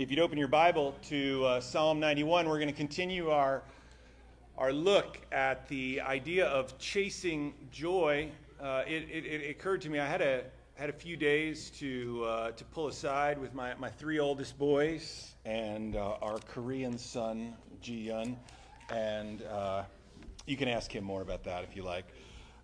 If 0.00 0.10
you'd 0.10 0.20
open 0.20 0.38
your 0.38 0.48
Bible 0.48 0.94
to 1.10 1.44
uh, 1.44 1.60
Psalm 1.60 2.00
91, 2.00 2.48
we're 2.48 2.54
going 2.54 2.70
to 2.70 2.74
continue 2.74 3.28
our, 3.28 3.62
our 4.56 4.72
look 4.72 5.18
at 5.30 5.68
the 5.68 6.00
idea 6.00 6.46
of 6.46 6.78
chasing 6.78 7.52
joy. 7.70 8.30
Uh, 8.58 8.82
it, 8.86 9.06
it, 9.10 9.26
it, 9.26 9.50
occurred 9.50 9.82
to 9.82 9.90
me, 9.90 9.98
I 9.98 10.06
had 10.06 10.22
a, 10.22 10.44
had 10.74 10.88
a 10.88 10.94
few 10.94 11.18
days 11.18 11.68
to, 11.80 12.24
uh, 12.24 12.50
to 12.52 12.64
pull 12.64 12.88
aside 12.88 13.38
with 13.38 13.52
my, 13.52 13.74
my 13.74 13.90
three 13.90 14.18
oldest 14.18 14.58
boys 14.58 15.34
and 15.44 15.94
uh, 15.96 16.16
our 16.22 16.38
Korean 16.48 16.96
son, 16.96 17.52
Ji 17.82 18.06
Yun. 18.06 18.38
And 18.88 19.42
uh, 19.42 19.82
you 20.46 20.56
can 20.56 20.68
ask 20.68 20.90
him 20.90 21.04
more 21.04 21.20
about 21.20 21.44
that 21.44 21.62
if 21.62 21.76
you 21.76 21.82
like. 21.82 22.06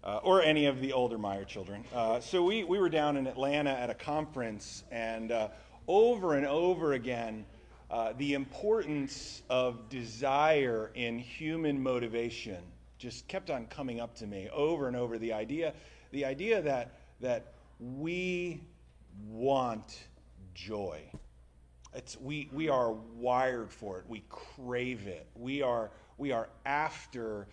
Uh, 0.02 0.20
or 0.22 0.40
any 0.40 0.64
of 0.64 0.80
the 0.80 0.94
older 0.94 1.18
Meyer 1.18 1.44
children. 1.44 1.84
Uh, 1.94 2.18
so 2.18 2.42
we, 2.42 2.64
we 2.64 2.78
were 2.78 2.88
down 2.88 3.18
in 3.18 3.26
Atlanta 3.26 3.72
at 3.72 3.90
a 3.90 3.94
conference, 3.94 4.84
and 4.90 5.32
uh, 5.32 5.48
over 5.88 6.34
and 6.34 6.46
over 6.46 6.92
again 6.92 7.44
uh, 7.90 8.12
the 8.18 8.34
importance 8.34 9.42
of 9.48 9.88
desire 9.88 10.90
in 10.94 11.18
human 11.18 11.80
motivation 11.80 12.58
just 12.98 13.28
kept 13.28 13.50
on 13.50 13.66
coming 13.66 14.00
up 14.00 14.14
to 14.16 14.26
me 14.26 14.48
over 14.52 14.88
and 14.88 14.96
over. 14.96 15.18
The 15.18 15.32
idea 15.32 15.72
the 16.10 16.24
idea 16.24 16.62
that 16.62 16.98
that 17.20 17.52
we 17.78 18.60
want 19.28 20.06
joy. 20.54 21.02
It's 21.94 22.20
we 22.20 22.48
we 22.52 22.68
are 22.68 22.92
wired 22.92 23.70
for 23.70 23.98
it. 23.98 24.04
We 24.08 24.24
crave 24.28 25.06
it. 25.06 25.28
We 25.36 25.62
are 25.62 25.90
we 26.18 26.32
are 26.32 26.48
after 26.64 27.46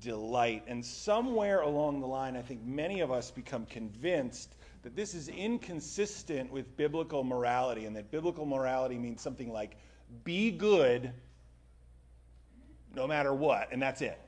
delight. 0.00 0.62
And 0.68 0.84
somewhere 0.84 1.62
along 1.62 2.00
the 2.00 2.06
line 2.06 2.36
i 2.36 2.42
think 2.42 2.62
many 2.64 3.00
of 3.00 3.10
us 3.10 3.30
become 3.30 3.66
convinced 3.66 4.54
that 4.82 4.96
this 4.96 5.14
is 5.14 5.28
inconsistent 5.28 6.50
with 6.50 6.76
biblical 6.76 7.22
morality, 7.24 7.84
and 7.84 7.96
that 7.96 8.10
biblical 8.10 8.46
morality 8.46 8.98
means 8.98 9.20
something 9.20 9.52
like 9.52 9.76
be 10.24 10.50
good 10.50 11.12
no 12.94 13.06
matter 13.06 13.32
what, 13.32 13.68
and 13.72 13.80
that's 13.80 14.00
it, 14.00 14.18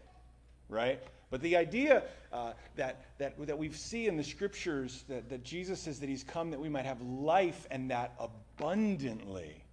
right? 0.69 1.01
But 1.31 1.41
the 1.41 1.57
idea 1.57 2.03
uh, 2.33 2.53
that, 2.77 3.07
that, 3.19 3.47
that 3.47 3.59
we 3.59 3.71
see 3.73 4.07
in 4.07 4.17
the 4.17 4.23
scriptures 4.23 5.05
that, 5.09 5.31
that 5.31 5.43
Jesus 5.43 5.81
says 5.81 5.99
that 6.01 6.09
he's 6.09 6.23
come 6.23 6.51
that 6.51 6.61
we 6.61 6.69
might 6.69 6.85
have 6.85 7.01
life 7.01 7.67
and 7.71 7.91
that 7.91 8.13
abundantly, 8.21 9.65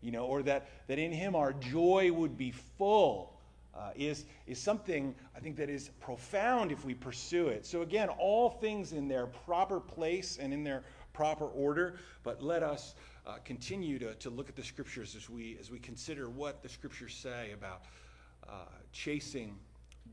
you 0.00 0.12
know, 0.12 0.26
or 0.26 0.44
that, 0.44 0.68
that 0.86 1.00
in 1.00 1.10
him 1.10 1.34
our 1.34 1.52
joy 1.52 2.12
would 2.12 2.38
be 2.38 2.52
full 2.78 3.36
uh, 3.74 3.90
is, 3.96 4.26
is 4.46 4.58
something 4.58 5.14
I 5.36 5.40
think 5.40 5.56
that 5.56 5.70
is 5.70 5.90
profound 6.00 6.72
if 6.72 6.84
we 6.84 6.94
pursue 6.94 7.48
it. 7.48 7.64
So, 7.66 7.82
again, 7.82 8.08
all 8.08 8.50
things 8.50 8.92
in 8.92 9.08
their 9.08 9.26
proper 9.26 9.80
place 9.80 10.38
and 10.40 10.52
in 10.52 10.62
their 10.62 10.82
proper 11.12 11.46
order, 11.46 11.96
but 12.22 12.42
let 12.42 12.62
us 12.62 12.94
uh, 13.26 13.36
continue 13.44 13.98
to, 13.98 14.14
to 14.16 14.30
look 14.30 14.48
at 14.48 14.56
the 14.56 14.64
scriptures 14.64 15.14
as 15.16 15.30
we, 15.30 15.56
as 15.60 15.70
we 15.70 15.78
consider 15.78 16.28
what 16.28 16.62
the 16.62 16.68
scriptures 16.68 17.14
say 17.14 17.52
about 17.52 17.82
uh, 18.48 18.64
chasing 18.92 19.56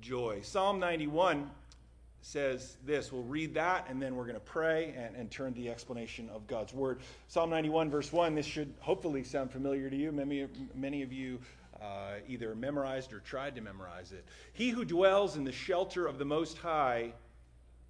joy. 0.01 0.39
Psalm 0.41 0.79
91 0.79 1.49
says 2.21 2.77
this. 2.85 3.11
We'll 3.11 3.23
read 3.23 3.53
that 3.55 3.87
and 3.89 4.01
then 4.01 4.15
we're 4.15 4.25
going 4.25 4.35
to 4.35 4.39
pray 4.41 4.93
and, 4.97 5.15
and 5.15 5.31
turn 5.31 5.53
the 5.53 5.69
explanation 5.69 6.29
of 6.29 6.45
God's 6.47 6.73
word. 6.73 6.99
Psalm 7.27 7.49
91, 7.49 7.89
verse 7.89 8.11
1. 8.11 8.35
This 8.35 8.45
should 8.45 8.73
hopefully 8.79 9.23
sound 9.23 9.51
familiar 9.51 9.89
to 9.89 9.95
you. 9.95 10.11
Many, 10.11 10.47
many 10.75 11.01
of 11.01 11.13
you 11.13 11.39
uh, 11.81 12.15
either 12.27 12.55
memorized 12.55 13.13
or 13.13 13.19
tried 13.19 13.55
to 13.55 13.61
memorize 13.61 14.11
it. 14.11 14.25
He 14.53 14.69
who 14.69 14.85
dwells 14.85 15.35
in 15.37 15.43
the 15.43 15.51
shelter 15.51 16.07
of 16.07 16.17
the 16.17 16.25
Most 16.25 16.57
High 16.57 17.13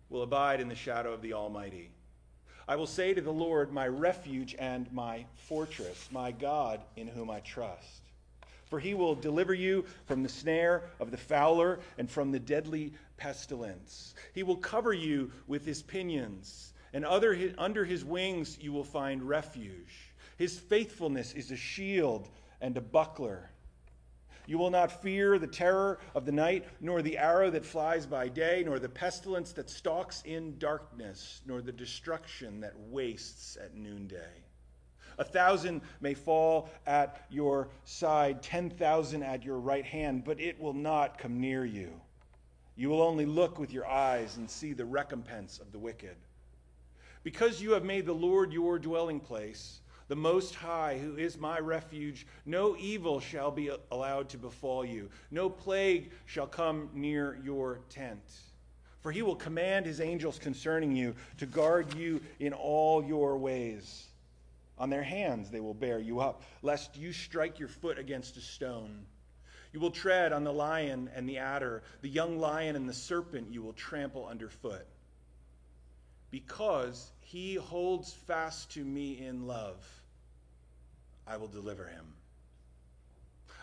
will 0.10 0.24
abide 0.24 0.62
in 0.62 0.70
the 0.70 0.76
shadow 0.76 1.14
of 1.14 1.22
the 1.22 1.34
Almighty. 1.34 1.92
I 2.68 2.76
will 2.76 2.88
say 2.88 3.14
to 3.14 3.22
the 3.22 3.34
Lord, 3.34 3.72
my 3.72 3.88
refuge 3.88 4.56
and 4.60 4.92
my 4.94 5.26
fortress, 5.36 6.08
my 6.12 6.32
God 6.32 6.82
in 6.96 7.08
whom 7.08 7.30
I 7.32 7.40
trust. 7.40 8.02
For 8.68 8.80
he 8.80 8.94
will 8.94 9.16
deliver 9.16 9.56
you 9.56 9.86
from 10.06 10.22
the 10.22 10.30
snare 10.30 10.84
of 11.00 11.10
the 11.10 11.18
fowler 11.18 11.80
and 11.98 12.08
from 12.08 12.32
the 12.32 12.40
deadly 12.40 12.94
pestilence. 13.18 14.14
He 14.34 14.44
will 14.44 14.58
cover 14.58 14.94
you 14.94 15.32
with 15.48 15.66
his 15.66 15.82
pinions, 15.82 16.74
and 16.94 17.04
other, 17.04 17.36
under 17.58 17.84
his 17.86 18.06
wings 18.06 18.60
you 18.62 18.72
will 18.72 18.84
find 18.84 19.28
refuge. 19.28 20.14
His 20.38 20.60
faithfulness 20.60 21.34
is 21.34 21.50
a 21.50 21.56
shield 21.56 22.30
and 22.62 22.78
a 22.78 22.82
buckler. 22.82 23.50
You 24.50 24.58
will 24.58 24.72
not 24.72 25.04
fear 25.04 25.38
the 25.38 25.46
terror 25.46 26.00
of 26.16 26.26
the 26.26 26.32
night, 26.32 26.66
nor 26.82 27.04
the 27.04 27.20
arrow 27.20 27.52
that 27.52 27.64
flies 27.64 28.08
by 28.08 28.30
day, 28.30 28.64
nor 28.66 28.80
the 28.80 28.90
pestilence 28.90 29.52
that 29.52 29.70
stalks 29.70 30.24
in 30.26 30.58
darkness, 30.58 31.42
nor 31.46 31.62
the 31.62 31.72
destruction 31.72 32.60
that 32.62 32.74
wastes 32.76 33.60
at 33.64 33.76
noonday. 33.76 34.44
A 35.20 35.24
thousand 35.24 35.82
may 36.02 36.16
fall 36.16 36.72
at 36.88 37.28
your 37.30 37.70
side, 37.84 38.42
10,000 38.42 39.22
at 39.22 39.46
your 39.46 39.60
right 39.60 39.86
hand, 39.86 40.24
but 40.26 40.40
it 40.40 40.60
will 40.60 40.74
not 40.74 41.20
come 41.20 41.40
near 41.40 41.64
you. 41.64 41.92
You 42.76 42.90
will 42.90 43.04
only 43.04 43.28
look 43.28 43.60
with 43.60 43.72
your 43.72 43.86
eyes 43.86 44.38
and 44.38 44.50
see 44.50 44.74
the 44.74 44.84
recompense 44.84 45.60
of 45.60 45.72
the 45.72 45.78
wicked. 45.78 46.16
Because 47.22 47.62
you 47.62 47.74
have 47.74 47.86
made 47.86 48.08
the 48.08 48.14
Lord 48.14 48.52
your 48.52 48.80
dwelling 48.80 49.20
place, 49.20 49.82
the 50.10 50.16
Most 50.16 50.56
High, 50.56 50.98
who 50.98 51.18
is 51.18 51.38
my 51.38 51.60
refuge, 51.60 52.26
no 52.44 52.76
evil 52.78 53.20
shall 53.20 53.52
be 53.52 53.70
allowed 53.92 54.28
to 54.30 54.40
befall 54.40 54.84
you, 54.84 55.08
no 55.30 55.52
plague 55.52 56.12
shall 56.26 56.48
come 56.48 56.90
near 56.96 57.40
your 57.44 57.82
tent. 57.90 58.24
For 59.02 59.12
he 59.12 59.22
will 59.22 59.36
command 59.36 59.86
his 59.86 60.02
angels 60.02 60.40
concerning 60.40 60.96
you 60.96 61.16
to 61.38 61.46
guard 61.46 61.94
you 61.94 62.22
in 62.40 62.54
all 62.54 63.04
your 63.04 63.38
ways. 63.38 64.08
On 64.80 64.90
their 64.90 65.04
hands 65.04 65.52
they 65.52 65.60
will 65.60 65.76
bear 65.76 66.00
you 66.00 66.20
up, 66.20 66.42
lest 66.64 66.98
you 66.98 67.14
strike 67.14 67.60
your 67.60 67.70
foot 67.70 68.00
against 68.00 68.36
a 68.36 68.42
stone. 68.42 69.06
You 69.72 69.80
will 69.80 69.92
tread 69.92 70.34
on 70.34 70.44
the 70.44 70.52
lion 70.52 71.12
and 71.16 71.30
the 71.30 71.38
adder, 71.38 71.84
the 72.02 72.10
young 72.10 72.40
lion 72.40 72.76
and 72.76 72.90
the 72.90 72.94
serpent 72.94 73.54
you 73.54 73.62
will 73.62 73.74
trample 73.74 74.26
underfoot. 74.26 74.88
Because 76.32 77.12
he 77.22 77.56
holds 77.56 78.12
fast 78.12 78.72
to 78.72 78.84
me 78.84 79.24
in 79.24 79.46
love 79.46 79.99
I 81.30 81.38
will 81.38 81.48
deliver 81.48 81.86
him. 81.86 82.06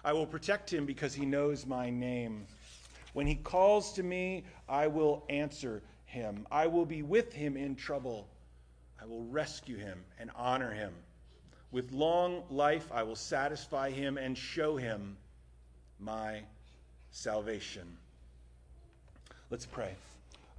I 0.04 0.12
will 0.12 0.26
protect 0.26 0.72
him 0.72 0.86
because 0.86 1.12
he 1.12 1.26
knows 1.26 1.66
my 1.66 1.90
name. 1.90 2.46
When 3.12 3.26
he 3.26 3.34
calls 3.34 3.92
to 3.94 4.02
me, 4.02 4.44
I 4.68 4.86
will 4.86 5.24
answer 5.28 5.82
him. 6.04 6.46
I 6.50 6.68
will 6.68 6.86
be 6.86 7.02
with 7.02 7.32
him 7.32 7.56
in 7.56 7.74
trouble. 7.74 8.28
I 9.02 9.06
will 9.06 9.24
rescue 9.24 9.76
him 9.76 10.04
and 10.20 10.30
honor 10.36 10.70
him. 10.70 10.94
With 11.72 11.90
long 11.92 12.44
life, 12.50 12.90
I 12.92 13.02
will 13.02 13.16
satisfy 13.16 13.90
him 13.90 14.16
and 14.16 14.38
show 14.38 14.76
him 14.76 15.16
my 15.98 16.42
salvation. 17.10 17.96
Let's 19.50 19.66
pray. 19.66 19.94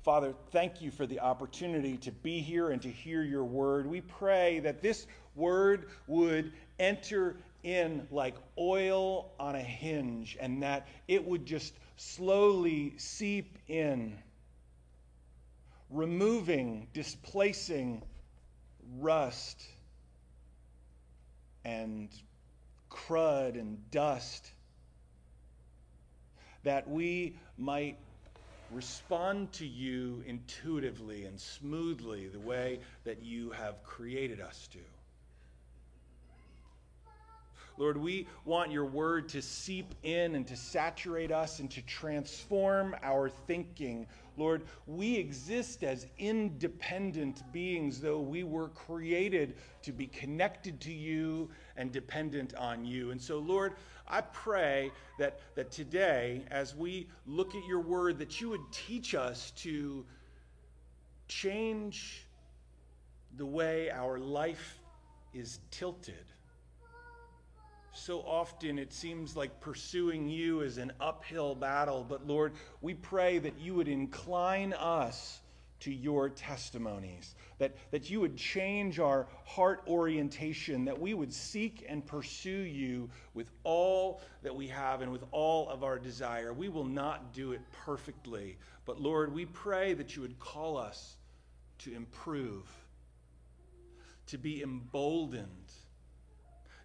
Father, 0.04 0.34
thank 0.52 0.82
you 0.82 0.92
for 0.92 1.06
the 1.06 1.20
opportunity 1.20 1.98
to 1.98 2.12
be 2.12 2.40
here 2.40 2.70
and 2.70 2.82
to 2.82 2.90
hear 2.90 3.24
your 3.24 3.44
word. 3.44 3.86
We 3.86 4.02
pray 4.02 4.60
that 4.60 4.82
this 4.82 5.06
word 5.38 5.90
would 6.08 6.52
enter 6.80 7.38
in 7.64 8.08
like 8.12 8.36
oil 8.58 9.32
on 9.40 9.56
a 9.56 9.62
hinge 9.62 10.38
and 10.40 10.64
that 10.64 10.88
it 11.08 11.26
would 11.26 11.46
just 11.46 11.74
slowly 11.98 12.94
seep 12.98 13.58
in, 13.68 14.18
removing, 15.90 16.88
displacing 16.94 18.02
rust 19.00 19.64
and 21.66 22.10
crud 22.90 23.60
and 23.60 23.92
dust, 23.92 24.52
that 26.64 26.90
we 26.90 27.36
might 27.58 27.98
respond 28.72 29.52
to 29.54 29.66
you 29.66 30.24
intuitively 30.26 31.26
and 31.26 31.40
smoothly 31.40 32.28
the 32.28 32.40
way 32.40 32.80
that 33.06 33.22
you 33.22 33.50
have 33.52 33.82
created 33.84 34.42
us 34.42 34.68
to. 34.68 34.80
Lord, 37.78 37.98
we 37.98 38.28
want 38.44 38.72
your 38.72 38.86
word 38.86 39.30
to 39.30 39.42
seep 39.42 39.94
in 40.04 40.36
and 40.36 40.48
to 40.48 40.56
saturate 40.56 41.32
us 41.32 41.60
and 41.60 41.70
to 41.72 41.82
transform 41.84 42.96
our 43.04 43.30
thinking. 43.30 44.08
Lord, 44.36 44.64
we 44.88 45.16
exist 45.16 45.84
as 45.84 46.08
independent 46.18 47.44
beings, 47.52 48.00
though 48.00 48.20
we 48.20 48.44
were 48.44 48.70
created 48.70 49.56
to 49.84 49.92
be 49.92 50.08
connected 50.08 50.80
to 50.82 50.92
you 50.92 51.50
and 51.76 51.92
dependent 51.92 52.56
on 52.56 52.84
you. 52.84 53.12
And 53.12 53.22
so, 53.22 53.40
Lord, 53.40 53.74
I 54.08 54.22
pray 54.22 54.92
that, 55.20 55.40
that 55.56 55.72
today, 55.72 56.44
as 56.50 56.76
we 56.76 57.08
look 57.26 57.56
at 57.56 57.66
your 57.66 57.82
word, 57.82 58.20
that 58.20 58.42
you 58.42 58.50
would 58.50 58.72
teach 58.72 59.16
us 59.16 59.52
to 59.58 60.06
change 61.28 62.26
the 63.36 63.46
way 63.46 63.92
our 63.92 64.18
life 64.18 64.80
is 65.34 65.60
tilted. 65.72 66.26
So 67.98 68.20
often 68.22 68.78
it 68.78 68.94
seems 68.94 69.36
like 69.36 69.60
pursuing 69.60 70.30
you 70.30 70.62
is 70.62 70.78
an 70.78 70.94
uphill 71.02 71.56
battle, 71.56 72.06
but 72.08 72.28
Lord, 72.28 72.54
we 72.80 72.94
pray 72.94 73.40
that 73.40 73.60
you 73.60 73.74
would 73.74 73.88
incline 73.88 74.74
us 74.74 75.42
to 75.80 75.92
your 75.92 76.30
testimonies, 76.30 77.36
that, 77.58 77.76
that 77.92 78.10
you 78.10 78.22
would 78.22 78.38
change 78.38 79.00
our 79.00 79.28
heart 79.46 79.84
orientation, 79.88 80.86
that 80.86 81.00
we 81.00 81.16
would 81.16 81.34
seek 81.34 81.86
and 81.90 82.06
pursue 82.06 82.50
you 82.50 83.10
with 83.34 83.52
all 83.64 84.22
that 84.44 84.56
we 84.56 84.68
have 84.68 85.02
and 85.02 85.12
with 85.12 85.24
all 85.32 85.68
of 85.70 85.84
our 85.84 86.00
desire. 86.00 86.54
We 86.54 86.70
will 86.70 86.86
not 86.86 87.34
do 87.34 87.52
it 87.52 87.62
perfectly, 87.72 88.58
but 88.86 89.02
Lord, 89.02 89.34
we 89.34 89.46
pray 89.46 89.94
that 89.94 90.16
you 90.16 90.22
would 90.22 90.40
call 90.40 90.78
us 90.78 91.18
to 91.80 91.94
improve, 91.94 92.64
to 94.28 94.38
be 94.38 94.62
emboldened. 94.62 95.74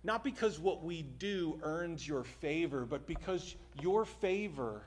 Not 0.05 0.25
because 0.25 0.59
what 0.59 0.83
we 0.83 1.03
do 1.03 1.59
earns 1.63 2.07
your 2.07 2.25
favor, 2.25 2.85
but 2.85 3.07
because 3.07 3.55
your 3.81 4.05
favor 4.05 4.83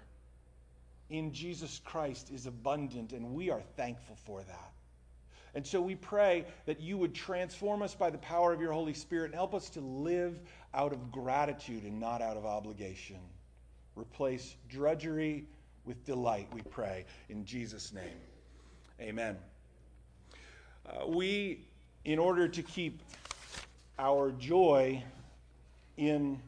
in 1.09 1.31
Jesus 1.31 1.79
Christ 1.85 2.31
is 2.31 2.45
abundant, 2.45 3.13
and 3.13 3.33
we 3.33 3.49
are 3.49 3.61
thankful 3.77 4.17
for 4.25 4.41
that. 4.43 4.71
And 5.53 5.65
so 5.65 5.81
we 5.81 5.95
pray 5.95 6.45
that 6.65 6.81
you 6.81 6.97
would 6.97 7.13
transform 7.13 7.81
us 7.81 7.95
by 7.95 8.09
the 8.09 8.17
power 8.17 8.51
of 8.51 8.59
your 8.59 8.73
Holy 8.73 8.93
Spirit 8.93 9.27
and 9.27 9.35
help 9.35 9.55
us 9.55 9.69
to 9.69 9.79
live 9.79 10.37
out 10.73 10.91
of 10.91 11.11
gratitude 11.13 11.83
and 11.83 11.97
not 11.97 12.21
out 12.21 12.35
of 12.35 12.45
obligation. 12.45 13.19
Replace 13.95 14.57
drudgery 14.67 15.45
with 15.85 16.03
delight, 16.03 16.49
we 16.53 16.61
pray, 16.61 17.05
in 17.29 17.45
Jesus' 17.45 17.93
name. 17.93 18.17
Amen. 18.99 19.37
Uh, 20.85 21.07
we, 21.07 21.65
in 22.03 22.19
order 22.19 22.49
to 22.49 22.61
keep 22.61 23.01
our 23.97 24.31
joy 24.31 25.03
in 25.97 26.41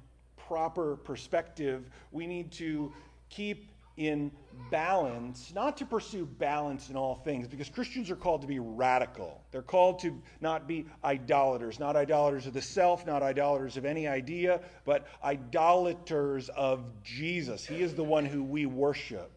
proper 0.47 0.95
perspective, 0.97 1.89
we 2.11 2.27
need 2.27 2.51
to 2.53 2.91
keep 3.29 3.69
in 3.97 4.31
balance, 4.69 5.51
not 5.55 5.75
to 5.77 5.85
pursue 5.85 6.25
balance 6.25 6.89
in 6.89 6.95
all 6.95 7.15
things, 7.15 7.47
because 7.47 7.67
Christians 7.67 8.11
are 8.11 8.15
called 8.15 8.41
to 8.41 8.47
be 8.47 8.59
radical. 8.59 9.41
They're 9.51 9.63
called 9.63 9.99
to 9.99 10.21
not 10.39 10.67
be 10.67 10.85
idolaters, 11.03 11.79
not 11.79 11.95
idolaters 11.95 12.45
of 12.45 12.53
the 12.53 12.61
self, 12.61 13.07
not 13.07 13.23
idolaters 13.23 13.75
of 13.75 13.85
any 13.85 14.07
idea, 14.07 14.61
but 14.85 15.07
idolaters 15.23 16.49
of 16.49 16.83
Jesus. 17.03 17.65
He 17.65 17.81
is 17.81 17.95
the 17.95 18.03
one 18.03 18.25
who 18.25 18.43
we 18.43 18.67
worship. 18.67 19.31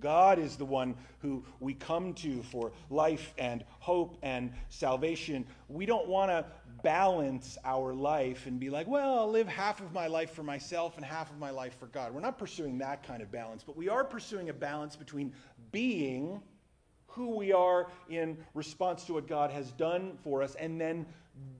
God 0.00 0.38
is 0.38 0.56
the 0.56 0.64
one 0.64 0.94
who 1.20 1.44
we 1.60 1.74
come 1.74 2.14
to 2.14 2.42
for 2.42 2.72
life 2.90 3.34
and 3.38 3.64
hope 3.78 4.16
and 4.22 4.52
salvation. 4.68 5.46
We 5.68 5.86
don't 5.86 6.08
want 6.08 6.30
to 6.30 6.46
balance 6.82 7.58
our 7.64 7.94
life 7.94 8.46
and 8.46 8.58
be 8.58 8.70
like, 8.70 8.86
well, 8.86 9.20
I'll 9.20 9.30
live 9.30 9.46
half 9.46 9.80
of 9.80 9.92
my 9.92 10.06
life 10.06 10.32
for 10.32 10.42
myself 10.42 10.96
and 10.96 11.04
half 11.04 11.30
of 11.30 11.38
my 11.38 11.50
life 11.50 11.78
for 11.78 11.86
God. 11.86 12.12
We're 12.14 12.20
not 12.20 12.38
pursuing 12.38 12.78
that 12.78 13.06
kind 13.06 13.22
of 13.22 13.30
balance, 13.30 13.62
but 13.62 13.76
we 13.76 13.88
are 13.88 14.04
pursuing 14.04 14.48
a 14.48 14.54
balance 14.54 14.96
between 14.96 15.32
being 15.70 16.40
who 17.06 17.36
we 17.36 17.52
are 17.52 17.88
in 18.08 18.38
response 18.54 19.04
to 19.04 19.12
what 19.12 19.28
God 19.28 19.50
has 19.50 19.70
done 19.72 20.18
for 20.24 20.42
us 20.42 20.54
and 20.54 20.80
then 20.80 21.06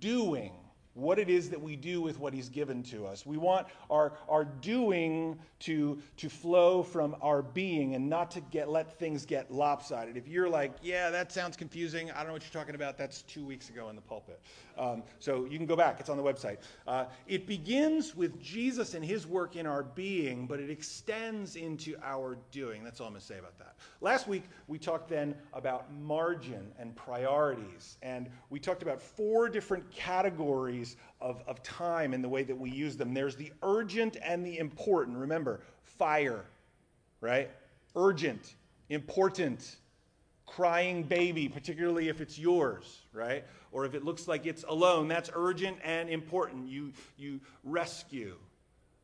doing 0.00 0.52
what 0.94 1.18
it 1.18 1.30
is 1.30 1.48
that 1.50 1.60
we 1.60 1.74
do 1.74 2.02
with 2.02 2.18
what 2.18 2.34
he's 2.34 2.48
given 2.48 2.82
to 2.82 3.06
us. 3.06 3.24
We 3.24 3.38
want 3.38 3.66
our, 3.90 4.12
our 4.28 4.44
doing 4.44 5.38
to, 5.60 5.98
to 6.18 6.28
flow 6.28 6.82
from 6.82 7.16
our 7.22 7.40
being 7.40 7.94
and 7.94 8.10
not 8.10 8.30
to 8.32 8.40
get 8.40 8.68
let 8.68 8.98
things 8.98 9.24
get 9.24 9.50
lopsided. 9.50 10.16
If 10.16 10.28
you're 10.28 10.48
like, 10.48 10.72
yeah, 10.82 11.08
that 11.10 11.32
sounds 11.32 11.56
confusing, 11.56 12.10
I 12.10 12.18
don't 12.18 12.26
know 12.26 12.32
what 12.34 12.42
you're 12.42 12.60
talking 12.60 12.74
about, 12.74 12.98
that's 12.98 13.22
two 13.22 13.44
weeks 13.44 13.70
ago 13.70 13.88
in 13.88 13.96
the 13.96 14.02
pulpit. 14.02 14.40
Um, 14.76 15.02
so 15.18 15.44
you 15.44 15.56
can 15.56 15.66
go 15.66 15.76
back, 15.76 16.00
it's 16.00 16.10
on 16.10 16.16
the 16.16 16.22
website. 16.22 16.58
Uh, 16.86 17.06
it 17.26 17.46
begins 17.46 18.14
with 18.14 18.40
Jesus 18.42 18.94
and 18.94 19.04
his 19.04 19.26
work 19.26 19.56
in 19.56 19.66
our 19.66 19.82
being, 19.82 20.46
but 20.46 20.60
it 20.60 20.70
extends 20.70 21.56
into 21.56 21.96
our 22.02 22.36
doing. 22.50 22.84
That's 22.84 23.00
all 23.00 23.06
I'm 23.06 23.12
going 23.12 23.20
to 23.20 23.26
say 23.26 23.38
about 23.38 23.58
that. 23.58 23.76
Last 24.00 24.28
week, 24.28 24.44
we 24.68 24.78
talked 24.78 25.08
then 25.08 25.34
about 25.52 25.92
margin 25.94 26.72
and 26.78 26.94
priorities, 26.96 27.96
and 28.02 28.28
we 28.50 28.58
talked 28.58 28.82
about 28.82 29.00
four 29.00 29.48
different 29.48 29.90
categories 29.90 30.81
of, 31.20 31.42
of 31.46 31.62
time 31.62 32.14
and 32.14 32.22
the 32.22 32.28
way 32.28 32.42
that 32.42 32.58
we 32.58 32.70
use 32.70 32.96
them. 32.96 33.14
There's 33.14 33.36
the 33.36 33.52
urgent 33.62 34.16
and 34.22 34.44
the 34.44 34.58
important. 34.58 35.16
Remember, 35.18 35.60
fire, 35.82 36.44
right? 37.20 37.50
Urgent, 37.96 38.54
important, 38.88 39.76
crying 40.46 41.02
baby, 41.02 41.48
particularly 41.48 42.08
if 42.08 42.20
it's 42.20 42.38
yours, 42.38 43.00
right? 43.12 43.44
Or 43.70 43.84
if 43.86 43.94
it 43.94 44.04
looks 44.04 44.28
like 44.28 44.46
it's 44.46 44.64
alone, 44.64 45.08
that's 45.08 45.30
urgent 45.34 45.78
and 45.82 46.08
important. 46.08 46.68
You, 46.68 46.92
you 47.16 47.40
rescue. 47.64 48.36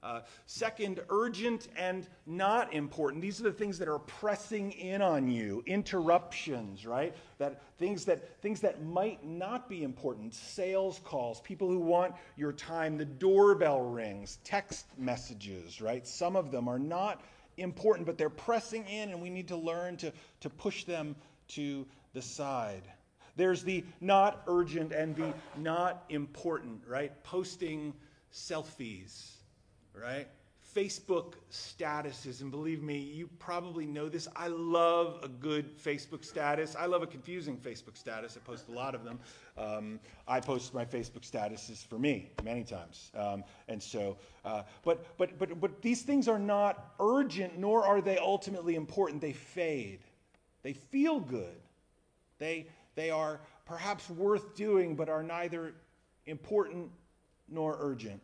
Uh, 0.09 0.23
second, 0.47 1.01
urgent 1.11 1.69
and 1.77 2.09
not 2.25 2.73
important. 2.73 3.21
These 3.21 3.41
are 3.41 3.45
the 3.45 3.53
things 3.53 3.79
that 3.79 3.89
are 3.89 3.99
pressing 3.99 4.73
in 4.73 5.03
on 5.03 5.29
you. 5.29 5.63
Interruptions, 5.67 6.87
right? 6.87 7.15
That 7.37 7.61
things 7.79 8.07
that 8.07 8.41
things 8.41 8.61
that 8.63 8.83
might 8.83 9.23
not 9.23 9.69
be 9.69 9.83
important. 9.83 10.33
Sales 10.33 10.99
calls, 11.05 11.43
people 11.43 11.69
who 11.69 11.79
want 11.79 12.15
your 12.39 12.53
time. 12.53 12.97
The 12.97 13.05
doorbell 13.05 13.83
rings, 13.83 14.39
text 14.45 14.87
messages, 14.97 15.83
right? 15.83 16.07
Some 16.07 16.37
of 16.37 16.51
them 16.51 16.69
are 16.69 16.79
not 16.79 17.23
important, 17.59 18.07
but 18.07 18.17
they're 18.17 18.31
pressing 18.31 18.87
in, 18.87 19.11
and 19.11 19.21
we 19.21 19.29
need 19.29 19.49
to 19.49 19.57
learn 19.57 19.99
to, 19.99 20.11
to 20.41 20.49
push 20.49 20.85
them 20.85 21.17
to 21.49 21.87
the 22.15 22.23
side. 22.23 22.85
There's 23.37 23.63
the 23.63 23.85
not 24.01 24.43
urgent 24.47 24.93
and 24.93 25.15
the 25.15 25.35
not 25.59 26.05
important, 26.09 26.81
right? 26.89 27.13
Posting 27.25 27.93
selfies, 28.33 29.38
right? 30.01 30.29
Facebook 30.75 31.35
statuses, 31.51 32.43
and 32.43 32.51
believe 32.51 32.83
me, 32.83 32.99
you 32.99 33.29
probably 33.39 33.87
know 33.87 34.09
this. 34.09 34.29
I 34.37 34.49
love 34.49 35.19
a 35.23 35.29
good 35.29 35.79
Facebook 35.79 36.25
status. 36.25 36.77
I 36.79 36.87
love 36.87 37.03
a 37.03 37.07
confusing 37.07 37.57
Facebook 37.57 37.97
status. 37.97 38.37
I 38.37 38.41
post 38.47 38.69
a 38.69 38.73
lot 38.73 38.95
of 38.95 39.03
them. 39.03 39.19
Um, 39.57 39.99
I 40.29 40.41
post 40.41 40.75
my 40.75 40.85
Facebook 40.85 41.29
statuses 41.29 41.87
for 41.87 41.99
me 41.99 42.31
many 42.45 42.65
times, 42.65 43.11
um, 43.17 43.45
and 43.69 43.83
so. 43.83 44.19
Uh, 44.45 44.63
but 44.85 45.17
but 45.17 45.39
but 45.39 45.59
but 45.59 45.81
these 45.81 46.03
things 46.03 46.29
are 46.29 46.39
not 46.39 46.93
urgent, 47.01 47.59
nor 47.59 47.85
are 47.85 48.01
they 48.01 48.19
ultimately 48.19 48.75
important. 48.75 49.23
They 49.23 49.33
fade. 49.33 50.01
They 50.63 50.75
feel 50.75 51.19
good. 51.19 51.61
They 52.39 52.69
they 52.95 53.11
are 53.11 53.41
perhaps 53.65 54.11
worth 54.11 54.55
doing, 54.55 54.97
but 54.97 55.09
are 55.09 55.23
neither 55.23 55.75
important 56.27 56.91
nor 57.49 57.77
urgent. 57.81 58.21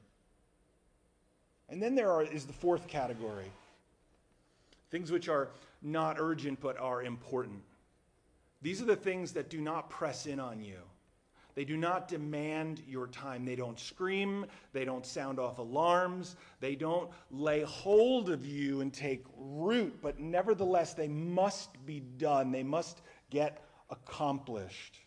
And 1.74 1.82
then 1.82 1.96
there 1.96 2.12
are, 2.12 2.22
is 2.22 2.44
the 2.44 2.52
fourth 2.52 2.86
category 2.86 3.50
things 4.92 5.10
which 5.10 5.28
are 5.28 5.48
not 5.82 6.18
urgent 6.20 6.60
but 6.60 6.78
are 6.78 7.02
important. 7.02 7.60
These 8.62 8.80
are 8.80 8.84
the 8.84 8.94
things 8.94 9.32
that 9.32 9.50
do 9.50 9.60
not 9.60 9.90
press 9.90 10.26
in 10.26 10.38
on 10.38 10.60
you. 10.60 10.76
They 11.56 11.64
do 11.64 11.76
not 11.76 12.06
demand 12.06 12.80
your 12.86 13.08
time. 13.08 13.44
They 13.44 13.56
don't 13.56 13.80
scream. 13.80 14.46
They 14.72 14.84
don't 14.84 15.04
sound 15.04 15.40
off 15.40 15.58
alarms. 15.58 16.36
They 16.60 16.76
don't 16.76 17.10
lay 17.32 17.62
hold 17.62 18.30
of 18.30 18.46
you 18.46 18.80
and 18.80 18.94
take 18.94 19.24
root, 19.36 19.98
but 20.00 20.20
nevertheless, 20.20 20.94
they 20.94 21.08
must 21.08 21.84
be 21.84 21.98
done. 22.18 22.52
They 22.52 22.62
must 22.62 23.02
get 23.30 23.64
accomplished. 23.90 25.00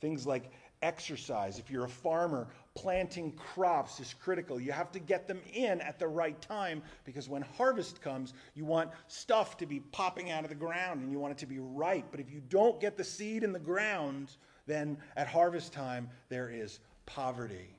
Things 0.00 0.24
like 0.24 0.52
exercise. 0.82 1.58
If 1.58 1.68
you're 1.68 1.86
a 1.86 1.88
farmer, 1.88 2.46
planting 2.74 3.32
crops 3.32 4.00
is 4.00 4.14
critical. 4.14 4.58
You 4.58 4.72
have 4.72 4.90
to 4.92 4.98
get 4.98 5.28
them 5.28 5.40
in 5.52 5.80
at 5.80 5.98
the 5.98 6.08
right 6.08 6.40
time 6.40 6.82
because 7.04 7.28
when 7.28 7.42
harvest 7.42 8.00
comes, 8.00 8.34
you 8.54 8.64
want 8.64 8.90
stuff 9.08 9.56
to 9.58 9.66
be 9.66 9.80
popping 9.80 10.30
out 10.30 10.44
of 10.44 10.48
the 10.48 10.56
ground 10.56 11.02
and 11.02 11.12
you 11.12 11.18
want 11.18 11.32
it 11.32 11.38
to 11.38 11.46
be 11.46 11.58
ripe. 11.58 12.06
But 12.10 12.20
if 12.20 12.30
you 12.30 12.40
don't 12.48 12.80
get 12.80 12.96
the 12.96 13.04
seed 13.04 13.44
in 13.44 13.52
the 13.52 13.58
ground, 13.58 14.36
then 14.66 14.96
at 15.16 15.26
harvest 15.26 15.72
time, 15.72 16.08
there 16.28 16.50
is 16.50 16.80
poverty. 17.06 17.76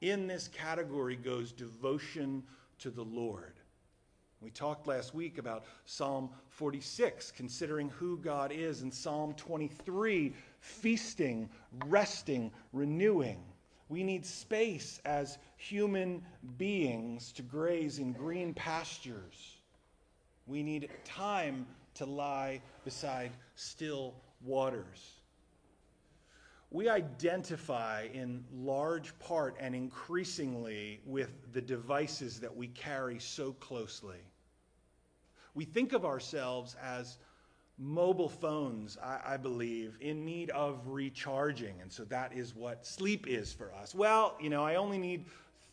In 0.00 0.26
this 0.26 0.48
category 0.48 1.16
goes 1.16 1.52
devotion 1.52 2.42
to 2.80 2.90
the 2.90 3.02
Lord. 3.02 3.54
We 4.40 4.50
talked 4.50 4.86
last 4.86 5.14
week 5.14 5.38
about 5.38 5.64
Psalm 5.84 6.30
46, 6.50 7.32
considering 7.32 7.88
who 7.88 8.18
God 8.18 8.52
is, 8.52 8.82
and 8.82 8.94
Psalm 8.94 9.34
23, 9.34 10.32
feasting, 10.60 11.48
resting, 11.86 12.52
renewing. 12.72 13.40
We 13.88 14.02
need 14.02 14.26
space 14.26 15.00
as 15.04 15.38
human 15.56 16.22
beings 16.58 17.32
to 17.32 17.42
graze 17.42 17.98
in 17.98 18.12
green 18.12 18.52
pastures. 18.52 19.56
We 20.46 20.62
need 20.62 20.90
time 21.04 21.66
to 21.94 22.06
lie 22.06 22.60
beside 22.84 23.32
still 23.54 24.14
waters. 24.44 25.14
We 26.70 26.88
identify 26.88 28.08
in 28.12 28.44
large 28.52 29.18
part 29.20 29.56
and 29.58 29.74
increasingly 29.74 31.00
with 31.06 31.52
the 31.52 31.62
devices 31.62 32.40
that 32.40 32.54
we 32.54 32.68
carry 32.68 33.18
so 33.18 33.52
closely. 33.54 34.18
We 35.54 35.64
think 35.64 35.94
of 35.94 36.04
ourselves 36.04 36.76
as 36.82 37.18
mobile 37.78 38.28
phones, 38.28 38.98
I, 39.02 39.20
I, 39.34 39.36
believe, 39.36 39.96
in 40.00 40.24
need 40.24 40.50
of 40.50 40.80
recharging. 40.86 41.80
And 41.80 41.92
so 41.92 42.04
that 42.06 42.32
is 42.32 42.54
what 42.54 42.84
sleep 42.84 43.26
is 43.28 43.52
for 43.52 43.72
us. 43.74 43.94
Well, 43.94 44.36
you 44.40 44.50
know, 44.50 44.64
I 44.64 44.74
only 44.74 44.98
need 44.98 45.26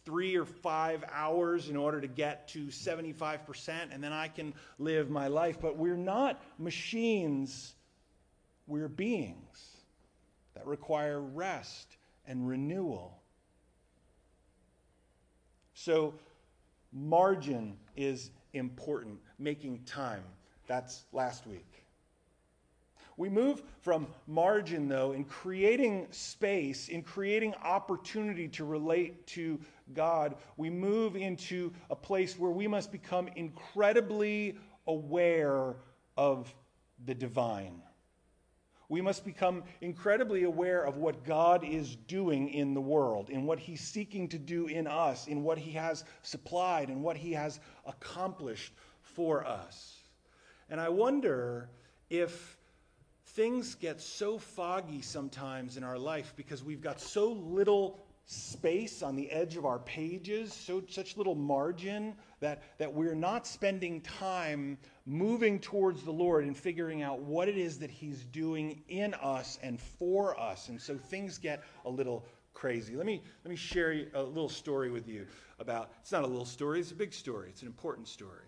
three 0.06 0.36
or 0.36 0.46
five 0.46 1.04
hours 1.12 1.70
in 1.70 1.76
order 1.76 2.00
to 2.00 2.08
get 2.08 2.48
to 2.50 2.68
75%, 2.68 3.70
and 3.92 4.04
then 4.04 4.14
I 4.14 4.28
can 4.28 4.54
live 4.78 5.10
my 5.10 5.28
life. 5.28 5.58
But 5.60 5.78
we're 5.78 5.98
not 5.98 6.42
machines 6.60 7.74
we're 8.68 8.88
beings 8.88 9.78
that 10.56 10.66
require 10.66 11.22
rest 11.22 11.98
and 12.28 12.48
renewal. 12.48 13.20
So, 15.74 16.16
margin 16.92 17.78
is 17.96 18.32
important, 18.54 19.20
making 19.38 19.84
time. 19.86 20.24
That's 20.68 21.04
last 21.12 21.46
week. 21.46 21.75
We 23.18 23.30
move 23.30 23.64
from 23.82 24.08
margin, 24.28 24.90
though, 24.90 25.14
in 25.14 25.24
creating 25.24 26.08
space, 26.12 26.90
in 26.90 27.02
creating 27.02 27.54
opportunity 27.64 28.50
to 28.50 28.66
relate 28.66 29.26
to 29.28 29.60
God. 29.94 30.36
We 30.58 30.70
move 30.70 31.16
into 31.16 31.72
a 31.90 31.96
place 31.96 32.38
where 32.38 32.52
we 32.52 32.68
must 32.68 32.92
become 32.92 33.30
incredibly 33.36 34.58
aware 34.86 35.76
of 36.18 36.54
the 37.06 37.16
divine. 37.16 37.82
We 38.88 39.02
must 39.02 39.26
become 39.26 39.64
incredibly 39.82 40.44
aware 40.44 40.86
of 40.86 40.98
what 40.98 41.24
God 41.24 41.64
is 41.64 41.96
doing 41.96 42.50
in 42.50 42.74
the 42.74 42.82
world, 42.82 43.30
in 43.30 43.46
what 43.46 43.60
He's 43.60 43.82
seeking 43.82 44.28
to 44.30 44.38
do 44.38 44.68
in 44.68 44.88
us, 44.88 45.28
in 45.28 45.42
what 45.42 45.58
He 45.58 45.72
has 45.72 46.04
supplied, 46.22 46.90
and 46.90 47.02
what 47.02 47.18
He 47.18 47.34
has 47.34 47.60
accomplished 47.86 48.74
for 49.02 49.46
us. 49.46 50.02
And 50.70 50.80
I 50.80 50.90
wonder 50.90 51.70
if 52.10 52.58
things 53.36 53.76
get 53.76 54.00
so 54.00 54.38
foggy 54.38 55.02
sometimes 55.02 55.76
in 55.76 55.84
our 55.84 56.00
life 56.00 56.34
because 56.38 56.64
we've 56.64 56.82
got 56.82 57.02
so 57.02 57.34
little 57.34 58.00
space 58.26 59.04
on 59.04 59.16
the 59.16 59.30
edge 59.30 59.58
of 59.58 59.66
our 59.66 59.80
pages, 59.80 60.54
so 60.54 60.82
such 60.90 61.18
little 61.18 61.36
margin 61.36 62.16
that, 62.40 62.64
that 62.80 62.92
we're 62.92 63.14
not 63.14 63.46
spending 63.46 64.00
time 64.02 64.78
moving 65.06 65.60
towards 65.60 66.04
the 66.04 66.12
Lord 66.12 66.46
and 66.46 66.56
figuring 66.56 67.04
out 67.04 67.20
what 67.20 67.50
it 67.50 67.58
is 67.58 67.78
that 67.80 67.92
He's 67.92 68.24
doing 68.26 68.82
in 68.88 69.14
us 69.16 69.60
and 69.62 69.80
for 69.80 70.40
us. 70.40 70.70
And 70.70 70.82
so 70.82 70.98
things 70.98 71.38
get 71.38 71.62
a 71.84 71.90
little 71.90 72.26
crazy. 72.54 72.96
Let 72.96 73.06
me, 73.06 73.22
let 73.44 73.50
me 73.50 73.58
share 73.58 74.08
a 74.14 74.24
little 74.24 74.50
story 74.50 74.90
with 74.90 75.10
you 75.10 75.28
about 75.60 75.92
it's 76.02 76.12
not 76.12 76.24
a 76.24 76.28
little 76.28 76.46
story, 76.46 76.80
it's 76.80 76.92
a 76.92 76.96
big 76.96 77.14
story, 77.14 77.50
it's 77.50 77.62
an 77.62 77.68
important 77.68 78.08
story. 78.08 78.48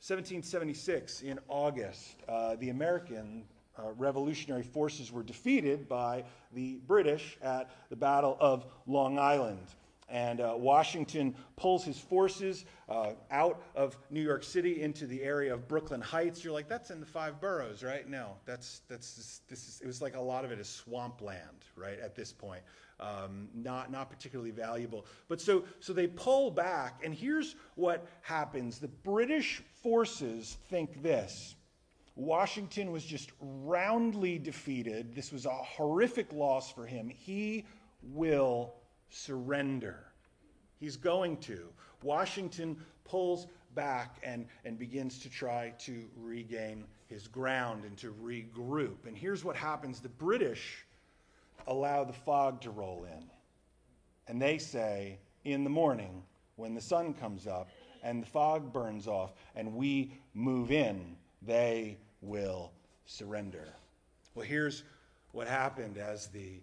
1776 0.00 1.22
in 1.22 1.40
August, 1.48 2.16
uh, 2.28 2.54
the 2.56 2.68
American 2.68 3.44
uh, 3.78 3.92
revolutionary 3.96 4.62
forces 4.62 5.12
were 5.12 5.22
defeated 5.22 5.88
by 5.88 6.24
the 6.52 6.80
British 6.86 7.38
at 7.42 7.70
the 7.90 7.96
Battle 7.96 8.36
of 8.40 8.66
Long 8.86 9.18
Island. 9.18 9.66
And 10.10 10.40
uh, 10.40 10.54
Washington 10.56 11.34
pulls 11.56 11.84
his 11.84 11.98
forces 11.98 12.64
uh, 12.88 13.10
out 13.30 13.62
of 13.74 13.98
New 14.10 14.22
York 14.22 14.42
City 14.42 14.80
into 14.80 15.06
the 15.06 15.22
area 15.22 15.52
of 15.52 15.68
Brooklyn 15.68 16.00
Heights. 16.00 16.42
You're 16.42 16.54
like, 16.54 16.68
that's 16.68 16.90
in 16.90 16.98
the 16.98 17.06
five 17.06 17.40
boroughs, 17.40 17.82
right? 17.82 18.08
No, 18.08 18.36
that's, 18.46 18.80
that's 18.88 19.42
this 19.48 19.68
is, 19.68 19.80
it 19.82 19.86
was 19.86 20.00
like 20.00 20.16
a 20.16 20.20
lot 20.20 20.46
of 20.46 20.50
it 20.50 20.58
is 20.58 20.68
swampland, 20.68 21.66
right, 21.76 22.00
at 22.00 22.14
this 22.14 22.32
point. 22.32 22.62
Um, 23.00 23.48
not, 23.54 23.92
not 23.92 24.10
particularly 24.10 24.50
valuable. 24.50 25.06
But 25.28 25.40
so, 25.40 25.64
so 25.78 25.92
they 25.92 26.08
pull 26.08 26.50
back, 26.50 27.02
and 27.04 27.14
here's 27.14 27.54
what 27.76 28.08
happens 28.22 28.78
the 28.78 28.88
British 28.88 29.62
forces 29.82 30.56
think 30.68 31.02
this 31.02 31.54
Washington 32.18 32.90
was 32.90 33.04
just 33.04 33.30
roundly 33.40 34.40
defeated. 34.40 35.14
This 35.14 35.30
was 35.30 35.46
a 35.46 35.50
horrific 35.50 36.32
loss 36.32 36.72
for 36.72 36.84
him. 36.84 37.08
He 37.08 37.64
will 38.02 38.74
surrender. 39.08 40.00
He's 40.80 40.96
going 40.96 41.36
to. 41.38 41.68
Washington 42.02 42.76
pulls 43.04 43.46
back 43.76 44.18
and, 44.24 44.46
and 44.64 44.76
begins 44.76 45.20
to 45.20 45.30
try 45.30 45.72
to 45.78 46.08
regain 46.16 46.82
his 47.06 47.28
ground 47.28 47.84
and 47.84 47.96
to 47.98 48.12
regroup. 48.20 49.06
And 49.06 49.16
here's 49.16 49.44
what 49.44 49.54
happens 49.54 50.00
the 50.00 50.08
British 50.08 50.84
allow 51.68 52.02
the 52.02 52.12
fog 52.12 52.60
to 52.62 52.70
roll 52.70 53.04
in. 53.04 53.30
And 54.26 54.42
they 54.42 54.58
say, 54.58 55.20
in 55.44 55.62
the 55.62 55.70
morning, 55.70 56.24
when 56.56 56.74
the 56.74 56.80
sun 56.80 57.14
comes 57.14 57.46
up 57.46 57.68
and 58.02 58.20
the 58.20 58.26
fog 58.26 58.72
burns 58.72 59.06
off 59.06 59.34
and 59.54 59.72
we 59.72 60.18
move 60.34 60.72
in, 60.72 61.14
they 61.42 61.96
will 62.20 62.72
surrender. 63.06 63.74
Well, 64.34 64.46
here's 64.46 64.84
what 65.32 65.46
happened 65.48 65.98
as 65.98 66.28
the 66.28 66.60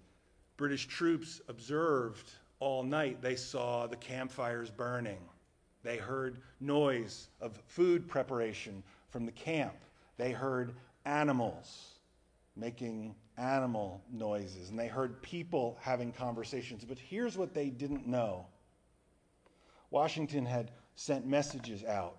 British 0.58 0.88
troops 0.88 1.42
observed 1.48 2.32
all 2.60 2.84
night. 2.84 3.22
They 3.22 3.36
saw 3.36 3.88
the 3.88 3.96
campfires 3.96 4.70
burning. 4.70 5.20
They 5.84 5.98
heard 5.98 6.40
noise 6.60 7.30
of 7.42 7.60
food 7.68 8.08
preparation 8.08 8.84
from 9.10 9.26
the 9.26 9.32
camp. 9.32 9.76
They 10.18 10.32
heard 10.32 10.74
animals 11.06 12.00
making 12.56 13.16
animal 13.38 14.02
noises, 14.12 14.70
and 14.70 14.80
they 14.80 14.88
heard 14.88 15.22
people 15.22 15.78
having 15.82 16.12
conversations. 16.12 16.86
But 16.86 16.98
here's 16.98 17.38
what 17.38 17.54
they 17.54 17.70
didn't 17.70 18.08
know 18.08 18.46
Washington 19.92 20.46
had 20.46 20.72
sent 20.96 21.26
messages 21.26 21.84
out. 21.84 22.18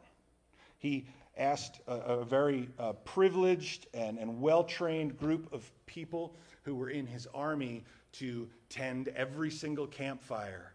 He 0.78 1.06
asked 1.36 1.80
a, 1.86 1.92
a 1.94 2.24
very 2.24 2.68
uh, 2.78 2.92
privileged 2.92 3.86
and, 3.94 4.18
and 4.18 4.40
well 4.40 4.64
trained 4.64 5.16
group 5.18 5.52
of 5.52 5.70
people 5.86 6.34
who 6.62 6.74
were 6.74 6.90
in 6.90 7.06
his 7.06 7.26
army 7.34 7.84
to 8.12 8.48
tend 8.68 9.08
every 9.08 9.50
single 9.50 9.86
campfire 9.86 10.72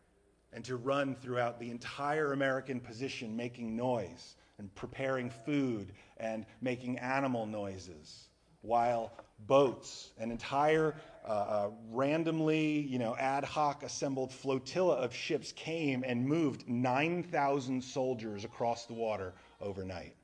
and 0.54 0.64
to 0.66 0.76
run 0.76 1.16
throughout 1.16 1.60
the 1.60 1.70
entire 1.70 2.34
American 2.34 2.80
position, 2.80 3.36
making 3.36 3.76
noise 3.76 4.36
and 4.58 4.74
preparing 4.76 5.30
food 5.30 5.92
and 6.18 6.46
making 6.62 6.98
animal 7.00 7.46
noises, 7.46 8.28
while 8.62 9.12
boats, 9.48 10.12
an 10.20 10.30
entire 10.30 10.94
uh, 11.26 11.32
uh, 11.32 11.70
randomly, 11.90 12.80
you 12.82 13.00
know, 13.00 13.16
ad 13.16 13.44
hoc 13.44 13.82
assembled 13.84 14.32
flotilla 14.32 14.96
of 14.96 15.14
ships 15.16 15.52
came 15.54 16.04
and 16.06 16.24
moved 16.24 16.68
9,000 16.70 17.84
soldiers 17.84 18.46
across 18.46 18.86
the 18.86 18.94
water 18.94 19.34
overnight 19.60 20.16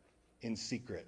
in 0.41 0.55
secret. 0.55 1.07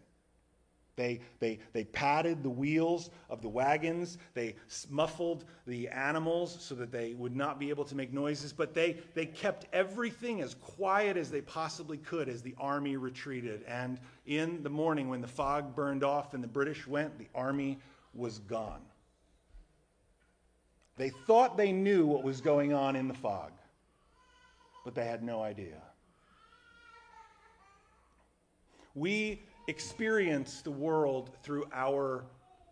They, 0.99 1.21
they, 1.39 1.59
they 1.71 1.85
padded 1.85 2.43
the 2.43 2.49
wheels 2.49 3.09
of 3.29 3.41
the 3.41 3.47
wagons. 3.47 4.17
They 4.33 4.55
muffled 4.89 5.45
the 5.65 5.87
animals 5.87 6.57
so 6.59 6.75
that 6.75 6.91
they 6.91 7.13
would 7.13 7.33
not 7.33 7.57
be 7.57 7.69
able 7.69 7.85
to 7.85 7.95
make 7.95 8.11
noises. 8.11 8.51
But 8.51 8.73
they, 8.73 8.97
they 9.13 9.25
kept 9.25 9.65
everything 9.71 10.41
as 10.41 10.55
quiet 10.55 11.15
as 11.15 11.31
they 11.31 11.39
possibly 11.39 11.97
could 11.97 12.27
as 12.27 12.41
the 12.41 12.53
army 12.59 12.97
retreated. 12.97 13.63
And 13.63 13.97
in 14.25 14.61
the 14.61 14.69
morning, 14.69 15.07
when 15.07 15.21
the 15.21 15.27
fog 15.27 15.73
burned 15.73 16.03
off 16.03 16.33
and 16.33 16.43
the 16.43 16.49
British 16.49 16.85
went, 16.85 17.17
the 17.17 17.29
army 17.33 17.79
was 18.13 18.39
gone. 18.39 18.81
They 20.97 21.11
thought 21.27 21.55
they 21.55 21.71
knew 21.71 22.05
what 22.07 22.25
was 22.25 22.41
going 22.41 22.73
on 22.73 22.97
in 22.97 23.07
the 23.07 23.13
fog, 23.13 23.53
but 24.83 24.95
they 24.95 25.05
had 25.05 25.23
no 25.23 25.41
idea. 25.41 25.81
We 28.95 29.43
experience 29.67 30.61
the 30.61 30.71
world 30.71 31.31
through 31.43 31.65
our 31.73 32.25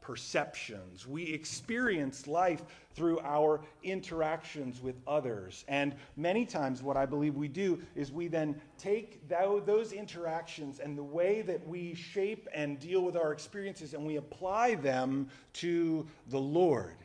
perceptions. 0.07 1.05
We 1.05 1.24
experience 1.33 2.27
life 2.27 2.63
through 2.95 3.19
our 3.19 3.62
interactions 3.83 4.81
with 4.81 4.95
others. 5.05 5.65
And 5.67 5.95
many 6.15 6.45
times, 6.45 6.81
what 6.81 6.95
I 6.95 7.05
believe 7.05 7.36
we 7.36 7.50
do 7.50 7.81
is 7.93 8.09
we 8.09 8.29
then 8.29 8.59
take 8.77 9.27
those 9.27 9.91
interactions 9.91 10.79
and 10.79 10.97
the 10.97 11.03
way 11.03 11.41
that 11.41 11.67
we 11.67 11.93
shape 11.93 12.47
and 12.53 12.79
deal 12.79 13.01
with 13.01 13.17
our 13.17 13.33
experiences 13.33 13.93
and 13.93 14.05
we 14.07 14.15
apply 14.15 14.75
them 14.75 15.27
to 15.53 16.07
the 16.29 16.39
Lord. 16.39 16.95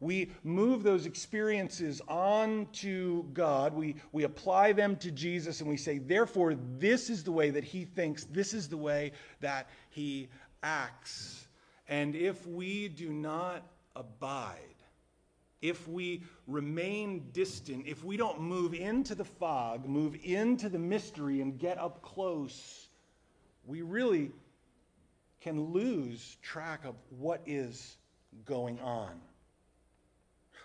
We 0.00 0.32
move 0.42 0.82
those 0.82 1.04
experiences 1.04 2.00
on 2.08 2.68
to 2.72 3.28
God. 3.34 3.74
We, 3.74 3.96
we 4.12 4.24
apply 4.24 4.72
them 4.72 4.96
to 4.96 5.10
Jesus 5.10 5.60
and 5.60 5.68
we 5.68 5.76
say, 5.76 5.98
therefore, 5.98 6.54
this 6.78 7.10
is 7.10 7.22
the 7.22 7.32
way 7.32 7.50
that 7.50 7.64
He 7.64 7.84
thinks, 7.84 8.24
this 8.24 8.54
is 8.54 8.68
the 8.68 8.78
way 8.78 9.12
that 9.40 9.68
He 9.90 10.28
acts. 10.62 11.46
And 11.86 12.16
if 12.16 12.46
we 12.46 12.88
do 12.88 13.12
not 13.12 13.62
abide, 13.94 14.56
if 15.60 15.86
we 15.86 16.22
remain 16.46 17.28
distant, 17.32 17.86
if 17.86 18.02
we 18.02 18.16
don't 18.16 18.40
move 18.40 18.72
into 18.72 19.14
the 19.14 19.24
fog, 19.24 19.86
move 19.86 20.16
into 20.24 20.70
the 20.70 20.78
mystery, 20.78 21.42
and 21.42 21.58
get 21.58 21.76
up 21.76 22.00
close, 22.00 22.88
we 23.66 23.82
really 23.82 24.30
can 25.42 25.72
lose 25.72 26.38
track 26.40 26.86
of 26.86 26.94
what 27.10 27.42
is 27.44 27.98
going 28.46 28.80
on 28.80 29.20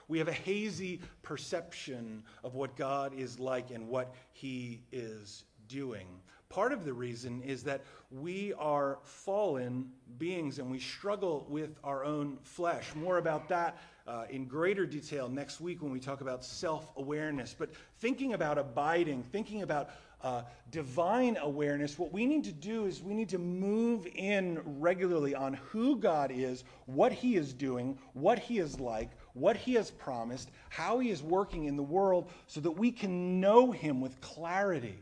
we 0.07 0.17
have 0.19 0.27
a 0.27 0.33
hazy 0.33 1.01
perception 1.21 2.24
of 2.43 2.55
what 2.55 2.75
God 2.75 3.13
is 3.13 3.39
like 3.39 3.71
and 3.71 3.88
what 3.88 4.13
he 4.33 4.81
is 4.91 5.43
doing. 5.67 6.07
Part 6.50 6.71
of 6.71 6.85
the 6.85 6.93
reason 6.93 7.41
is 7.41 7.63
that 7.63 7.83
we 8.12 8.53
are 8.53 9.00
fallen 9.03 9.91
beings 10.17 10.59
and 10.59 10.69
we 10.69 10.79
struggle 10.79 11.45
with 11.50 11.77
our 11.83 12.05
own 12.05 12.38
flesh. 12.43 12.93
More 12.95 13.17
about 13.17 13.50
that 13.50 13.77
uh, 14.07 14.25
in 14.29 14.45
greater 14.45 14.85
detail 14.85 15.27
next 15.27 15.59
week 15.59 15.81
when 15.81 15.91
we 15.91 16.00
talk 16.00 16.21
about 16.21 16.45
self 16.45 16.91
awareness. 16.97 17.55
But 17.57 17.71
thinking 17.97 18.33
about 18.33 18.57
abiding, 18.57 19.24
thinking 19.24 19.63
about 19.63 19.89
uh, 20.21 20.43
divine 20.71 21.38
awareness, 21.41 22.00
what 22.00 22.13
we 22.13 22.25
need 22.25 22.43
to 22.43 22.51
do 22.51 22.85
is 22.85 23.01
we 23.01 23.13
need 23.13 23.29
to 23.29 23.38
move 23.38 24.07
in 24.15 24.62
regularly 24.65 25.35
on 25.35 25.55
who 25.55 25.97
God 25.97 26.31
is, 26.31 26.63
what 26.85 27.12
He 27.12 27.35
is 27.35 27.53
doing, 27.53 27.97
what 28.13 28.39
He 28.39 28.59
is 28.59 28.79
like, 28.79 29.12
what 29.35 29.55
He 29.55 29.75
has 29.75 29.91
promised, 29.91 30.49
how 30.69 30.97
He 30.97 31.11
is 31.11 31.21
working 31.21 31.65
in 31.65 31.75
the 31.75 31.83
world, 31.83 32.31
so 32.47 32.59
that 32.61 32.71
we 32.71 32.91
can 32.91 33.39
know 33.39 33.71
Him 33.71 34.01
with 34.01 34.19
clarity. 34.21 34.97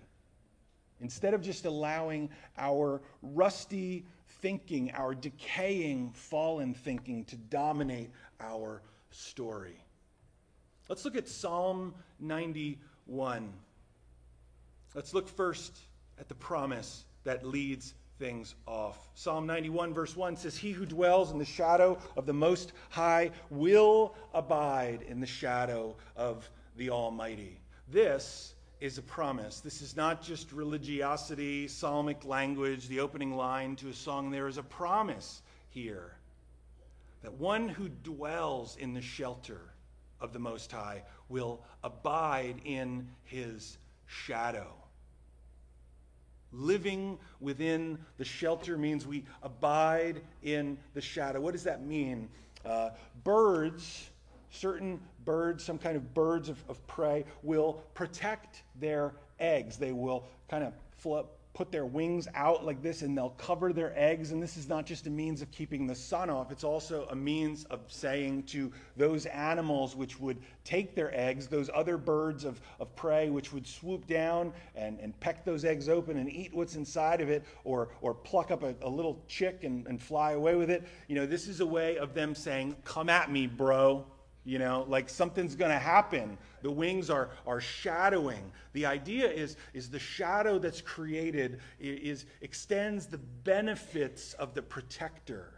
Instead 0.99 1.33
of 1.33 1.41
just 1.41 1.65
allowing 1.65 2.29
our 2.57 3.01
rusty 3.21 4.05
thinking, 4.41 4.91
our 4.91 5.15
decaying, 5.15 6.11
fallen 6.11 6.73
thinking 6.73 7.23
to 7.25 7.37
dominate 7.37 8.09
our 8.39 8.81
story. 9.11 9.77
Let's 10.89 11.05
look 11.05 11.15
at 11.15 11.27
Psalm 11.27 11.93
91. 12.19 13.53
Let's 14.95 15.13
look 15.13 15.27
first 15.29 15.77
at 16.19 16.27
the 16.27 16.35
promise 16.35 17.05
that 17.23 17.45
leads 17.45 17.93
things 18.23 18.55
off. 18.65 19.09
Psalm 19.15 19.45
91, 19.45 19.93
verse 19.93 20.15
1 20.15 20.37
says, 20.37 20.55
He 20.55 20.71
who 20.71 20.85
dwells 20.85 21.33
in 21.33 21.39
the 21.39 21.43
shadow 21.43 21.97
of 22.15 22.25
the 22.25 22.31
Most 22.31 22.71
High 22.89 23.31
will 23.49 24.15
abide 24.33 25.01
in 25.09 25.19
the 25.19 25.27
shadow 25.27 25.97
of 26.15 26.49
the 26.77 26.89
Almighty. 26.89 27.59
This 27.89 28.53
is 28.79 28.97
a 28.97 29.01
promise. 29.01 29.59
This 29.59 29.81
is 29.81 29.97
not 29.97 30.23
just 30.23 30.53
religiosity, 30.53 31.67
psalmic 31.67 32.23
language, 32.23 32.87
the 32.87 33.01
opening 33.01 33.35
line 33.35 33.75
to 33.75 33.89
a 33.89 33.93
song. 33.93 34.31
There 34.31 34.47
is 34.47 34.57
a 34.57 34.63
promise 34.63 35.41
here 35.69 36.15
that 37.23 37.33
one 37.33 37.67
who 37.67 37.89
dwells 37.89 38.77
in 38.77 38.93
the 38.93 39.01
shelter 39.01 39.73
of 40.21 40.31
the 40.31 40.39
Most 40.39 40.71
High 40.71 41.03
will 41.27 41.61
abide 41.83 42.61
in 42.63 43.09
his 43.25 43.77
shadow. 44.07 44.82
Living 46.53 47.17
within 47.39 47.97
the 48.17 48.23
shelter 48.23 48.77
means 48.77 49.07
we 49.07 49.25
abide 49.41 50.21
in 50.43 50.77
the 50.93 51.01
shadow. 51.01 51.41
What 51.41 51.53
does 51.53 51.63
that 51.63 51.85
mean? 51.85 52.29
Uh, 52.63 52.91
birds, 53.23 54.09
certain 54.51 55.01
birds, 55.25 55.63
some 55.63 55.77
kind 55.77 55.97
of 55.97 56.13
birds 56.13 56.49
of, 56.49 56.63
of 56.69 56.85
prey, 56.87 57.25
will 57.41 57.83
protect 57.95 58.63
their 58.79 59.15
eggs. 59.39 59.77
They 59.77 59.91
will 59.91 60.25
kind 60.47 60.63
of 60.63 60.73
flip, 60.97 61.25
put 61.53 61.71
their 61.71 61.85
wings 61.85 62.27
out 62.33 62.65
like 62.65 62.81
this 62.81 63.03
and 63.03 63.15
they'll 63.15 63.29
cover 63.31 63.71
their 63.71 63.93
eggs. 63.95 64.31
And 64.31 64.41
this 64.41 64.57
is 64.57 64.67
not 64.67 64.85
just 64.85 65.05
a 65.05 65.09
means 65.09 65.41
of 65.41 65.51
keeping 65.51 65.85
the 65.85 65.95
sun 65.95 66.29
off, 66.29 66.51
it's 66.51 66.63
also 66.63 67.07
a 67.11 67.15
means 67.15 67.65
of 67.65 67.81
saying 67.87 68.43
to 68.43 68.71
those 68.97 69.25
animals 69.27 69.95
which 69.95 70.19
would 70.19 70.37
take 70.63 70.95
their 70.95 71.13
eggs, 71.17 71.47
those 71.47 71.69
other 71.73 71.97
birds 71.97 72.43
of, 72.43 72.59
of 72.79 72.95
prey 72.95 73.29
which 73.29 73.53
would 73.53 73.67
swoop 73.67 74.07
down 74.07 74.51
and, 74.75 74.99
and 74.99 75.17
peck 75.19 75.45
those 75.45 75.63
eggs 75.63 75.89
open 75.89 76.17
and 76.17 76.31
eat 76.31 76.53
what's 76.53 76.75
inside 76.75 77.21
of 77.21 77.29
it 77.29 77.43
or, 77.63 77.89
or 78.01 78.13
pluck 78.13 78.49
up 78.49 78.63
a, 78.63 78.75
a 78.81 78.89
little 78.89 79.23
chick 79.27 79.63
and, 79.63 79.85
and 79.87 80.01
fly 80.01 80.31
away 80.31 80.55
with 80.55 80.71
it. 80.71 80.87
You 81.07 81.15
know, 81.15 81.25
this 81.25 81.47
is 81.47 81.59
a 81.59 81.65
way 81.65 81.97
of 81.97 82.13
them 82.13 82.33
saying, 82.33 82.75
Come 82.83 83.09
at 83.09 83.31
me, 83.31 83.45
bro. 83.47 84.05
You 84.45 84.59
know, 84.59 84.85
like 84.89 85.09
something's 85.09 85.55
going 85.55 85.71
to 85.71 85.79
happen. 85.79 86.37
The 86.63 86.71
wings 86.71 87.09
are, 87.09 87.29
are 87.47 87.61
shadowing. 87.61 88.51
The 88.73 88.85
idea 88.85 89.29
is, 89.29 89.55
is 89.73 89.89
the 89.89 89.99
shadow 89.99 90.59
that's 90.59 90.81
created 90.81 91.61
is, 91.79 92.25
extends 92.41 93.05
the 93.05 93.19
benefits 93.19 94.33
of 94.33 94.53
the 94.53 94.61
protector. 94.61 95.53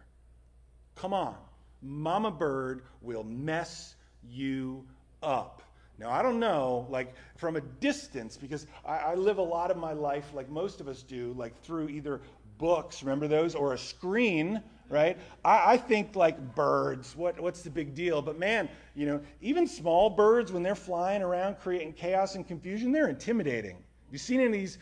Come 0.96 1.13
on. 1.13 1.36
Mama 1.82 2.32
bird 2.32 2.84
will 3.01 3.24
mess 3.24 3.96
you 4.24 4.86
up. 5.24 5.63
Now, 5.98 6.12
I 6.12 6.22
don't 6.22 6.39
know, 6.39 6.86
like 6.89 7.13
from 7.38 7.56
a 7.56 7.62
distance, 7.62 8.38
because 8.38 8.68
I, 8.86 8.98
I 8.98 9.15
live 9.15 9.38
a 9.38 9.44
lot 9.44 9.72
of 9.72 9.77
my 9.77 9.94
life, 9.94 10.25
like 10.34 10.50
most 10.50 10.82
of 10.82 10.88
us 10.88 11.04
do, 11.04 11.34
like 11.38 11.60
through 11.63 11.89
either 11.89 12.22
books, 12.58 13.01
remember 13.01 13.27
those, 13.27 13.56
or 13.56 13.74
a 13.74 13.77
screen 13.77 14.62
right? 14.89 15.18
I, 15.44 15.74
I, 15.74 15.77
think 15.77 16.15
like 16.15 16.56
birds, 16.56 17.15
what, 17.15 17.39
what's 17.39 17.62
the 17.62 17.70
big 17.70 17.94
deal? 17.94 18.22
But 18.22 18.38
man, 18.38 18.70
you 18.96 19.06
know, 19.06 19.22
even 19.42 19.68
small 19.68 20.10
birds, 20.10 20.51
when 20.51 20.63
they're 20.63 20.75
flying 20.75 21.22
around 21.22 21.60
creating 21.60 21.94
chaos 21.94 22.36
and 22.36 22.48
confusion, 22.48 22.92
they're 22.92 23.10
intimidating. 23.10 23.77
You 24.12 24.18
seen 24.18 24.39
any 24.39 24.48
of 24.48 24.54
these 24.54 24.77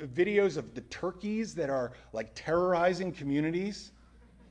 videos 0.00 0.56
of 0.56 0.74
the 0.74 0.80
turkeys 0.82 1.54
that 1.54 1.70
are 1.70 1.92
like 2.12 2.30
terrorizing 2.34 3.12
communities? 3.12 3.92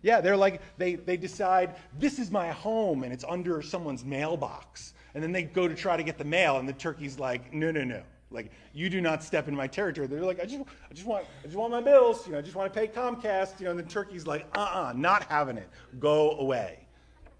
Yeah, 0.01 0.21
they're 0.21 0.37
like, 0.37 0.61
they, 0.77 0.95
they 0.95 1.17
decide, 1.17 1.75
this 1.97 2.19
is 2.19 2.29
my 2.29 2.51
home, 2.51 3.03
and 3.03 3.11
it's 3.11 3.25
under 3.27 3.61
someone's 3.61 4.05
mailbox. 4.05 4.93
And 5.15 5.23
then 5.23 5.31
they 5.31 5.43
go 5.43 5.67
to 5.67 5.73
try 5.73 5.97
to 5.97 6.03
get 6.03 6.17
the 6.17 6.23
mail, 6.23 6.57
and 6.57 6.69
the 6.69 6.73
turkey's 6.73 7.17
like, 7.17 7.51
no, 7.53 7.71
no, 7.71 7.83
no. 7.83 8.03
Like, 8.29 8.51
you 8.73 8.89
do 8.89 8.99
not 8.99 9.23
step 9.23 9.47
in 9.47 9.55
my 9.55 9.67
territory. 9.67 10.07
They're 10.07 10.21
like, 10.21 10.41
I 10.41 10.45
just, 10.45 10.63
I 10.89 10.93
just 10.93 11.07
want, 11.07 11.25
I 11.43 11.47
just 11.47 11.55
want 11.55 11.71
my 11.71 11.81
bills. 11.81 12.25
You 12.25 12.33
know, 12.33 12.39
I 12.39 12.41
just 12.41 12.55
want 12.55 12.73
to 12.73 12.79
pay 12.79 12.87
Comcast. 12.87 13.59
You 13.59 13.65
know, 13.65 13.71
and 13.71 13.79
the 13.79 13.83
turkey's 13.83 14.27
like, 14.27 14.45
uh-uh, 14.55 14.93
not 14.95 15.23
having 15.23 15.57
it. 15.57 15.69
Go 15.99 16.31
away. 16.31 16.87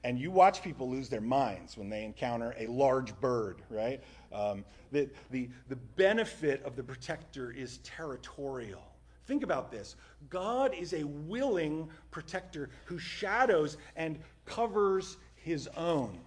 And 0.03 0.17
you 0.17 0.31
watch 0.31 0.63
people 0.63 0.89
lose 0.89 1.09
their 1.09 1.21
minds 1.21 1.77
when 1.77 1.89
they 1.89 2.05
encounter 2.05 2.55
a 2.57 2.67
large 2.67 3.19
bird, 3.19 3.61
right? 3.69 4.01
Um, 4.31 4.63
the, 4.91 5.09
the, 5.31 5.49
the 5.67 5.75
benefit 5.75 6.63
of 6.63 6.75
the 6.77 6.83
protector 6.83 7.51
is 7.51 7.79
territorial. 7.79 8.83
Think 9.25 9.43
about 9.43 9.69
this 9.71 9.97
God 10.29 10.73
is 10.73 10.93
a 10.93 11.03
willing 11.03 11.89
protector 12.11 12.69
who 12.85 12.97
shadows 12.97 13.77
and 13.97 14.17
covers 14.45 15.17
his 15.35 15.67
own. 15.75 16.17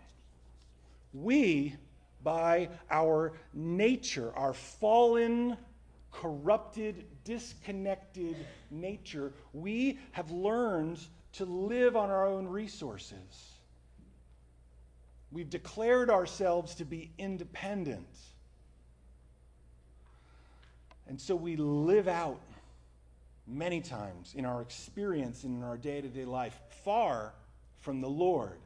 We 1.14 1.74
by 2.22 2.68
our 2.90 3.32
nature, 3.54 4.32
our 4.36 4.52
fallen, 4.52 5.56
corrupted, 6.12 7.04
disconnected 7.24 8.36
nature, 8.70 9.32
we 9.52 9.98
have 10.12 10.30
learned 10.30 11.00
to 11.32 11.44
live 11.44 11.96
on 11.96 12.10
our 12.10 12.26
own 12.26 12.46
resources. 12.46 13.54
We've 15.32 15.50
declared 15.50 16.10
ourselves 16.10 16.74
to 16.76 16.84
be 16.84 17.12
independent. 17.18 18.08
And 21.06 21.20
so 21.20 21.36
we 21.36 21.56
live 21.56 22.08
out 22.08 22.40
many 23.46 23.80
times 23.80 24.34
in 24.36 24.44
our 24.44 24.62
experience 24.62 25.44
and 25.44 25.58
in 25.58 25.64
our 25.64 25.76
day 25.76 26.00
to 26.00 26.08
day 26.08 26.24
life 26.24 26.58
far 26.84 27.34
from 27.80 28.00
the 28.00 28.08
Lord, 28.08 28.58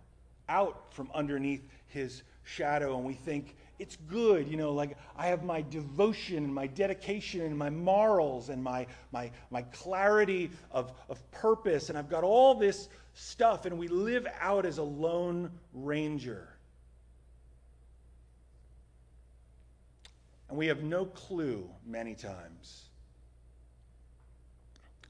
out 0.48 0.92
from 0.92 1.10
underneath 1.14 1.66
his 1.88 2.22
shadow 2.44 2.96
and 2.96 3.04
we 3.04 3.14
think 3.14 3.56
it's 3.78 3.96
good, 4.08 4.46
you 4.48 4.56
know, 4.56 4.72
like 4.72 4.96
I 5.16 5.26
have 5.26 5.42
my 5.42 5.62
devotion 5.62 6.44
and 6.44 6.54
my 6.54 6.66
dedication 6.66 7.40
and 7.40 7.58
my 7.58 7.70
morals 7.70 8.48
and 8.48 8.62
my, 8.62 8.86
my, 9.10 9.30
my 9.50 9.62
clarity 9.62 10.50
of, 10.70 10.92
of 11.08 11.30
purpose, 11.32 11.88
and 11.88 11.98
I've 11.98 12.08
got 12.08 12.22
all 12.22 12.54
this 12.54 12.88
stuff, 13.14 13.66
and 13.66 13.76
we 13.78 13.88
live 13.88 14.26
out 14.40 14.64
as 14.64 14.78
a 14.78 14.82
lone 14.82 15.50
ranger. 15.72 16.48
And 20.48 20.56
we 20.56 20.66
have 20.68 20.84
no 20.84 21.06
clue, 21.06 21.68
many 21.84 22.14
times, 22.14 22.84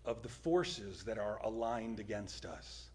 of 0.06 0.22
the 0.22 0.28
forces 0.28 1.04
that 1.04 1.18
are 1.18 1.38
aligned 1.44 2.00
against 2.00 2.46
us, 2.46 2.86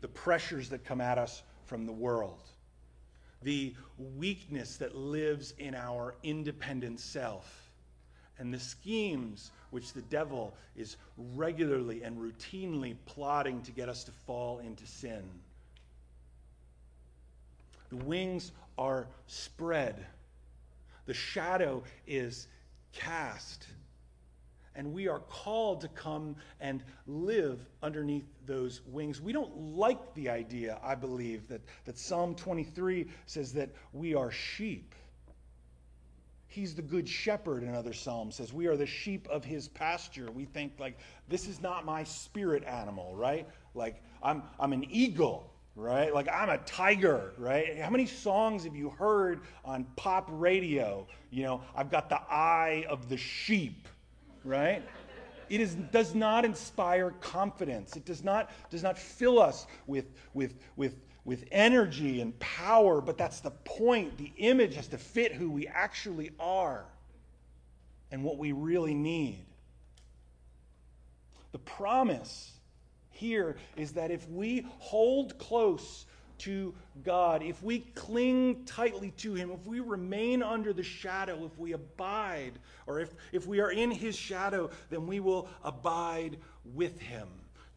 the 0.00 0.08
pressures 0.08 0.68
that 0.70 0.84
come 0.84 1.00
at 1.00 1.18
us 1.18 1.42
from 1.66 1.86
the 1.86 1.92
world 1.92 2.42
the 3.42 3.74
weakness 4.16 4.76
that 4.78 4.96
lives 4.96 5.54
in 5.58 5.74
our 5.74 6.14
independent 6.22 7.00
self, 7.00 7.70
and 8.38 8.52
the 8.52 8.60
schemes 8.60 9.50
which 9.70 9.92
the 9.92 10.02
devil 10.02 10.54
is 10.76 10.96
regularly 11.34 12.02
and 12.02 12.18
routinely 12.18 12.96
plotting 13.06 13.62
to 13.62 13.72
get 13.72 13.88
us 13.88 14.04
to 14.04 14.10
fall 14.10 14.58
into 14.60 14.86
sin. 14.86 15.22
The 17.90 17.96
wings 17.96 18.52
are 18.78 19.06
spread, 19.26 20.06
the 21.06 21.14
shadow 21.14 21.82
is 22.06 22.48
cast 22.92 23.66
and 24.76 24.92
we 24.92 25.08
are 25.08 25.20
called 25.20 25.80
to 25.80 25.88
come 25.88 26.36
and 26.60 26.82
live 27.06 27.66
underneath 27.82 28.26
those 28.44 28.82
wings. 28.86 29.20
We 29.20 29.32
don't 29.32 29.56
like 29.76 30.14
the 30.14 30.28
idea, 30.28 30.78
I 30.84 30.94
believe, 30.94 31.48
that, 31.48 31.62
that 31.86 31.98
Psalm 31.98 32.34
23 32.34 33.06
says 33.26 33.52
that 33.54 33.70
we 33.92 34.14
are 34.14 34.30
sheep. 34.30 34.94
He's 36.46 36.74
the 36.74 36.82
good 36.82 37.08
shepherd, 37.08 37.62
another 37.64 37.92
psalm 37.92 38.30
says. 38.30 38.52
We 38.52 38.66
are 38.66 38.76
the 38.76 38.86
sheep 38.86 39.28
of 39.28 39.44
his 39.44 39.68
pasture. 39.68 40.30
We 40.30 40.44
think, 40.44 40.72
like, 40.78 40.98
this 41.28 41.46
is 41.48 41.60
not 41.60 41.84
my 41.84 42.04
spirit 42.04 42.64
animal, 42.64 43.14
right? 43.14 43.46
Like, 43.74 44.02
I'm, 44.22 44.42
I'm 44.58 44.72
an 44.72 44.84
eagle. 44.90 45.52
right? 45.76 46.12
Like, 46.12 46.28
I'm 46.32 46.48
a 46.48 46.58
tiger, 46.58 47.34
right? 47.36 47.78
How 47.78 47.90
many 47.90 48.06
songs 48.06 48.64
have 48.64 48.74
you 48.74 48.88
heard 48.90 49.42
on 49.64 49.84
pop 49.96 50.28
radio? 50.32 51.06
You 51.30 51.44
know, 51.44 51.60
I've 51.74 51.90
got 51.90 52.08
the 52.08 52.20
eye 52.30 52.86
of 52.88 53.08
the 53.10 53.18
sheep, 53.18 53.86
right? 54.46 54.82
It 55.48 55.60
is, 55.60 55.74
does 55.74 56.14
not 56.14 56.44
inspire 56.44 57.10
confidence. 57.20 57.96
It 57.96 58.04
does 58.04 58.24
not, 58.24 58.50
does 58.70 58.82
not 58.82 58.98
fill 58.98 59.38
us 59.38 59.66
with, 59.86 60.06
with, 60.34 60.54
with, 60.76 60.96
with 61.24 61.44
energy 61.52 62.20
and 62.20 62.36
power, 62.38 63.00
but 63.00 63.16
that's 63.18 63.40
the 63.40 63.50
point. 63.50 64.18
The 64.18 64.32
image 64.38 64.74
has 64.74 64.88
to 64.88 64.98
fit 64.98 65.32
who 65.32 65.50
we 65.50 65.66
actually 65.66 66.30
are 66.40 66.84
and 68.10 68.24
what 68.24 68.38
we 68.38 68.52
really 68.52 68.94
need. 68.94 69.44
The 71.52 71.58
promise 71.58 72.52
here 73.10 73.56
is 73.76 73.92
that 73.92 74.10
if 74.10 74.28
we 74.28 74.66
hold 74.78 75.38
close 75.38 76.05
to 76.38 76.74
God, 77.04 77.42
if 77.42 77.62
we 77.62 77.80
cling 77.94 78.64
tightly 78.64 79.10
to 79.18 79.34
Him, 79.34 79.50
if 79.50 79.66
we 79.66 79.80
remain 79.80 80.42
under 80.42 80.72
the 80.72 80.82
shadow, 80.82 81.44
if 81.44 81.58
we 81.58 81.72
abide, 81.72 82.52
or 82.86 83.00
if, 83.00 83.14
if 83.32 83.46
we 83.46 83.60
are 83.60 83.70
in 83.70 83.90
His 83.90 84.16
shadow, 84.16 84.70
then 84.90 85.06
we 85.06 85.20
will 85.20 85.48
abide 85.64 86.38
with 86.74 87.00
Him. 87.00 87.28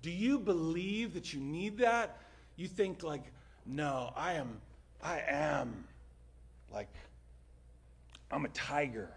Do 0.01 0.11
you 0.11 0.39
believe 0.39 1.13
that 1.13 1.33
you 1.33 1.39
need 1.39 1.77
that? 1.79 2.17
You 2.55 2.67
think, 2.67 3.03
like, 3.03 3.23
no, 3.65 4.13
I 4.15 4.33
am, 4.33 4.59
I 5.01 5.21
am, 5.27 5.83
like, 6.71 6.89
I'm 8.31 8.45
a 8.45 8.49
tiger. 8.49 9.09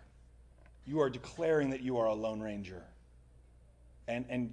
You 0.86 1.00
are 1.00 1.10
declaring 1.10 1.70
that 1.70 1.80
you 1.80 1.98
are 1.98 2.06
a 2.06 2.14
Lone 2.14 2.40
Ranger. 2.40 2.82
And, 4.08 4.24
and 4.28 4.52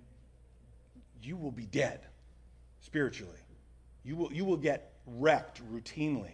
you 1.21 1.38
will 1.38 1.52
be 1.52 1.65
dead 1.65 2.02
spiritually. 2.82 3.39
You 4.10 4.15
will, 4.15 4.34
you 4.34 4.43
will 4.43 4.58
get 4.58 4.93
wrecked 5.06 5.62
routinely. 5.72 6.32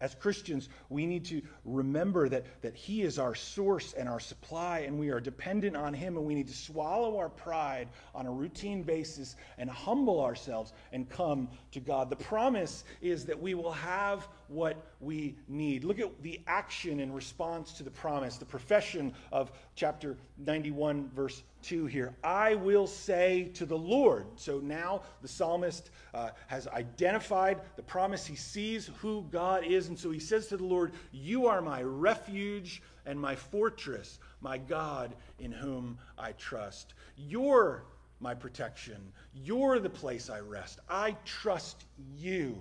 As 0.00 0.16
Christians, 0.16 0.68
we 0.88 1.06
need 1.06 1.24
to 1.26 1.40
remember 1.64 2.28
that, 2.28 2.44
that 2.60 2.74
He 2.74 3.02
is 3.02 3.20
our 3.20 3.36
source 3.36 3.92
and 3.92 4.08
our 4.08 4.18
supply, 4.18 4.80
and 4.80 4.98
we 4.98 5.10
are 5.10 5.20
dependent 5.20 5.76
on 5.76 5.94
Him, 5.94 6.16
and 6.16 6.26
we 6.26 6.34
need 6.34 6.48
to 6.48 6.56
swallow 6.56 7.18
our 7.18 7.28
pride 7.28 7.88
on 8.16 8.26
a 8.26 8.32
routine 8.32 8.82
basis 8.82 9.36
and 9.58 9.70
humble 9.70 10.20
ourselves 10.20 10.72
and 10.92 11.08
come 11.08 11.48
to 11.70 11.78
God. 11.78 12.10
The 12.10 12.16
promise 12.16 12.82
is 13.00 13.24
that 13.26 13.40
we 13.40 13.54
will 13.54 13.70
have 13.70 14.26
what 14.48 14.76
we 14.98 15.36
need. 15.46 15.84
Look 15.84 16.00
at 16.00 16.20
the 16.20 16.40
action 16.48 16.98
in 16.98 17.12
response 17.12 17.74
to 17.74 17.84
the 17.84 17.92
promise, 17.92 18.38
the 18.38 18.44
profession 18.44 19.14
of 19.30 19.52
chapter 19.76 20.16
91, 20.36 21.10
verse 21.14 21.44
2 21.62 21.86
here. 21.86 22.14
I 22.22 22.54
will 22.54 22.86
say 22.86 23.50
to 23.54 23.66
the 23.66 23.76
Lord. 23.76 24.26
So 24.36 24.60
now 24.60 25.02
the 25.22 25.28
psalmist 25.28 25.90
uh, 26.14 26.30
has 26.46 26.68
identified 26.68 27.60
the 27.76 27.82
promise. 27.82 28.26
He 28.26 28.36
sees 28.36 28.90
who 28.98 29.26
God 29.30 29.64
is. 29.64 29.88
And 29.88 29.98
so 29.98 30.10
he 30.10 30.20
says 30.20 30.46
to 30.48 30.56
the 30.56 30.64
Lord, 30.64 30.92
You 31.12 31.46
are 31.46 31.60
my 31.60 31.82
refuge 31.82 32.82
and 33.04 33.20
my 33.20 33.34
fortress, 33.34 34.18
my 34.40 34.58
God 34.58 35.14
in 35.38 35.52
whom 35.52 35.98
I 36.18 36.32
trust. 36.32 36.94
You're 37.16 37.84
my 38.20 38.34
protection. 38.34 39.12
You're 39.34 39.78
the 39.78 39.90
place 39.90 40.30
I 40.30 40.40
rest. 40.40 40.80
I 40.88 41.16
trust 41.24 41.84
you. 42.16 42.56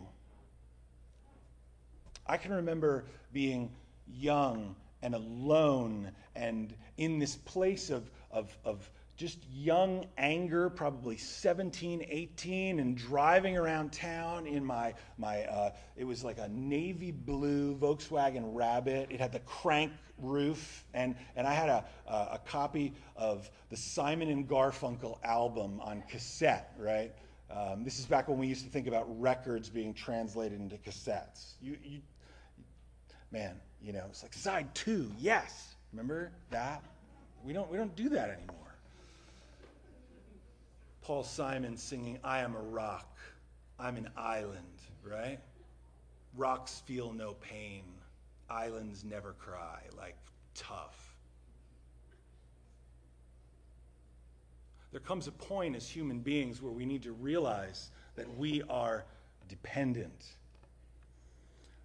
I 2.27 2.37
can 2.37 2.53
remember 2.53 3.05
being 3.31 3.71
young 4.07 4.75
and 5.01 5.13
alone 5.13 6.11
and 6.35 6.73
in 6.97 7.19
this 7.19 7.35
place 7.35 7.89
of, 7.89 8.09
of, 8.35 8.55
of 8.65 8.91
just 9.15 9.39
young 9.49 10.05
anger, 10.17 10.69
probably 10.69 11.15
17, 11.15 12.05
18, 12.07 12.79
and 12.79 12.97
driving 12.97 13.57
around 13.57 13.93
town 13.93 14.45
in 14.45 14.63
my, 14.63 14.93
my 15.17 15.43
uh, 15.43 15.71
it 15.95 16.03
was 16.03 16.23
like 16.23 16.37
a 16.37 16.49
navy 16.49 17.11
blue 17.11 17.75
Volkswagen 17.77 18.53
Rabbit. 18.53 19.07
It 19.09 19.21
had 19.21 19.31
the 19.31 19.39
crank 19.39 19.93
roof, 20.17 20.83
and, 20.93 21.15
and 21.37 21.47
I 21.47 21.53
had 21.53 21.69
a, 21.69 21.85
a, 22.07 22.13
a 22.13 22.41
copy 22.45 22.93
of 23.15 23.49
the 23.69 23.77
Simon 23.77 24.29
and 24.29 24.47
Garfunkel 24.47 25.17
album 25.23 25.79
on 25.79 26.03
cassette, 26.09 26.73
right? 26.77 27.13
Um, 27.49 27.85
this 27.85 27.99
is 27.99 28.05
back 28.05 28.27
when 28.27 28.37
we 28.37 28.47
used 28.47 28.65
to 28.65 28.69
think 28.69 28.87
about 28.87 29.05
records 29.19 29.69
being 29.69 29.93
translated 29.93 30.59
into 30.59 30.75
cassettes. 30.75 31.53
You, 31.61 31.77
you, 31.81 32.01
man, 33.31 33.55
you 33.81 33.93
know, 33.93 34.03
it's 34.09 34.23
like 34.23 34.33
side 34.33 34.75
two, 34.75 35.09
yes. 35.19 35.75
Remember 35.93 36.31
that? 36.49 36.83
We 37.45 37.53
don't, 37.53 37.69
we 37.69 37.77
don't 37.77 37.95
do 37.95 38.09
that 38.09 38.29
anymore. 38.29 38.55
Paul 41.03 41.23
Simon 41.23 41.77
singing, 41.77 42.17
I 42.23 42.39
am 42.39 42.55
a 42.55 42.61
rock, 42.61 43.15
I'm 43.79 43.97
an 43.97 44.09
island, 44.17 44.81
right? 45.03 45.37
Rocks 46.35 46.81
feel 46.87 47.13
no 47.13 47.35
pain, 47.35 47.83
islands 48.49 49.03
never 49.03 49.33
cry, 49.33 49.81
like 49.95 50.17
tough. 50.55 51.15
There 54.91 54.99
comes 54.99 55.27
a 55.27 55.31
point 55.31 55.75
as 55.75 55.87
human 55.87 56.19
beings 56.19 56.63
where 56.63 56.71
we 56.71 56.85
need 56.85 57.03
to 57.03 57.11
realize 57.11 57.91
that 58.15 58.37
we 58.37 58.63
are 58.69 59.05
dependent. 59.47 60.25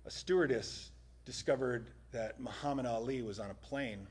A 0.07 0.11
stewardess 0.11 0.91
discovered 1.27 1.91
that 2.13 2.41
Muhammad 2.41 2.87
Ali 2.87 3.21
was 3.21 3.39
on 3.39 3.51
a 3.51 3.55
plane 3.55 4.07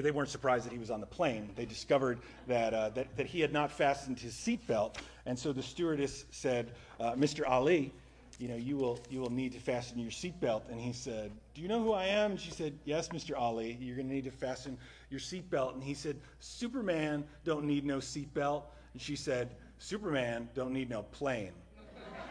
they 0.00 0.10
weren't 0.10 0.30
surprised 0.30 0.64
that 0.64 0.72
he 0.72 0.78
was 0.78 0.90
on 0.90 1.00
the 1.00 1.06
plane. 1.06 1.50
They 1.54 1.66
discovered 1.66 2.18
that, 2.46 2.72
uh, 2.72 2.88
that, 2.90 3.14
that, 3.16 3.26
he 3.26 3.40
had 3.40 3.52
not 3.52 3.70
fastened 3.70 4.18
his 4.18 4.34
seatbelt. 4.34 4.96
And 5.26 5.38
so 5.38 5.52
the 5.52 5.62
stewardess 5.62 6.24
said, 6.30 6.72
uh, 6.98 7.12
Mr. 7.12 7.46
Ali, 7.46 7.92
you 8.38 8.48
know, 8.48 8.56
you 8.56 8.76
will, 8.76 8.98
you 9.10 9.20
will 9.20 9.30
need 9.30 9.52
to 9.52 9.58
fasten 9.58 9.98
your 9.98 10.10
seatbelt. 10.10 10.62
And 10.70 10.80
he 10.80 10.92
said, 10.92 11.30
Do 11.54 11.60
you 11.60 11.68
know 11.68 11.82
who 11.82 11.92
I 11.92 12.06
am? 12.06 12.32
And 12.32 12.40
she 12.40 12.50
said, 12.50 12.72
Yes, 12.84 13.08
Mr. 13.10 13.38
Ali, 13.38 13.76
you're 13.80 13.96
going 13.96 14.08
to 14.08 14.14
need 14.14 14.24
to 14.24 14.30
fasten 14.30 14.78
your 15.10 15.20
seatbelt. 15.20 15.74
And 15.74 15.82
he 15.82 15.94
said, 15.94 16.16
Superman 16.40 17.24
don't 17.44 17.64
need 17.64 17.84
no 17.84 17.98
seatbelt. 17.98 18.62
And 18.94 19.02
she 19.02 19.14
said, 19.14 19.50
Superman 19.78 20.48
don't 20.54 20.72
need 20.72 20.88
no 20.88 21.02
plane. 21.02 21.52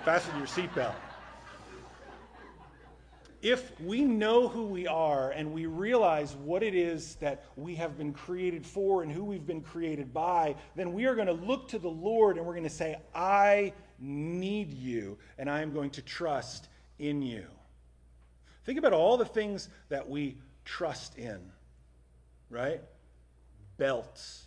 fasten 0.03 0.35
your 0.37 0.47
seatbelt 0.47 0.95
if 3.41 3.79
we 3.81 4.01
know 4.01 4.47
who 4.47 4.63
we 4.63 4.87
are 4.87 5.31
and 5.31 5.51
we 5.51 5.65
realize 5.65 6.35
what 6.35 6.61
it 6.61 6.75
is 6.75 7.15
that 7.15 7.45
we 7.55 7.75
have 7.75 7.97
been 7.97 8.13
created 8.13 8.65
for 8.65 9.01
and 9.01 9.11
who 9.11 9.23
we've 9.23 9.47
been 9.47 9.61
created 9.61 10.13
by, 10.13 10.55
then 10.75 10.93
we 10.93 11.05
are 11.05 11.15
going 11.15 11.27
to 11.27 11.33
look 11.33 11.67
to 11.69 11.79
the 11.79 11.89
Lord 11.89 12.37
and 12.37 12.45
we're 12.45 12.53
going 12.53 12.63
to 12.63 12.69
say, 12.69 12.97
I 13.15 13.73
need 13.99 14.73
you 14.73 15.17
and 15.37 15.49
I 15.49 15.61
am 15.61 15.73
going 15.73 15.89
to 15.91 16.01
trust 16.01 16.67
in 16.99 17.21
you. 17.21 17.45
Think 18.63 18.77
about 18.77 18.93
all 18.93 19.17
the 19.17 19.25
things 19.25 19.69
that 19.89 20.07
we 20.07 20.37
trust 20.65 21.17
in, 21.17 21.39
right? 22.49 22.81
Belts, 23.77 24.45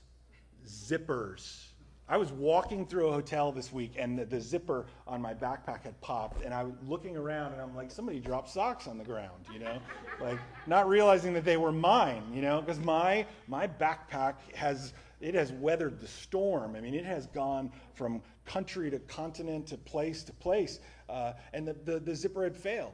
zippers, 0.66 1.64
I 2.06 2.18
was 2.18 2.30
walking 2.32 2.84
through 2.84 3.08
a 3.08 3.12
hotel 3.12 3.50
this 3.50 3.72
week 3.72 3.94
and 3.98 4.18
the, 4.18 4.26
the, 4.26 4.40
zipper 4.40 4.84
on 5.06 5.22
my 5.22 5.32
backpack 5.32 5.84
had 5.84 5.98
popped 6.02 6.44
and 6.44 6.52
I 6.52 6.62
was 6.62 6.74
looking 6.86 7.16
around 7.16 7.52
and 7.52 7.62
I'm 7.62 7.74
like, 7.74 7.90
somebody 7.90 8.20
dropped 8.20 8.50
socks 8.50 8.86
on 8.86 8.98
the 8.98 9.04
ground, 9.04 9.46
you 9.50 9.58
know? 9.58 9.78
like 10.20 10.38
not 10.66 10.86
realizing 10.86 11.32
that 11.32 11.46
they 11.46 11.56
were 11.56 11.72
mine, 11.72 12.24
you 12.32 12.42
know, 12.42 12.60
because 12.60 12.78
my 12.78 13.24
my 13.48 13.66
backpack 13.66 14.34
has 14.54 14.92
it 15.20 15.34
has 15.34 15.52
weathered 15.52 16.00
the 16.00 16.06
storm. 16.06 16.76
I 16.76 16.80
mean, 16.80 16.94
it 16.94 17.06
has 17.06 17.26
gone 17.28 17.72
from 17.94 18.20
country 18.44 18.90
to 18.90 18.98
continent 18.98 19.66
to 19.68 19.78
place 19.78 20.22
to 20.24 20.32
place, 20.34 20.80
uh, 21.08 21.32
and 21.54 21.66
the, 21.66 21.72
the, 21.84 22.00
the 22.00 22.14
zipper 22.14 22.44
had 22.44 22.54
failed. 22.54 22.92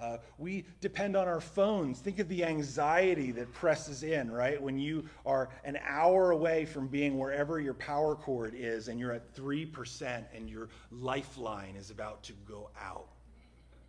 Uh, 0.00 0.16
we 0.38 0.64
depend 0.80 1.14
on 1.14 1.28
our 1.28 1.40
phones. 1.40 2.00
Think 2.00 2.20
of 2.20 2.28
the 2.28 2.44
anxiety 2.44 3.32
that 3.32 3.52
presses 3.52 4.02
in, 4.02 4.30
right? 4.30 4.60
When 4.60 4.78
you 4.78 5.04
are 5.26 5.50
an 5.64 5.78
hour 5.86 6.30
away 6.30 6.64
from 6.64 6.88
being 6.88 7.18
wherever 7.18 7.60
your 7.60 7.74
power 7.74 8.14
cord 8.14 8.54
is 8.56 8.88
and 8.88 8.98
you're 8.98 9.12
at 9.12 9.34
3% 9.34 10.24
and 10.34 10.48
your 10.48 10.68
lifeline 10.90 11.76
is 11.76 11.90
about 11.90 12.22
to 12.24 12.32
go 12.48 12.70
out. 12.80 13.08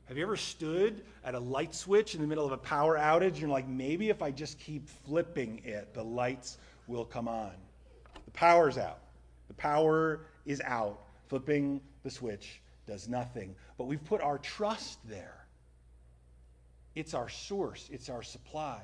Have 0.06 0.17
you 0.17 0.24
ever 0.24 0.36
stood 0.36 1.06
at 1.24 1.36
a 1.36 1.39
light 1.39 1.74
switch 1.74 2.15
in 2.15 2.21
the 2.21 2.28
middle 2.28 2.45
of 2.45 2.52
a 2.52 2.58
power 2.58 2.97
outage 2.97 3.28
and 3.28 3.39
you're 3.39 3.50
like, 3.50 3.69
maybe 3.69 4.10
if 4.10 4.21
I 4.21 4.32
just 4.32 4.60
keep 4.60 4.89
flipping 5.06 5.62
it, 5.63 5.93
the 5.93 6.04
lights 6.04 6.58
will 6.88 7.06
come 7.06 7.30
on? 7.30 7.54
The 8.26 8.32
power's 8.32 8.78
out. 8.78 9.00
The 9.47 9.54
power 9.54 10.26
is 10.45 10.62
out. 10.65 11.00
Flipping 11.28 11.80
the 12.04 12.12
switch 12.12 12.60
does 12.86 13.08
nothing. 13.08 13.56
But 13.78 13.86
we've 13.86 14.04
put 14.04 14.19
our 14.19 14.38
trust 14.39 15.00
there. 15.08 15.40
It's 16.95 17.13
our 17.13 17.30
source, 17.30 17.89
it's 17.91 18.10
our 18.10 18.23
supply. 18.23 18.82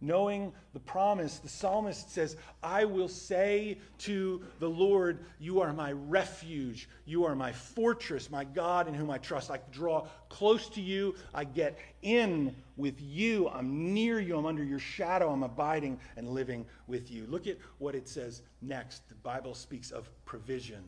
Knowing 0.00 0.52
the 0.74 0.80
promise, 0.80 1.38
the 1.38 1.48
psalmist 1.48 2.10
says, 2.12 2.36
I 2.62 2.84
will 2.84 3.08
say 3.08 3.78
to 3.98 4.42
the 4.60 4.68
Lord, 4.68 5.24
You 5.38 5.60
are 5.62 5.72
my 5.72 5.92
refuge. 5.92 6.88
You 7.06 7.24
are 7.24 7.34
my 7.34 7.52
fortress, 7.52 8.30
my 8.30 8.44
God 8.44 8.88
in 8.88 8.94
whom 8.94 9.10
I 9.10 9.18
trust. 9.18 9.50
I 9.50 9.58
draw 9.72 10.06
close 10.28 10.68
to 10.70 10.82
you. 10.82 11.14
I 11.32 11.44
get 11.44 11.78
in 12.02 12.54
with 12.76 13.00
you. 13.00 13.48
I'm 13.48 13.94
near 13.94 14.20
you. 14.20 14.36
I'm 14.36 14.46
under 14.46 14.64
your 14.64 14.78
shadow. 14.78 15.30
I'm 15.30 15.42
abiding 15.42 15.98
and 16.16 16.28
living 16.28 16.66
with 16.86 17.10
you. 17.10 17.26
Look 17.26 17.46
at 17.46 17.56
what 17.78 17.94
it 17.94 18.06
says 18.06 18.42
next. 18.60 19.08
The 19.08 19.14
Bible 19.16 19.54
speaks 19.54 19.90
of 19.90 20.10
provision. 20.26 20.84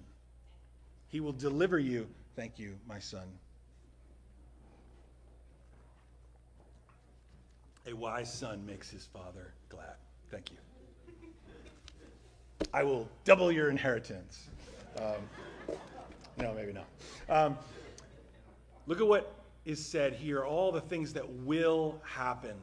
He 1.09 1.21
will 1.21 1.33
deliver 1.33 1.79
you. 1.79 2.09
Thank 2.37 2.59
you, 2.59 2.79
my 2.87 2.99
son. 2.99 3.27
A 7.89 7.93
wise 7.95 8.33
son 8.33 8.67
makes 8.67 8.91
his 8.91 9.07
father 9.07 9.55
glad. 9.71 9.95
Thank 10.31 10.51
you. 10.51 10.59
I 12.75 12.83
will 12.83 13.09
double 13.25 13.51
your 13.51 13.71
inheritance. 13.71 14.49
Um, 14.99 15.77
no, 16.37 16.53
maybe 16.53 16.75
not. 16.75 16.87
Um, 17.31 17.57
look 18.87 19.01
at 19.01 19.07
what 19.07 19.33
is 19.65 19.83
said 19.83 20.13
here 20.13 20.45
all 20.45 20.71
the 20.71 20.83
things 20.83 21.15
that 21.15 21.27
will 21.29 21.99
happen 22.05 22.57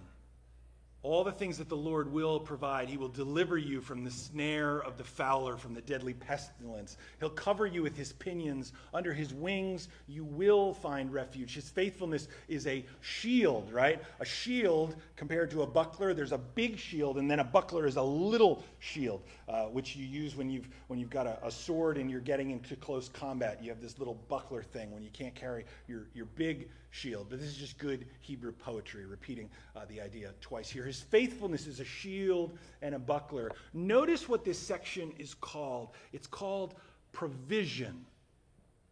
all 1.06 1.24
the 1.24 1.32
things 1.32 1.60
that 1.60 1.70
the 1.70 1.78
Lord 1.78 2.12
will 2.12 2.40
provide. 2.40 2.90
He 2.90 2.98
will 2.98 3.10
deliver 3.10 3.60
you 3.60 3.80
from 3.80 4.04
the 4.04 4.10
snare 4.10 4.80
of 4.80 4.98
the 4.98 5.04
fowler, 5.04 5.56
from 5.56 5.76
the 5.76 5.82
deadly 5.82 6.16
pestilence. 6.16 6.98
He'll 7.20 7.30
cover 7.30 7.68
you 7.68 7.84
with 7.84 7.96
his 7.96 8.12
pinions. 8.14 8.74
Under 8.92 9.14
his 9.14 9.32
wings, 9.32 9.88
you 10.08 10.24
will 10.24 10.74
find 10.74 11.14
refuge. 11.14 11.54
His 11.54 11.70
faithfulness 11.70 12.28
is 12.48 12.66
a 12.66 12.84
shield, 13.02 13.72
right? 13.72 14.02
A 14.20 14.26
shield 14.26 14.96
compared 15.16 15.52
to 15.52 15.62
a 15.62 15.68
buckler. 15.68 16.16
There's 16.16 16.32
a 16.32 16.40
big 16.40 16.80
shield, 16.80 17.20
and 17.20 17.30
then 17.30 17.40
a 17.40 17.44
buckler 17.44 17.86
is 17.86 17.98
a 17.98 18.02
little 18.02 18.64
shield, 18.80 19.22
uh, 19.48 19.66
which 19.66 19.96
you 19.96 20.06
use 20.06 20.36
when 20.36 20.50
you've, 20.50 20.68
when 20.88 21.00
you've 21.00 21.10
got 21.10 21.28
a, 21.28 21.38
a 21.46 21.52
sword 21.52 21.98
and 21.98 22.10
you're 22.10 22.20
getting 22.20 22.52
into 22.52 22.76
close 22.76 23.10
combat. 23.10 23.60
You 23.62 23.70
have 23.70 23.82
this 23.82 24.00
little 24.00 24.16
buckler 24.28 24.64
thing 24.64 24.92
when 24.92 25.04
you 25.04 25.10
can't 25.12 25.36
carry 25.36 25.66
your, 25.88 26.08
your 26.14 26.26
big 26.26 26.70
shield. 26.90 27.28
But 27.30 27.40
this 27.40 27.50
is 27.50 27.58
just 27.58 27.78
good 27.78 28.08
Hebrew 28.22 28.52
poetry, 28.52 29.06
repeating 29.06 29.50
uh, 29.76 29.86
the 29.88 30.02
idea 30.02 30.34
twice 30.42 30.70
here. 30.70 30.84
His 30.84 31.02
faithfulness 31.02 31.68
is 31.68 31.80
a 31.80 31.86
shield 31.86 32.58
and 32.82 32.96
a 32.96 33.00
buckler. 33.00 33.52
Notice 33.74 34.28
what 34.28 34.44
this 34.44 34.58
section 34.58 35.14
is 35.20 35.34
called 35.34 35.90
it's 36.14 36.28
called 36.28 36.76
provision. 37.12 38.06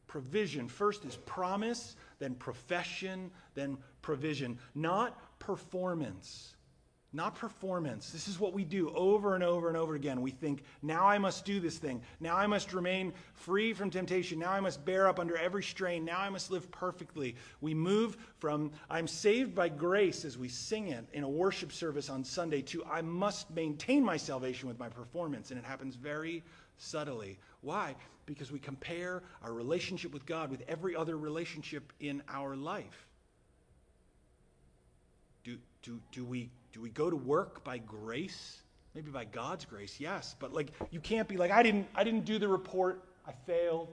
Provision. 0.08 0.68
First 0.68 1.06
is 1.06 1.16
promise, 1.26 1.96
then 2.20 2.36
profession, 2.36 3.32
then 3.56 3.78
provision, 4.02 4.60
not 4.76 5.40
performance. 5.40 6.56
Not 7.16 7.36
performance. 7.36 8.10
This 8.10 8.28
is 8.28 8.40
what 8.40 8.54
we 8.54 8.64
do 8.64 8.90
over 8.90 9.36
and 9.36 9.44
over 9.44 9.68
and 9.68 9.78
over 9.78 9.94
again. 9.94 10.20
We 10.20 10.32
think, 10.32 10.64
now 10.82 11.06
I 11.06 11.20
must 11.20 11.46
do 11.46 11.60
this 11.60 11.78
thing. 11.78 12.02
Now 12.20 12.36
I 12.36 12.48
must 12.48 12.74
remain 12.74 13.14
free 13.36 13.72
from 13.74 13.92
temptation. 13.92 14.40
Now 14.40 14.52
I 14.52 14.60
must 14.60 14.84
bear 14.84 15.08
up 15.08 15.20
under 15.20 15.38
every 15.38 15.62
strain. 15.62 16.04
Now 16.04 16.20
I 16.20 16.30
must 16.30 16.50
live 16.50 16.72
perfectly. 16.72 17.36
We 17.62 17.76
move 17.76 18.18
from 18.40 18.72
I'm 18.90 19.08
saved 19.08 19.54
by 19.54 19.70
grace 19.70 20.26
as 20.26 20.40
we 20.40 20.50
sing 20.50 20.88
it 20.88 21.06
in 21.14 21.24
a 21.24 21.30
worship 21.30 21.72
service 21.72 22.10
on 22.10 22.24
Sunday 22.24 22.64
to 22.64 22.84
I 22.86 23.04
must 23.04 23.52
maintain 23.52 24.04
my 24.04 24.18
salvation 24.18 24.68
with 24.68 24.80
my 24.80 24.90
performance. 24.90 25.52
And 25.52 25.60
it 25.60 25.66
happens 25.66 25.96
very 25.96 26.42
subtly. 26.78 27.38
Why? 27.62 27.96
Because 28.26 28.52
we 28.52 28.58
compare 28.58 29.22
our 29.44 29.54
relationship 29.54 30.14
with 30.14 30.26
God 30.26 30.50
with 30.50 30.64
every 30.68 30.96
other 30.96 31.16
relationship 31.16 31.94
in 32.00 32.24
our 32.28 32.56
life. 32.56 33.08
Do, 35.44 35.60
do, 35.84 36.00
do 36.12 36.26
we 36.26 36.50
do 36.74 36.82
we 36.82 36.90
go 36.90 37.10
to 37.10 37.16
work 37.16 37.64
by 37.64 37.78
grace? 37.78 38.60
Maybe 38.96 39.12
by 39.12 39.26
God's 39.26 39.64
grace, 39.66 40.00
yes. 40.00 40.36
But 40.40 40.54
like 40.54 40.72
you 40.92 41.00
can't 41.00 41.28
be 41.28 41.38
like, 41.38 41.52
I 41.52 41.64
didn't 41.64 41.88
I 41.96 42.04
didn't 42.04 42.26
do 42.26 42.40
the 42.40 42.48
report. 42.48 43.04
I 43.26 43.32
failed. 43.46 43.88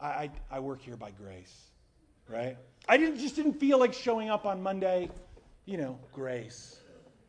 I, 0.00 0.06
I, 0.06 0.30
I 0.50 0.60
work 0.60 0.80
here 0.82 0.96
by 0.96 1.10
grace. 1.10 1.54
Right? 2.28 2.56
I 2.88 2.96
didn't 2.96 3.18
just 3.18 3.36
didn't 3.36 3.54
feel 3.54 3.78
like 3.78 3.92
showing 3.92 4.30
up 4.30 4.46
on 4.46 4.62
Monday. 4.62 5.10
You 5.66 5.76
know, 5.76 5.98
grace. 6.12 6.80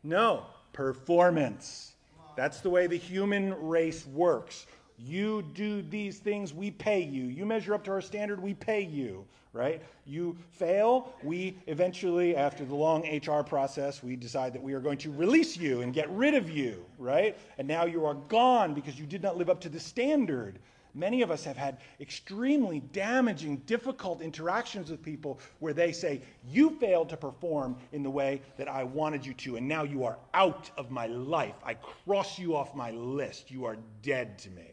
No, 0.03 0.45
performance. 0.73 1.93
That's 2.35 2.61
the 2.61 2.69
way 2.69 2.87
the 2.87 2.97
human 2.97 3.53
race 3.67 4.05
works. 4.07 4.65
You 5.03 5.41
do 5.53 5.81
these 5.81 6.19
things, 6.19 6.53
we 6.53 6.69
pay 6.69 7.01
you. 7.01 7.23
You 7.23 7.45
measure 7.45 7.73
up 7.73 7.83
to 7.85 7.91
our 7.91 8.01
standard, 8.01 8.39
we 8.39 8.53
pay 8.53 8.81
you, 8.81 9.25
right? 9.51 9.81
You 10.05 10.37
fail, 10.51 11.13
we 11.23 11.57
eventually, 11.65 12.35
after 12.35 12.65
the 12.65 12.75
long 12.75 13.03
HR 13.03 13.41
process, 13.41 14.03
we 14.03 14.15
decide 14.15 14.53
that 14.53 14.61
we 14.61 14.73
are 14.73 14.79
going 14.79 14.99
to 14.99 15.11
release 15.11 15.57
you 15.57 15.81
and 15.81 15.91
get 15.91 16.09
rid 16.11 16.35
of 16.35 16.49
you, 16.49 16.85
right? 16.99 17.35
And 17.57 17.67
now 17.67 17.85
you 17.85 18.05
are 18.05 18.13
gone 18.13 18.75
because 18.75 18.99
you 18.99 19.07
did 19.07 19.23
not 19.23 19.37
live 19.37 19.49
up 19.49 19.59
to 19.61 19.69
the 19.69 19.79
standard. 19.79 20.59
Many 20.93 21.21
of 21.21 21.31
us 21.31 21.43
have 21.45 21.57
had 21.57 21.77
extremely 21.99 22.81
damaging, 22.91 23.57
difficult 23.65 24.21
interactions 24.21 24.91
with 24.91 25.01
people 25.01 25.39
where 25.59 25.73
they 25.73 25.93
say, 25.93 26.21
You 26.45 26.71
failed 26.79 27.09
to 27.09 27.17
perform 27.17 27.77
in 27.91 28.03
the 28.03 28.09
way 28.09 28.41
that 28.57 28.67
I 28.67 28.83
wanted 28.83 29.25
you 29.25 29.33
to, 29.35 29.55
and 29.55 29.67
now 29.67 29.83
you 29.83 30.03
are 30.03 30.19
out 30.33 30.69
of 30.77 30.91
my 30.91 31.07
life. 31.07 31.55
I 31.63 31.75
cross 31.75 32.37
you 32.37 32.55
off 32.55 32.75
my 32.75 32.91
list. 32.91 33.49
You 33.49 33.65
are 33.65 33.77
dead 34.01 34.37
to 34.39 34.49
me. 34.51 34.70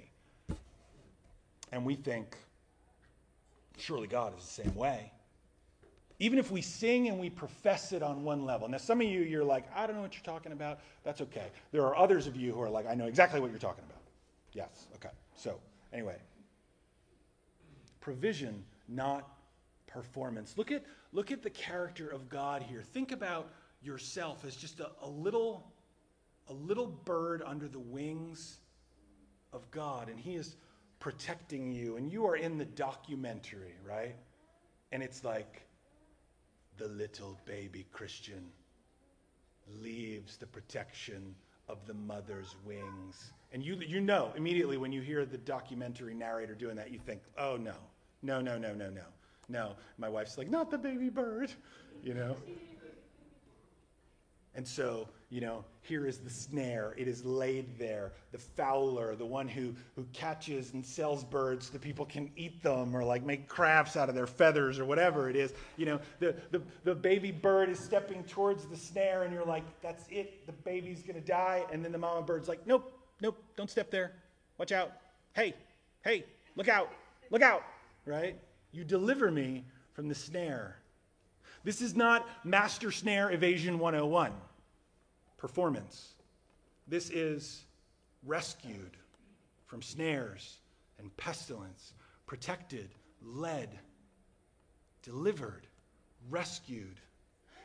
And 1.73 1.85
we 1.85 1.95
think, 1.95 2.37
surely 3.77 4.07
God 4.07 4.37
is 4.39 4.45
the 4.45 4.63
same 4.63 4.75
way. 4.75 5.13
Even 6.21 6.39
if 6.39 6.51
we 6.51 6.61
sing 6.61 7.09
and 7.09 7.19
we 7.19 7.31
profess 7.31 7.93
it 7.93 8.03
on 8.03 8.25
one 8.25 8.45
level. 8.45 8.69
Now, 8.69 8.79
some 8.79 9.01
of 9.01 9.07
you, 9.07 9.21
you're 9.21 9.45
like, 9.45 9.65
I 9.75 9.87
don't 9.87 9.95
know 9.95 10.03
what 10.03 10.15
you're 10.15 10.23
talking 10.25 10.51
about. 10.53 10.81
That's 11.05 11.21
okay. 11.21 11.47
There 11.71 11.83
are 11.83 11.97
others 11.97 12.27
of 12.27 12.35
you 12.35 12.53
who 12.53 12.61
are 12.61 12.71
like, 12.71 12.87
I 12.87 12.95
know 12.95 13.07
exactly 13.07 13.41
what 13.41 13.51
you're 13.51 13.61
talking 13.61 13.85
about. 13.85 14.03
Yes, 14.53 14.89
okay. 14.97 15.15
So, 15.37 15.61
anyway, 15.93 16.17
provision, 18.01 18.65
not 18.89 19.29
performance. 19.87 20.55
Look 20.57 20.73
at, 20.73 20.85
look 21.13 21.31
at 21.31 21.43
the 21.43 21.51
character 21.51 22.09
of 22.09 22.29
God 22.29 22.63
here. 22.63 22.83
Think 22.83 23.13
about 23.13 23.49
yourself 23.81 24.45
as 24.45 24.57
just 24.57 24.81
a, 24.81 24.91
a 25.03 25.09
little 25.09 25.73
a 26.49 26.53
little 26.53 26.87
bird 26.87 27.43
under 27.45 27.69
the 27.69 27.79
wings 27.79 28.59
of 29.53 29.71
God, 29.71 30.09
and 30.09 30.19
He 30.19 30.35
is 30.35 30.57
protecting 31.01 31.73
you, 31.73 31.97
and 31.97 32.11
you 32.11 32.27
are 32.27 32.37
in 32.37 32.59
the 32.59 32.65
documentary, 32.65 33.75
right? 33.87 34.17
And 34.93 35.03
it's 35.03 35.25
like 35.25 35.63
the 36.77 36.89
little 36.89 37.39
baby 37.45 37.87
Christian 37.93 38.45
leaves 39.81 40.37
the 40.37 40.47
protection 40.47 41.35
of 41.69 41.87
the 41.87 41.95
mother's 41.95 42.57
wings. 42.65 43.33
And 43.53 43.63
you, 43.63 43.77
you 43.77 44.01
know 44.01 44.33
immediately 44.37 44.77
when 44.77 44.93
you 44.93 45.01
hear 45.01 45.25
the 45.25 45.39
documentary 45.39 46.15
narrator 46.15 46.55
doing 46.55 46.77
that, 46.77 46.91
you 46.91 46.99
think, 46.99 47.21
oh 47.37 47.57
no, 47.57 47.75
no, 48.23 48.41
no, 48.41 48.59
no, 48.59 48.75
no, 48.75 48.91
no. 48.91 49.03
No, 49.51 49.77
my 49.97 50.09
wife's 50.09 50.37
like, 50.37 50.51
not 50.51 50.71
the 50.71 50.77
baby 50.77 51.09
bird, 51.09 51.51
you 52.03 52.13
know? 52.13 52.37
And 54.55 54.67
so 54.67 55.09
you 55.31 55.43
know, 55.43 55.63
here 55.83 56.07
is 56.07 56.19
the 56.19 56.31
snare. 56.31 56.95
It 56.97 57.07
is 57.07 57.23
laid 57.23 57.79
there. 57.79 58.13
The 58.33 58.39
fowler, 58.39 59.15
the 59.15 59.27
one 59.27 59.47
who, 59.47 59.75
who 59.95 60.05
catches 60.15 60.73
and 60.73 60.85
sells 60.85 61.23
birds 61.23 61.67
so 61.67 61.73
that 61.75 61.83
people 61.83 62.07
can 62.07 62.31
eat 62.35 62.63
them 62.63 62.97
or 62.97 63.05
like 63.05 63.23
make 63.25 63.47
crafts 63.47 63.95
out 63.95 64.09
of 64.09 64.15
their 64.15 64.27
feathers 64.27 64.79
or 64.79 64.87
whatever 64.87 65.29
it 65.29 65.37
is. 65.37 65.53
You 65.77 65.87
know, 65.87 66.01
the, 66.19 66.35
the, 66.51 66.63
the 66.85 66.95
baby 66.95 67.31
bird 67.31 67.69
is 67.69 67.79
stepping 67.79 68.25
towards 68.25 68.65
the 68.67 68.77
snare 68.77 69.25
and 69.25 69.33
you're 69.33 69.45
like, 69.45 69.65
that's 69.83 70.05
it. 70.09 70.47
The 70.47 70.53
baby's 70.53 71.03
to 71.03 71.21
die. 71.21 71.65
And 71.71 71.85
then 71.85 71.93
the 71.93 71.99
mama 71.99 72.23
bird's 72.23 72.49
like, 72.49 72.67
nope, 72.67 72.91
nope, 73.21 73.37
don't 73.55 73.71
step 73.71 73.91
there. 73.91 74.13
Watch 74.57 74.73
out. 74.73 74.93
Hey, 75.35 75.55
hey, 76.05 76.25
look 76.57 76.69
out, 76.69 76.91
look 77.31 77.43
out, 77.43 77.65
right? 78.07 78.37
You 78.73 78.83
deliver 78.83 79.31
me 79.31 79.65
from 79.93 80.09
the 80.09 80.15
snare. 80.15 80.77
This 81.65 81.83
is 81.83 81.95
not 81.95 82.27
master 82.45 82.91
snare 82.91 83.31
evasion 83.31 83.79
101 83.79 84.33
performance. 85.39 86.15
This 86.87 87.09
is 87.11 87.65
rescued 88.25 88.97
from 89.67 89.81
snares 89.81 90.59
and 90.99 91.17
pestilence, 91.17 91.95
protected, 92.27 92.91
led, 93.23 93.79
delivered, 95.03 95.67
rescued. 96.29 97.01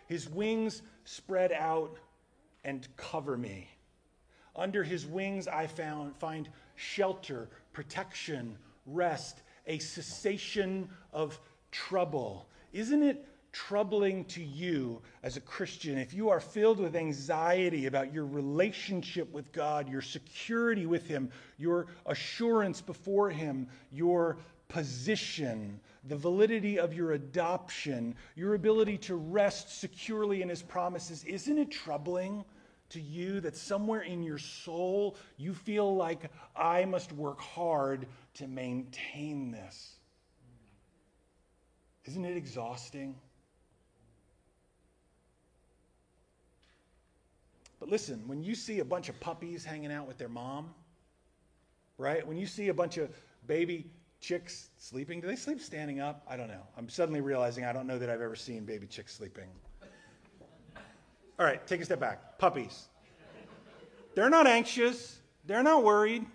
His 0.08 0.30
wings 0.30 0.82
spread 1.04 1.52
out 1.52 1.98
and 2.64 2.88
cover 2.96 3.38
me. 3.38 3.70
Under 4.56 4.84
his 4.84 5.06
wings, 5.06 5.48
I 5.48 5.68
found, 5.68 6.16
find 6.18 6.48
shelter, 6.76 7.50
protection, 7.72 8.58
rest, 8.86 9.42
a 9.66 9.80
cessation 9.80 10.90
of 11.12 11.40
trouble. 11.72 12.48
Isn't 12.72 13.02
it 13.02 13.26
troubling 13.54 14.26
to 14.26 14.44
you 14.44 15.02
as 15.22 15.38
a 15.38 15.42
Christian, 15.42 15.98
if 15.98 16.14
you 16.14 16.30
are 16.30 16.40
filled 16.40 16.80
with 16.80 16.96
anxiety 16.96 17.86
about 17.86 18.12
your 18.12 18.26
relationship 18.26 19.32
with 19.32 19.52
God, 19.54 19.88
your 19.88 20.02
security 20.02 20.86
with 20.86 21.08
Him, 21.08 21.30
your 21.58 21.88
assurance 22.08 22.82
before 22.82 23.30
Him, 23.30 23.68
your 23.92 24.38
position, 24.68 25.80
the 26.06 26.18
validity 26.18 26.80
of 26.80 26.94
your 26.94 27.14
adoption, 27.14 28.16
your 28.36 28.56
ability 28.56 28.98
to 28.98 29.16
rest 29.16 29.80
securely 29.80 30.42
in 30.42 30.50
His 30.50 30.64
promises, 30.64 31.24
isn't 31.24 31.58
it 31.58 31.72
troubling? 31.72 32.44
To 32.90 33.02
you, 33.02 33.40
that 33.40 33.58
somewhere 33.58 34.02
in 34.02 34.22
your 34.22 34.38
soul 34.38 35.16
you 35.38 35.56
feel 35.56 35.96
like 35.96 36.30
I 36.56 36.86
must 36.86 37.12
work 37.12 37.42
hard 37.42 38.06
to 38.36 38.48
maintain 38.48 39.50
this. 39.50 39.96
Isn't 42.06 42.24
it 42.24 42.38
exhausting? 42.38 43.16
But 47.84 47.92
listen, 47.92 48.26
when 48.28 48.42
you 48.42 48.56
see 48.56 48.80
a 48.80 48.86
bunch 48.86 49.10
of 49.10 49.20
puppies 49.20 49.66
hanging 49.66 49.92
out 49.92 50.08
with 50.08 50.18
their 50.18 50.30
mom, 50.30 50.74
right? 51.98 52.26
When 52.26 52.38
you 52.38 52.46
see 52.46 52.70
a 52.70 52.74
bunch 52.74 52.96
of 52.96 53.14
baby 53.46 53.92
chicks 54.22 54.70
sleeping. 54.78 55.20
Do 55.20 55.28
they 55.28 55.36
sleep 55.36 55.60
standing 55.60 56.00
up? 56.00 56.26
I 56.26 56.38
don't 56.38 56.48
know. 56.48 56.62
I'm 56.78 56.88
suddenly 56.88 57.20
realizing 57.20 57.66
I 57.66 57.74
don't 57.74 57.86
know 57.86 58.00
that 58.00 58.10
I've 58.10 58.22
ever 58.22 58.38
seen 58.38 58.64
baby 58.64 58.88
chicks 58.88 59.14
sleeping. 59.14 59.50
All 61.38 61.46
right, 61.46 61.68
take 61.68 61.82
a 61.82 61.84
step 61.84 62.00
back. 62.00 62.38
Puppies. 62.38 62.88
They're 64.16 64.30
not 64.30 64.48
anxious, 64.48 65.20
they're 65.44 65.62
not 65.62 65.84
worried. 65.84 66.26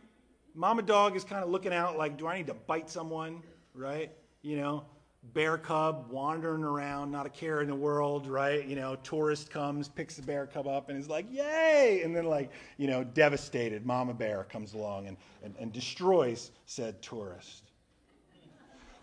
Mama 0.55 0.83
dog 0.83 1.17
is 1.17 1.25
kind 1.25 1.43
of 1.43 1.49
looking 1.49 1.73
out 1.73 1.97
like, 1.97 2.19
do 2.19 2.27
I 2.27 2.37
need 2.37 2.49
to 2.49 2.55
bite 2.55 2.91
someone? 2.91 3.43
Right? 3.73 4.13
You 4.43 4.59
know, 4.59 4.85
bear 5.23 5.59
cub 5.59 6.11
wandering 6.11 6.63
around, 6.63 7.11
not 7.11 7.27
a 7.27 7.29
care 7.29 7.61
in 7.61 7.69
the 7.69 7.75
world, 7.75 8.27
right? 8.27 8.65
You 8.67 8.77
know, 8.77 8.97
tourist 8.97 9.51
comes, 9.51 9.89
picks 9.89 10.17
the 10.17 10.23
bear 10.23 10.47
cub 10.47 10.67
up, 10.67 10.89
and 10.89 10.99
is 10.99 11.09
like, 11.09 11.27
yay! 11.31 12.03
And 12.05 12.15
then, 12.15 12.25
like, 12.25 12.51
you 12.77 12.87
know, 12.87 13.05
devastated, 13.05 13.85
mama 13.85 14.15
bear 14.15 14.45
comes 14.45 14.75
along 14.75 15.09
and, 15.09 15.17
and, 15.43 15.55
and 15.59 15.73
destroys 15.73 16.51
said 16.67 17.03
tourist. 17.03 17.65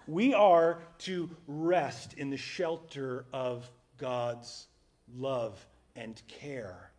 We 0.07 0.33
are 0.33 0.79
to 0.99 1.29
rest 1.47 2.13
in 2.13 2.29
the 2.29 2.37
shelter 2.37 3.25
of 3.33 3.69
God's 3.97 4.67
love 5.15 5.65
and 5.95 6.21
care. 6.27 6.91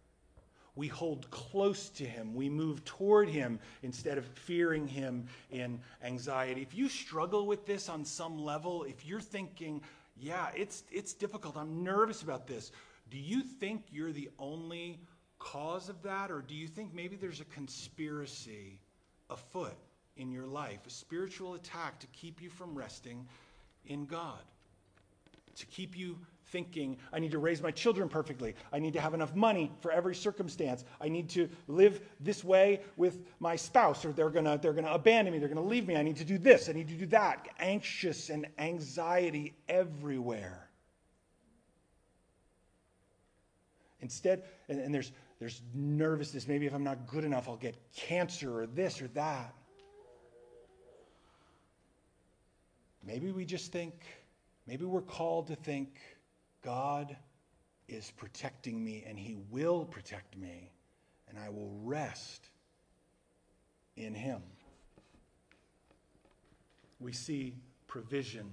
We 0.76 0.88
hold 0.88 1.30
close 1.30 1.88
to 1.90 2.04
Him. 2.04 2.34
We 2.34 2.48
move 2.50 2.84
toward 2.84 3.28
Him 3.28 3.58
instead 3.82 4.18
of 4.18 4.26
fearing 4.26 4.86
Him 4.86 5.26
in 5.50 5.80
anxiety. 6.04 6.60
If 6.62 6.74
you 6.74 6.88
struggle 6.88 7.46
with 7.46 7.66
this 7.66 7.88
on 7.88 8.04
some 8.04 8.38
level, 8.38 8.84
if 8.84 9.06
you're 9.06 9.20
thinking, 9.20 9.80
yeah, 10.20 10.48
it's, 10.54 10.84
it's 10.92 11.14
difficult, 11.14 11.56
I'm 11.56 11.82
nervous 11.82 12.22
about 12.22 12.46
this, 12.46 12.72
do 13.10 13.18
you 13.18 13.40
think 13.42 13.84
you're 13.90 14.12
the 14.12 14.28
only 14.38 15.00
cause 15.38 15.88
of 15.88 16.02
that? 16.02 16.30
Or 16.30 16.42
do 16.42 16.54
you 16.54 16.68
think 16.68 16.94
maybe 16.94 17.16
there's 17.16 17.40
a 17.40 17.46
conspiracy 17.46 18.78
afoot 19.30 19.76
in 20.16 20.30
your 20.30 20.46
life, 20.46 20.80
a 20.86 20.90
spiritual 20.90 21.54
attack 21.54 21.98
to 22.00 22.06
keep 22.08 22.42
you 22.42 22.50
from 22.50 22.76
resting 22.76 23.26
in 23.86 24.06
God? 24.06 24.42
To 25.56 25.66
keep 25.66 25.96
you 25.96 26.18
thinking, 26.48 26.96
I 27.12 27.18
need 27.18 27.32
to 27.32 27.38
raise 27.38 27.62
my 27.62 27.70
children 27.70 28.09
perfectly. 28.09 28.54
I 28.72 28.78
need 28.78 28.92
to 28.94 29.00
have 29.00 29.14
enough 29.14 29.35
money 29.35 29.72
for 29.80 29.90
every 29.90 30.14
circumstance. 30.14 30.85
I 31.00 31.09
need 31.09 31.28
to 31.30 31.48
live 31.66 32.00
this 32.20 32.44
way 32.44 32.80
with 32.96 33.20
my 33.40 33.56
spouse, 33.56 34.04
or 34.04 34.12
they're 34.12 34.30
going 34.30 34.44
to 34.44 34.59
they're 34.61 34.72
gonna 34.72 34.92
abandon 34.92 35.32
me. 35.32 35.38
They're 35.38 35.48
going 35.48 35.62
to 35.62 35.68
leave 35.68 35.87
me. 35.87 35.96
I 35.96 36.02
need 36.02 36.16
to 36.16 36.24
do 36.24 36.38
this. 36.38 36.68
I 36.68 36.72
need 36.72 36.88
to 36.88 36.94
do 36.94 37.06
that. 37.06 37.48
Anxious 37.59 38.30
and 38.30 38.46
anxiety 38.59 39.54
everywhere. 39.68 40.68
Instead, 44.00 44.44
and, 44.68 44.80
and 44.80 44.94
there's, 44.94 45.11
there's 45.40 45.62
nervousness. 45.74 46.46
Maybe 46.46 46.66
if 46.66 46.74
I'm 46.74 46.85
not 46.85 47.06
good 47.09 47.24
enough, 47.24 47.48
I'll 47.48 47.56
get 47.56 47.76
cancer 47.94 48.61
or 48.61 48.66
this 48.66 49.02
or 49.02 49.09
that. 49.09 49.52
Maybe 53.04 53.30
we 53.30 53.44
just 53.44 53.72
think, 53.72 53.94
maybe 54.66 54.85
we're 54.85 55.00
called 55.00 55.46
to 55.48 55.56
think 55.56 55.96
God 56.62 57.16
is 57.88 58.12
protecting 58.16 58.82
me 58.82 59.04
and 59.06 59.18
He 59.18 59.36
will 59.50 59.84
protect 59.84 60.36
me, 60.36 60.72
and 61.28 61.38
I 61.38 61.48
will 61.48 61.70
rest 61.84 62.50
in 63.96 64.14
Him. 64.14 64.42
We 66.98 67.12
see 67.12 67.54
provision. 67.86 68.50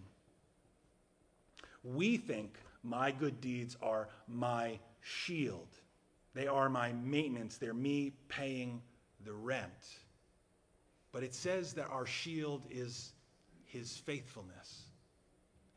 We 1.83 2.17
think 2.17 2.57
my 2.83 3.11
good 3.11 3.41
deeds 3.41 3.77
are 3.81 4.09
my 4.27 4.79
shield, 5.01 5.67
they 6.33 6.47
are 6.47 6.69
my 6.69 6.93
maintenance, 6.93 7.57
they're 7.57 7.73
me 7.73 8.13
paying 8.27 8.81
the 9.25 9.33
rent. 9.33 9.99
But 11.11 11.23
it 11.23 11.35
says 11.35 11.73
that 11.73 11.87
our 11.89 12.05
shield 12.05 12.63
is 12.69 13.13
His 13.65 13.97
faithfulness 13.97 14.92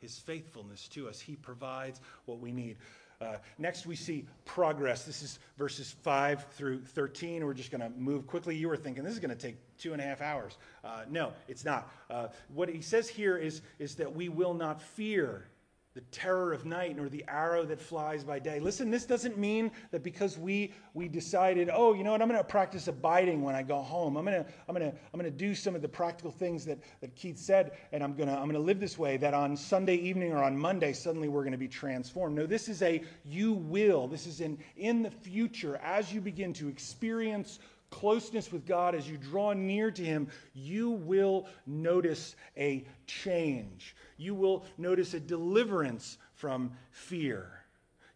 his 0.07 0.19
faithfulness 0.21 0.87
to 0.87 1.09
us. 1.09 1.19
He 1.19 1.35
provides 1.35 2.01
what 2.27 2.39
we 2.39 2.53
need. 2.53 2.77
Uh, 3.21 3.37
next, 3.59 3.87
we 3.87 3.97
see 3.97 4.25
progress. 4.45 5.05
This 5.05 5.21
is 5.21 5.41
verses 5.59 5.97
5 6.03 6.47
through 6.53 6.85
13. 6.85 7.45
We're 7.45 7.55
just 7.55 7.73
going 7.73 7.81
to 7.81 7.91
move 7.99 8.29
quickly. 8.29 8.55
You 8.55 8.69
were 8.69 8.77
thinking 8.77 9.03
this 9.03 9.15
is 9.15 9.19
going 9.19 9.37
to 9.37 9.47
take 9.47 9.57
two 9.79 9.95
and 9.95 10.01
a 10.01 10.05
half 10.05 10.21
hours. 10.21 10.59
Uh, 10.85 11.03
no, 11.11 11.33
it's 11.49 11.65
not. 11.65 11.91
Uh, 12.09 12.29
what 12.55 12.69
he 12.69 12.83
says 12.83 13.09
here 13.09 13.37
is, 13.37 13.63
is 13.81 13.97
that 13.97 14.15
we 14.15 14.29
will 14.29 14.55
not 14.55 14.81
fear 14.81 15.49
the 15.97 16.03
terror 16.13 16.53
of 16.53 16.67
night 16.67 16.95
nor 16.95 17.09
the 17.09 17.25
arrow 17.27 17.65
that 17.65 17.81
flies 17.81 18.23
by 18.23 18.39
day. 18.39 18.61
Listen, 18.61 18.91
this 18.91 19.07
doesn't 19.07 19.39
mean 19.39 19.71
that 19.93 20.03
because 20.03 20.37
we 20.37 20.75
we 20.93 21.09
decided, 21.09 21.71
oh, 21.73 21.95
you 21.95 22.05
know 22.05 22.13
what, 22.13 22.21
I'm 22.21 22.29
going 22.29 22.39
to 22.39 22.45
practice 22.45 22.87
abiding 22.87 23.43
when 23.43 23.55
I 23.55 23.63
go 23.63 23.81
home. 23.81 24.19
I'm 24.19 24.27
going 24.27 24.45
to 24.45 24.51
I'm 24.69 24.77
going 24.77 24.91
to 24.91 24.95
I'm 25.15 25.19
going 25.19 25.33
to 25.33 25.37
do 25.37 25.55
some 25.55 25.75
of 25.75 25.81
the 25.81 25.89
practical 25.89 26.31
things 26.31 26.67
that 26.67 26.81
that 27.01 27.17
Keith 27.17 27.39
said 27.39 27.79
and 27.93 28.05
I'm 28.05 28.15
going 28.15 28.29
to 28.29 28.35
I'm 28.35 28.43
going 28.43 28.53
to 28.53 28.59
live 28.59 28.79
this 28.79 28.99
way 28.99 29.17
that 29.17 29.33
on 29.33 29.57
Sunday 29.57 29.97
evening 29.97 30.33
or 30.33 30.45
on 30.45 30.59
Monday 30.59 30.93
suddenly 30.93 31.29
we're 31.29 31.45
going 31.45 31.53
to 31.53 31.59
be 31.59 31.67
transformed. 31.67 32.37
No, 32.37 32.45
this 32.45 32.69
is 32.69 32.83
a 32.83 33.03
you 33.25 33.55
will. 33.55 34.07
This 34.07 34.27
is 34.27 34.43
in 34.43 34.59
in 34.77 35.03
the 35.03 35.11
future 35.11 35.81
as 35.83 36.13
you 36.13 36.21
begin 36.21 36.53
to 36.55 36.69
experience 36.69 37.59
closeness 37.91 38.53
with 38.53 38.67
God, 38.67 38.95
as 38.95 39.09
you 39.09 39.17
draw 39.17 39.55
near 39.55 39.91
to 39.91 40.05
Him, 40.05 40.29
you 40.53 40.91
will 40.91 41.47
notice 41.67 42.37
a 42.57 42.85
change. 43.07 43.95
You 44.17 44.35
will 44.35 44.65
notice 44.79 45.15
a 45.15 45.21
deliverance 45.21 46.19
from 46.35 46.73
fear. 46.91 47.53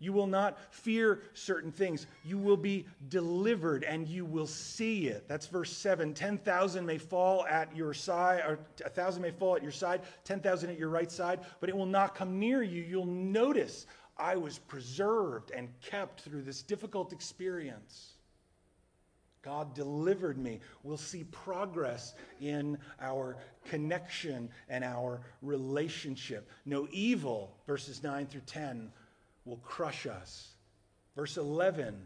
You 0.03 0.15
will 0.15 0.27
not 0.27 0.59
fear 0.75 1.21
certain 1.35 1.71
things. 1.71 2.07
You 2.25 2.39
will 2.39 2.57
be 2.57 2.87
delivered 3.11 3.85
and 3.85 4.09
you 4.09 4.25
will 4.25 4.47
see 4.47 5.09
it. 5.09 5.29
That's 5.29 5.47
verse 5.47 5.77
7. 5.77 6.15
10,000 6.15 6.87
may 6.87 6.97
fall 6.97 7.45
at 7.47 7.77
your 7.77 7.93
side, 7.93 8.41
or 8.41 8.59
1,000 8.81 9.21
may 9.21 9.31
fall 9.31 9.57
at 9.57 9.63
your 9.63 9.73
side, 9.73 10.01
10,000 10.25 10.71
at 10.71 10.79
your 10.79 10.89
right 10.89 11.13
side, 11.13 11.41
but 11.61 11.69
it 11.69 11.77
will 11.77 11.85
not 11.85 12.15
come 12.15 12.39
near 12.39 12.63
you. 12.63 12.83
You'll 12.83 13.05
notice 13.05 13.87
I 14.17 14.37
was 14.37 14.59
preserved 14.59 15.51
and 15.51 15.69
kept 15.83 16.23
through 16.23 16.43
this 16.43 16.63
difficult 16.63 17.13
experience. 17.13 18.15
God 19.43 19.75
delivered 19.75 20.37
me. 20.37 20.61
We'll 20.83 20.99
see 20.99 21.25
progress 21.25 22.15
in 22.41 22.77
our 23.01 23.39
connection 23.71 24.51
and 24.69 24.85
our 24.85 25.23
relationship. 25.41 26.51
No 26.67 26.87
evil, 26.91 27.57
verses 27.67 28.03
9 28.03 28.27
through 28.27 28.43
10, 28.47 28.93
will 29.47 29.57
crush 29.59 30.07
us. 30.07 30.49
Verse 31.17 31.37
11, 31.39 31.97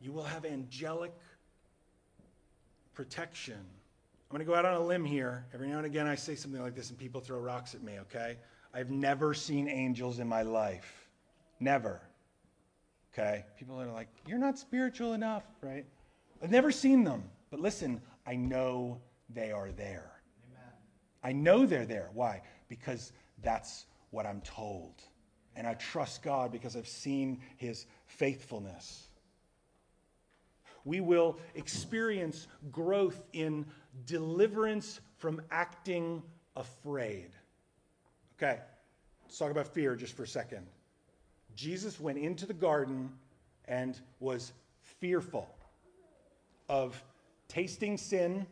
you 0.00 0.12
will 0.12 0.22
have 0.22 0.44
angelic 0.44 1.12
protection. 2.94 3.54
I'm 3.54 4.36
going 4.36 4.44
to 4.44 4.50
go 4.50 4.56
out 4.56 4.64
on 4.64 4.74
a 4.74 4.84
limb 4.84 5.04
here. 5.04 5.46
Every 5.52 5.68
now 5.68 5.78
and 5.78 5.86
again, 5.86 6.06
I 6.06 6.14
say 6.14 6.34
something 6.34 6.60
like 6.60 6.74
this 6.74 6.90
and 6.90 6.98
people 6.98 7.20
throw 7.20 7.38
rocks 7.38 7.74
at 7.74 7.82
me, 7.82 7.98
okay? 8.00 8.36
I've 8.72 8.90
never 8.90 9.34
seen 9.34 9.68
angels 9.68 10.18
in 10.18 10.28
my 10.28 10.42
life. 10.42 11.08
Never. 11.60 12.00
Okay? 13.12 13.44
People 13.58 13.80
are 13.80 13.86
like, 13.86 14.08
you're 14.26 14.38
not 14.38 14.58
spiritual 14.58 15.12
enough, 15.12 15.44
right? 15.60 15.86
I've 16.42 16.50
never 16.50 16.70
seen 16.70 17.04
them, 17.04 17.24
but 17.50 17.60
listen, 17.60 18.00
I 18.26 18.36
know 18.36 19.00
they 19.30 19.52
are 19.52 19.70
there. 19.70 20.10
Amen. 20.46 20.72
I 21.22 21.32
know 21.32 21.66
they're 21.66 21.86
there. 21.86 22.10
Why? 22.12 22.42
Because 22.68 23.12
that's 23.42 23.86
what 24.10 24.26
I'm 24.26 24.40
told. 24.42 25.02
And 25.54 25.66
I 25.66 25.74
trust 25.74 26.22
God 26.22 26.52
because 26.52 26.76
I've 26.76 26.88
seen 26.88 27.40
his 27.56 27.86
faithfulness. 28.06 29.08
We 30.84 31.00
will 31.00 31.38
experience 31.54 32.46
growth 32.70 33.22
in 33.32 33.66
deliverance 34.04 35.00
from 35.16 35.40
acting 35.50 36.22
afraid. 36.54 37.30
Okay, 38.38 38.60
let's 39.24 39.38
talk 39.38 39.50
about 39.50 39.66
fear 39.66 39.96
just 39.96 40.14
for 40.14 40.24
a 40.24 40.28
second. 40.28 40.66
Jesus 41.54 41.98
went 41.98 42.18
into 42.18 42.44
the 42.46 42.54
garden 42.54 43.10
and 43.64 43.98
was 44.20 44.52
fearful 45.00 45.55
of 46.68 47.02
tasting 47.48 47.96
sin, 47.96 48.46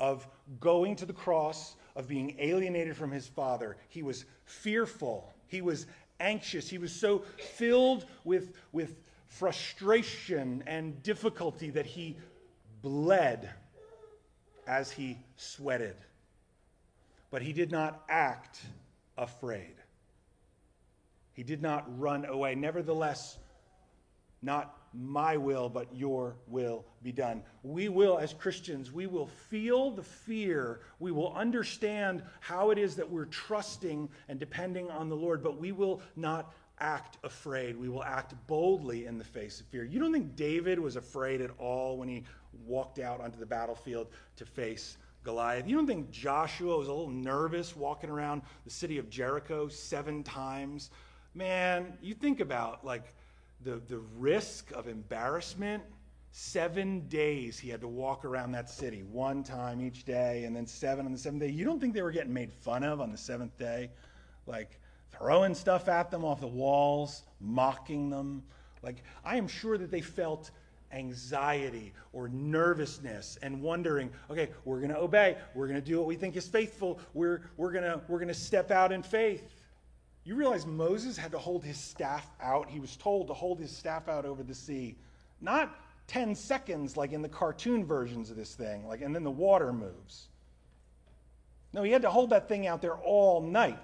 of 0.00 0.26
going 0.60 0.96
to 0.96 1.06
the 1.06 1.12
cross, 1.12 1.76
of 1.94 2.08
being 2.08 2.36
alienated 2.38 2.96
from 2.96 3.10
his 3.10 3.26
father. 3.26 3.76
He 3.88 4.02
was 4.02 4.24
fearful. 4.44 5.32
He 5.46 5.60
was 5.60 5.86
anxious. 6.20 6.68
He 6.68 6.78
was 6.78 6.92
so 6.92 7.24
filled 7.56 8.06
with, 8.24 8.52
with 8.72 8.96
frustration 9.26 10.62
and 10.66 11.02
difficulty 11.02 11.70
that 11.70 11.86
he 11.86 12.16
bled 12.82 13.50
as 14.66 14.90
he 14.90 15.18
sweated. 15.36 15.96
But 17.30 17.42
he 17.42 17.52
did 17.52 17.70
not 17.70 18.02
act 18.08 18.60
afraid. 19.16 19.74
He 21.32 21.42
did 21.42 21.62
not 21.62 21.86
run 21.98 22.24
away. 22.24 22.54
Nevertheless, 22.54 23.38
not 24.42 24.76
my 24.94 25.36
will, 25.36 25.68
but 25.68 25.94
your 25.94 26.36
will 26.46 26.84
be 27.02 27.12
done. 27.12 27.42
We 27.62 27.88
will, 27.88 28.18
as 28.18 28.34
Christians, 28.34 28.92
we 28.92 29.06
will 29.06 29.26
feel 29.26 29.90
the 29.90 30.02
fear. 30.02 30.80
We 30.98 31.12
will 31.12 31.32
understand 31.34 32.22
how 32.40 32.70
it 32.70 32.78
is 32.78 32.96
that 32.96 33.10
we're 33.10 33.26
trusting 33.26 34.08
and 34.28 34.38
depending 34.38 34.90
on 34.90 35.08
the 35.08 35.16
Lord, 35.16 35.42
but 35.42 35.58
we 35.58 35.72
will 35.72 36.00
not 36.16 36.52
act 36.78 37.18
afraid. 37.22 37.76
We 37.76 37.88
will 37.88 38.04
act 38.04 38.34
boldly 38.46 39.06
in 39.06 39.18
the 39.18 39.24
face 39.24 39.60
of 39.60 39.66
fear. 39.66 39.84
You 39.84 40.00
don't 40.00 40.12
think 40.12 40.36
David 40.36 40.78
was 40.78 40.96
afraid 40.96 41.40
at 41.40 41.50
all 41.58 41.96
when 41.96 42.08
he 42.08 42.24
walked 42.66 42.98
out 42.98 43.20
onto 43.20 43.38
the 43.38 43.46
battlefield 43.46 44.08
to 44.36 44.44
face 44.44 44.98
Goliath. 45.24 45.68
You 45.68 45.76
don't 45.76 45.86
think 45.86 46.10
Joshua 46.10 46.76
was 46.76 46.88
a 46.88 46.92
little 46.92 47.10
nervous 47.10 47.76
walking 47.76 48.10
around 48.10 48.42
the 48.64 48.70
city 48.70 48.98
of 48.98 49.08
Jericho 49.08 49.68
seven 49.68 50.22
times? 50.22 50.90
Man, 51.34 51.96
you 52.02 52.14
think 52.14 52.40
about 52.40 52.84
like 52.84 53.14
the, 53.64 53.82
the 53.88 53.98
risk 54.16 54.70
of 54.72 54.88
embarrassment. 54.88 55.82
Seven 56.34 57.06
days 57.08 57.58
he 57.58 57.68
had 57.68 57.82
to 57.82 57.88
walk 57.88 58.24
around 58.24 58.52
that 58.52 58.70
city, 58.70 59.02
one 59.02 59.42
time 59.42 59.82
each 59.82 60.04
day, 60.04 60.44
and 60.44 60.56
then 60.56 60.66
seven 60.66 61.04
on 61.04 61.12
the 61.12 61.18
seventh 61.18 61.42
day. 61.42 61.50
You 61.50 61.64
don't 61.64 61.78
think 61.78 61.92
they 61.92 62.02
were 62.02 62.10
getting 62.10 62.32
made 62.32 62.52
fun 62.52 62.82
of 62.84 63.00
on 63.00 63.12
the 63.12 63.18
seventh 63.18 63.56
day? 63.58 63.90
Like 64.46 64.80
throwing 65.10 65.54
stuff 65.54 65.88
at 65.88 66.10
them 66.10 66.24
off 66.24 66.40
the 66.40 66.46
walls, 66.46 67.24
mocking 67.40 68.08
them. 68.08 68.42
Like, 68.82 69.02
I 69.24 69.36
am 69.36 69.46
sure 69.46 69.76
that 69.76 69.90
they 69.90 70.00
felt 70.00 70.50
anxiety 70.90 71.92
or 72.12 72.28
nervousness 72.28 73.38
and 73.42 73.62
wondering, 73.62 74.10
okay, 74.30 74.50
we're 74.64 74.78
going 74.78 74.90
to 74.90 74.98
obey. 74.98 75.36
We're 75.54 75.66
going 75.66 75.80
to 75.80 75.86
do 75.86 75.98
what 75.98 76.06
we 76.06 76.16
think 76.16 76.36
is 76.36 76.48
faithful. 76.48 76.98
We're, 77.14 77.42
we're 77.56 77.72
going 77.72 78.00
we're 78.08 78.18
going 78.18 78.28
to 78.28 78.34
step 78.34 78.70
out 78.70 78.90
in 78.90 79.02
faith. 79.02 79.61
You 80.24 80.36
realize 80.36 80.66
Moses 80.66 81.16
had 81.16 81.32
to 81.32 81.38
hold 81.38 81.64
his 81.64 81.76
staff 81.76 82.28
out. 82.40 82.68
He 82.68 82.78
was 82.78 82.96
told 82.96 83.26
to 83.26 83.34
hold 83.34 83.58
his 83.58 83.76
staff 83.76 84.08
out 84.08 84.24
over 84.24 84.42
the 84.42 84.54
sea. 84.54 84.96
Not 85.40 85.76
10 86.06 86.34
seconds 86.34 86.96
like 86.96 87.12
in 87.12 87.22
the 87.22 87.28
cartoon 87.28 87.84
versions 87.84 88.30
of 88.30 88.36
this 88.36 88.54
thing, 88.54 88.86
like 88.86 89.00
and 89.02 89.14
then 89.14 89.24
the 89.24 89.30
water 89.30 89.72
moves. 89.72 90.28
No, 91.72 91.82
he 91.82 91.90
had 91.90 92.02
to 92.02 92.10
hold 92.10 92.30
that 92.30 92.48
thing 92.48 92.66
out 92.66 92.82
there 92.82 92.96
all 92.96 93.40
night. 93.40 93.78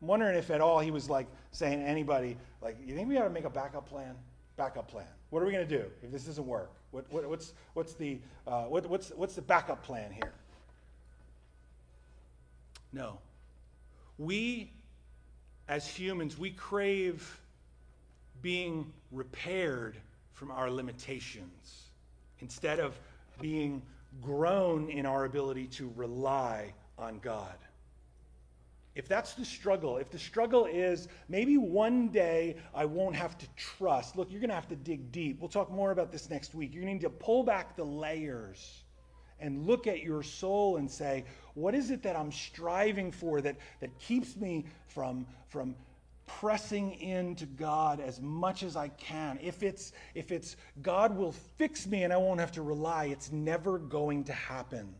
I'm 0.00 0.08
wondering 0.08 0.36
if 0.36 0.50
at 0.50 0.60
all 0.60 0.80
he 0.80 0.90
was 0.90 1.10
like 1.10 1.26
saying 1.50 1.80
to 1.80 1.84
anybody, 1.84 2.36
like, 2.62 2.76
you 2.84 2.94
think 2.94 3.08
we 3.08 3.16
ought 3.18 3.24
to 3.24 3.30
make 3.30 3.44
a 3.44 3.50
backup 3.50 3.88
plan? 3.88 4.14
Backup 4.56 4.88
plan. 4.88 5.06
What 5.30 5.42
are 5.42 5.46
we 5.46 5.52
going 5.52 5.66
to 5.66 5.78
do 5.78 5.84
if 6.02 6.12
this 6.12 6.24
doesn't 6.24 6.46
work? 6.46 6.70
What, 6.92 7.10
what, 7.10 7.28
what's, 7.28 7.54
what's, 7.74 7.94
the, 7.94 8.20
uh, 8.46 8.64
what, 8.64 8.86
what's, 8.86 9.10
what's 9.10 9.34
the 9.34 9.42
backup 9.42 9.82
plan 9.82 10.12
here? 10.12 10.32
No. 12.92 13.18
We, 14.16 14.70
as 15.68 15.86
humans, 15.86 16.38
we 16.38 16.50
crave 16.50 17.40
being 18.42 18.92
repaired 19.10 19.96
from 20.32 20.50
our 20.50 20.70
limitations 20.70 21.84
instead 22.40 22.78
of 22.78 22.98
being 23.40 23.82
grown 24.22 24.90
in 24.90 25.06
our 25.06 25.24
ability 25.24 25.66
to 25.66 25.92
rely 25.96 26.72
on 26.98 27.18
God 27.20 27.56
if 28.94 29.08
that's 29.08 29.34
the 29.34 29.44
struggle, 29.44 29.96
if 29.96 30.10
the 30.10 30.18
struggle 30.18 30.66
is 30.66 31.08
maybe 31.28 31.58
one 31.58 32.08
day 32.08 32.56
I 32.74 32.84
won't 32.84 33.16
have 33.16 33.36
to 33.38 33.46
trust, 33.56 34.16
look, 34.16 34.30
you're 34.30 34.40
going 34.40 34.50
to 34.50 34.54
have 34.54 34.68
to 34.68 34.76
dig 34.76 35.10
deep. 35.10 35.40
We'll 35.40 35.48
talk 35.48 35.70
more 35.70 35.90
about 35.90 36.12
this 36.12 36.30
next 36.30 36.54
week. 36.54 36.72
You're 36.72 36.84
going 36.84 36.98
to 36.98 37.06
need 37.06 37.12
to 37.12 37.24
pull 37.24 37.42
back 37.42 37.76
the 37.76 37.84
layers 37.84 38.84
and 39.40 39.66
look 39.66 39.88
at 39.88 40.02
your 40.02 40.22
soul 40.22 40.76
and 40.76 40.88
say, 40.88 41.24
what 41.54 41.74
is 41.74 41.90
it 41.90 42.02
that 42.02 42.16
I'm 42.16 42.32
striving 42.32 43.10
for 43.10 43.40
that, 43.40 43.56
that 43.80 43.98
keeps 43.98 44.36
me 44.36 44.66
from, 44.88 45.26
from 45.48 45.74
pressing 46.26 46.92
into 47.00 47.46
God 47.46 48.00
as 48.00 48.20
much 48.20 48.62
as 48.62 48.76
I 48.76 48.88
can? 48.88 49.38
If 49.42 49.62
it's, 49.62 49.92
if 50.14 50.32
it's 50.32 50.56
God 50.82 51.16
will 51.16 51.32
fix 51.32 51.86
me 51.86 52.04
and 52.04 52.12
I 52.12 52.16
won't 52.16 52.40
have 52.40 52.52
to 52.52 52.62
rely, 52.62 53.06
it's 53.06 53.32
never 53.32 53.78
going 53.78 54.24
to 54.24 54.32
happen 54.32 54.94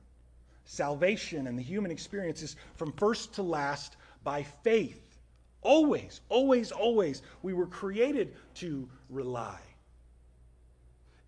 salvation 0.65 1.47
and 1.47 1.59
the 1.59 1.63
human 1.63 1.91
experience 1.91 2.43
is 2.43 2.57
from 2.75 2.93
first 2.93 3.35
to 3.35 3.43
last 3.43 3.97
by 4.23 4.43
faith. 4.43 5.01
Always, 5.63 6.21
always, 6.29 6.73
always. 6.73 7.23
We 7.43 7.55
were 7.55 7.67
created 7.67 8.35
to 8.57 8.89
rely. 9.09 9.59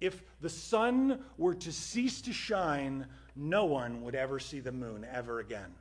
If 0.01 0.23
the 0.41 0.51
sun 0.51 1.21
were 1.39 1.55
to 1.55 1.73
cease 1.73 2.21
to 2.23 2.33
shine, 2.33 3.07
no 3.37 3.65
one 3.65 4.03
would 4.03 4.15
ever 4.15 4.39
see 4.39 4.61
the 4.61 4.73
moon 4.73 5.07
ever 5.13 5.41
again. 5.41 5.75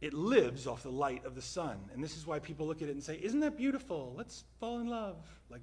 It 0.00 0.14
lives 0.14 0.66
off 0.66 0.82
the 0.82 0.90
light 0.90 1.24
of 1.24 1.34
the 1.34 1.42
sun. 1.42 1.78
And 1.92 2.02
this 2.02 2.16
is 2.16 2.26
why 2.26 2.38
people 2.38 2.66
look 2.66 2.82
at 2.82 2.88
it 2.88 2.92
and 2.92 3.02
say, 3.02 3.18
Isn't 3.20 3.40
that 3.40 3.56
beautiful? 3.56 4.14
Let's 4.16 4.44
fall 4.60 4.78
in 4.78 4.86
love. 4.86 5.16
Like, 5.50 5.62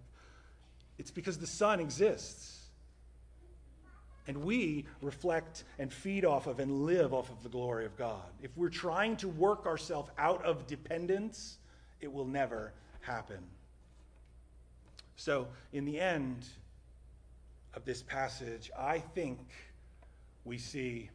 it's 0.98 1.12
because 1.12 1.38
the 1.38 1.48
sun 1.48 1.80
exists. 1.80 2.62
And 4.28 4.44
we 4.44 4.86
reflect 5.02 5.64
and 5.78 5.94
feed 5.94 6.26
off 6.26 6.48
of 6.48 6.60
and 6.60 6.86
live 6.86 7.14
off 7.14 7.30
of 7.30 7.44
the 7.44 7.50
glory 7.50 7.86
of 7.86 7.96
God. 7.96 8.24
If 8.42 8.58
we're 8.58 8.70
trying 8.70 9.18
to 9.18 9.28
work 9.28 9.68
ourselves 9.68 10.10
out 10.18 10.44
of 10.44 10.66
dependence, 10.66 11.60
it 12.02 12.12
will 12.12 12.26
never 12.26 12.74
happen. 13.02 13.38
So, 15.16 15.48
in 15.72 15.86
the 15.86 16.00
end 16.00 16.46
of 17.76 17.86
this 17.86 18.02
passage, 18.02 18.72
I 18.78 19.00
think 19.00 19.40
we 20.46 20.58
see 20.58 21.10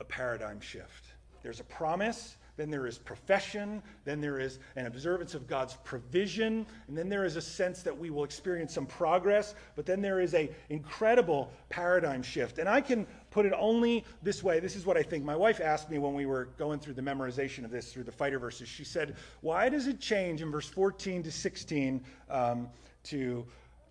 a 0.00 0.04
paradigm 0.04 0.60
shift. 0.60 1.06
There's 1.42 1.60
a 1.60 1.64
promise 1.64 2.36
then 2.56 2.70
there 2.70 2.86
is 2.86 2.98
profession, 2.98 3.82
then 4.04 4.20
there 4.20 4.38
is 4.38 4.58
an 4.76 4.86
observance 4.86 5.34
of 5.34 5.46
God's 5.46 5.76
provision, 5.84 6.66
and 6.88 6.96
then 6.96 7.08
there 7.08 7.24
is 7.24 7.36
a 7.36 7.40
sense 7.40 7.82
that 7.82 7.96
we 7.96 8.10
will 8.10 8.24
experience 8.24 8.72
some 8.72 8.86
progress, 8.86 9.54
but 9.74 9.84
then 9.84 10.00
there 10.00 10.20
is 10.20 10.34
a 10.34 10.50
incredible 10.70 11.52
paradigm 11.68 12.22
shift. 12.22 12.58
And 12.58 12.68
I 12.68 12.80
can 12.80 13.06
put 13.30 13.44
it 13.44 13.52
only 13.56 14.04
this 14.22 14.42
way. 14.42 14.58
This 14.58 14.74
is 14.74 14.86
what 14.86 14.96
I 14.96 15.02
think. 15.02 15.24
My 15.24 15.36
wife 15.36 15.60
asked 15.60 15.90
me 15.90 15.98
when 15.98 16.14
we 16.14 16.24
were 16.24 16.46
going 16.58 16.80
through 16.80 16.94
the 16.94 17.02
memorization 17.02 17.64
of 17.64 17.70
this 17.70 17.92
through 17.92 18.04
the 18.04 18.12
fighter 18.12 18.38
verses. 18.38 18.68
She 18.68 18.84
said, 18.84 19.16
"Why 19.42 19.68
does 19.68 19.86
it 19.86 20.00
change 20.00 20.40
in 20.40 20.50
verse 20.50 20.68
14 20.68 21.22
to 21.24 21.32
16 21.32 22.02
um, 22.30 22.68
to?" 23.04 23.46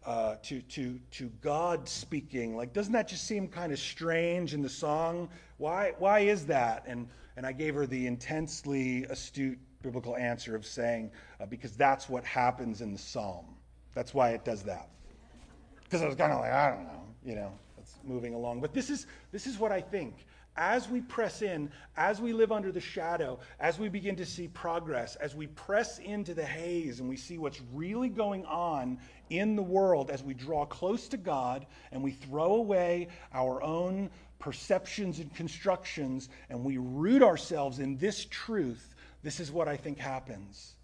Uh, 0.05 0.35
to, 0.43 0.61
to, 0.61 0.99
to 1.09 1.31
God 1.41 1.89
speaking. 1.89 2.55
Like, 2.55 2.73
doesn't 2.73 2.93
that 2.93 3.07
just 3.07 3.25
seem 3.25 3.47
kind 3.47 3.73
of 3.73 3.79
strange 3.79 4.53
in 4.53 4.61
the 4.61 4.69
song? 4.69 5.29
Why, 5.57 5.93
why 5.97 6.19
is 6.19 6.45
that? 6.45 6.83
And 6.85 7.07
and 7.37 7.45
I 7.45 7.51
gave 7.51 7.75
her 7.75 7.85
the 7.85 8.07
intensely 8.07 9.03
astute 9.05 9.59
biblical 9.81 10.15
answer 10.15 10.55
of 10.55 10.65
saying, 10.65 11.11
uh, 11.39 11.45
because 11.45 11.75
that's 11.75 12.09
what 12.09 12.23
happens 12.23 12.81
in 12.81 12.91
the 12.93 12.97
psalm. 12.97 13.45
That's 13.93 14.13
why 14.13 14.31
it 14.31 14.45
does 14.45 14.63
that. 14.63 14.89
Because 15.83 16.01
I 16.01 16.07
was 16.07 16.15
kind 16.15 16.31
of 16.31 16.39
like, 16.39 16.51
I 16.51 16.69
don't 16.69 16.85
know, 16.85 17.03
you 17.23 17.35
know, 17.35 17.51
it's 17.77 17.99
moving 18.03 18.33
along. 18.33 18.61
But 18.61 18.73
this 18.73 18.89
is, 18.89 19.05
this 19.31 19.45
is 19.45 19.59
what 19.59 19.71
I 19.71 19.81
think. 19.81 20.25
As 20.57 20.87
we 20.89 21.01
press 21.01 21.41
in, 21.41 21.69
as 21.97 22.21
we 22.21 22.31
live 22.31 22.51
under 22.51 22.71
the 22.71 22.79
shadow, 22.79 23.39
as 23.59 23.77
we 23.77 23.89
begin 23.89 24.15
to 24.15 24.25
see 24.25 24.47
progress, 24.47 25.15
as 25.17 25.35
we 25.35 25.47
press 25.47 25.99
into 25.99 26.33
the 26.33 26.45
haze 26.45 27.01
and 27.01 27.09
we 27.09 27.17
see 27.17 27.37
what's 27.37 27.61
really 27.73 28.07
going 28.07 28.45
on 28.45 28.97
in 29.29 29.57
the 29.57 29.63
world, 29.63 30.09
as 30.09 30.23
we 30.23 30.33
draw 30.33 30.65
close 30.65 31.09
to 31.09 31.17
God 31.17 31.65
and 31.91 32.01
we 32.01 32.11
throw 32.11 32.55
away 32.55 33.09
our 33.33 33.61
own 33.61 34.09
perceptions 34.39 35.19
and 35.19 35.33
constructions 35.35 36.29
and 36.49 36.63
we 36.63 36.77
root 36.77 37.21
ourselves 37.21 37.79
in 37.79 37.97
this 37.97 38.25
truth, 38.25 38.95
this 39.23 39.41
is 39.41 39.51
what 39.51 39.67
I 39.67 39.75
think 39.75 39.97
happens. 39.97 40.75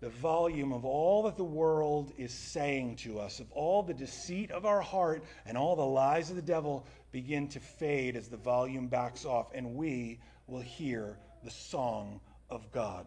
The 0.00 0.10
volume 0.10 0.72
of 0.72 0.84
all 0.84 1.24
that 1.24 1.36
the 1.36 1.42
world 1.42 2.12
is 2.16 2.32
saying 2.32 2.96
to 2.96 3.18
us, 3.18 3.40
of 3.40 3.50
all 3.50 3.82
the 3.82 3.94
deceit 3.94 4.52
of 4.52 4.64
our 4.64 4.80
heart 4.80 5.24
and 5.44 5.58
all 5.58 5.74
the 5.74 5.82
lies 5.84 6.30
of 6.30 6.36
the 6.36 6.42
devil 6.42 6.86
begin 7.12 7.48
to 7.48 7.60
fade 7.60 8.16
as 8.16 8.28
the 8.28 8.36
volume 8.36 8.88
backs 8.88 9.24
off, 9.24 9.48
and 9.54 9.74
we 9.74 10.20
will 10.46 10.60
hear 10.60 11.18
the 11.44 11.50
song 11.50 12.20
of 12.50 12.70
God. 12.72 13.06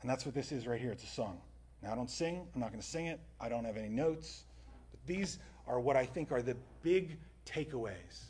And 0.00 0.10
that's 0.10 0.26
what 0.26 0.34
this 0.34 0.52
is 0.52 0.66
right 0.66 0.80
here. 0.80 0.92
It's 0.92 1.04
a 1.04 1.08
song. 1.08 1.40
Now, 1.82 1.92
I 1.92 1.94
don't 1.94 2.10
sing. 2.10 2.46
I'm 2.54 2.60
not 2.60 2.70
going 2.70 2.80
to 2.80 2.86
sing 2.86 3.06
it. 3.06 3.20
I 3.40 3.48
don't 3.48 3.64
have 3.64 3.76
any 3.76 3.88
notes. 3.88 4.44
But 4.90 5.00
these 5.06 5.38
are 5.66 5.80
what 5.80 5.96
I 5.96 6.04
think 6.04 6.32
are 6.32 6.42
the 6.42 6.56
big 6.82 7.18
takeaways. 7.46 8.24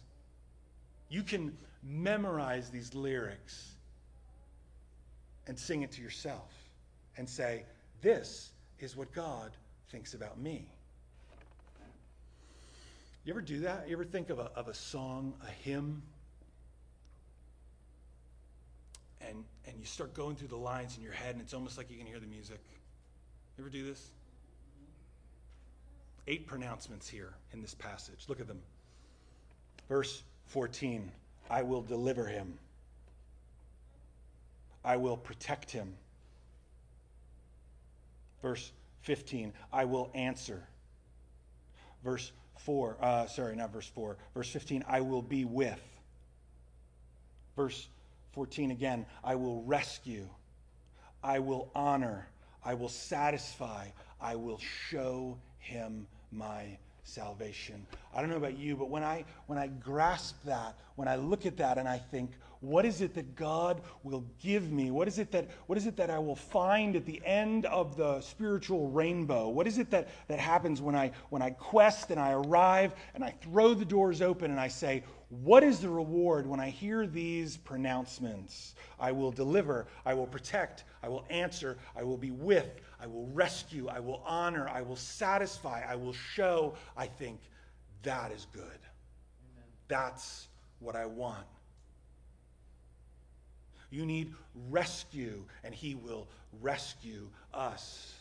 You 1.09 1.23
can 1.23 1.57
memorize 1.83 2.71
these 2.71 2.95
lyrics 2.95 3.73
and 5.47 5.59
sing 5.59 5.83
it 5.83 5.93
to 5.93 6.03
yourself 6.03 6.53
and 7.17 7.29
say, 7.29 7.65
This 8.01 8.53
is 8.79 8.97
what 8.97 9.13
God 9.13 9.53
thinks 9.91 10.15
about 10.15 10.39
me. 10.39 10.69
You 13.25 13.33
ever 13.33 13.41
do 13.41 13.61
that? 13.61 13.89
You 13.89 13.95
ever 13.95 14.05
think 14.05 14.31
of 14.31 14.39
a, 14.39 14.51
of 14.57 14.69
a 14.69 14.75
song, 14.75 15.35
a 15.47 15.51
hymn, 15.51 16.03
and, 19.21 19.45
and 19.67 19.79
you 19.79 19.85
start 19.87 20.13
going 20.15 20.35
through 20.37 20.49
the 20.49 20.57
lines 20.57 20.97
in 20.97 21.03
your 21.03 21.13
head, 21.13 21.35
and 21.35 21.41
it's 21.41 21.55
almost 21.55 21.79
like 21.79 21.91
you 21.91 21.97
can 21.97 22.07
hear 22.07 22.19
the 22.19 22.27
music? 22.27 22.61
You 23.57 23.65
ever 23.65 23.71
do 23.71 23.85
this? 23.85 24.11
eight 26.27 26.47
pronouncements 26.47 27.09
here 27.09 27.35
in 27.53 27.61
this 27.61 27.75
passage. 27.75 28.25
Look 28.29 28.41
at 28.41 28.47
them. 28.47 28.61
Verse 29.89 30.23
14 30.47 31.11
I 31.51 31.63
will 31.63 31.83
deliver 31.83 32.27
him, 32.27 32.59
I 34.85 34.97
will 34.97 35.17
protect 35.17 35.71
him. 35.71 35.95
Verse 38.41 38.73
15 39.03 39.53
I 39.73 39.85
will 39.85 40.11
answer. 40.15 40.63
Verse 42.05 42.33
4, 42.65 42.97
uh, 43.01 43.27
sorry, 43.27 43.57
not 43.57 43.73
verse 43.73 43.89
4. 43.89 44.17
Verse 44.35 44.49
15 44.51 44.85
I 44.89 45.01
will 45.01 45.23
be 45.23 45.45
with. 45.45 45.81
Verse 47.57 47.87
14 48.33 48.71
again 48.71 49.07
I 49.23 49.35
will 49.35 49.63
rescue. 49.63 50.29
I 51.23 51.39
will 51.39 51.71
honor. 51.75 52.29
I 52.65 52.75
will 52.75 52.89
satisfy. 52.89 53.89
I 54.21 54.37
will 54.37 54.59
show 54.89 55.39
him 55.59 56.07
my 56.31 56.79
salvation. 57.05 57.87
I 58.15 58.21
don't 58.21 58.31
know 58.31 58.37
about 58.37 58.59
you, 58.59 58.77
but 58.77 58.89
when 58.89 59.03
I 59.03 59.25
when 59.47 59.59
I 59.59 59.67
grasp 59.67 60.37
that, 60.45 60.77
when 60.97 61.09
I 61.09 61.17
look 61.17 61.47
at 61.47 61.57
that 61.59 61.79
and 61.79 61.89
I 61.89 61.99
think, 61.99 62.31
what 62.63 62.87
is 62.87 63.01
it 63.01 63.15
that 63.15 63.35
God 63.35 63.83
will 64.05 64.25
give 64.41 64.71
me? 64.71 64.93
What 64.93 65.09
is 65.09 65.19
it 65.19 65.33
that 65.33 65.51
what 65.67 65.77
is 65.77 65.87
it 65.87 65.97
that 65.97 66.11
I 66.11 66.19
will 66.19 66.37
find 66.37 66.95
at 66.95 67.05
the 67.05 67.21
end 67.25 67.67
of 67.67 67.97
the 67.97 68.21
spiritual 68.21 68.89
rainbow? 68.89 69.49
What 69.49 69.67
is 69.67 69.79
it 69.79 69.91
that, 69.91 70.09
that 70.29 70.39
happens 70.39 70.81
when 70.81 70.95
I 70.95 71.11
when 71.31 71.43
I 71.43 71.51
quest 71.51 72.11
and 72.13 72.21
I 72.21 72.33
arrive 72.33 72.95
and 73.15 73.25
I 73.25 73.31
throw 73.43 73.75
the 73.75 73.85
doors 73.85 74.23
open 74.23 74.53
and 74.53 74.61
I 74.61 74.69
say, 74.69 75.03
what 75.29 75.65
is 75.65 75.81
the 75.81 75.89
reward 75.89 76.47
when 76.47 76.61
I 76.61 76.71
hear 76.71 77.07
these 77.07 77.57
pronouncements? 77.57 78.75
I 79.01 79.11
will 79.11 79.33
deliver, 79.33 79.89
I 80.07 80.15
will 80.15 80.27
protect, 80.27 80.85
I 81.03 81.09
will 81.09 81.25
answer, 81.31 81.79
I 81.97 82.05
will 82.05 82.19
be 82.19 82.31
with, 82.31 82.81
I 83.01 83.09
will 83.09 83.27
rescue, 83.29 83.89
I 83.89 83.99
will 83.99 84.23
honor, 84.25 84.69
I 84.69 84.83
will 84.83 84.97
satisfy, 84.97 85.83
I 85.89 85.97
will 85.97 86.13
show. 86.13 86.75
I 86.97 87.07
think 87.07 87.41
that 88.05 88.31
is 88.31 88.47
good. 88.53 88.63
Amen. 88.63 89.65
That's 89.89 90.47
what 90.79 90.95
I 90.95 91.07
want. 91.07 91.47
You 93.93 94.07
need 94.07 94.33
rescue, 94.71 95.45
and 95.63 95.75
He 95.75 95.95
will 95.95 96.27
rescue 96.61 97.29
us. 97.53 98.15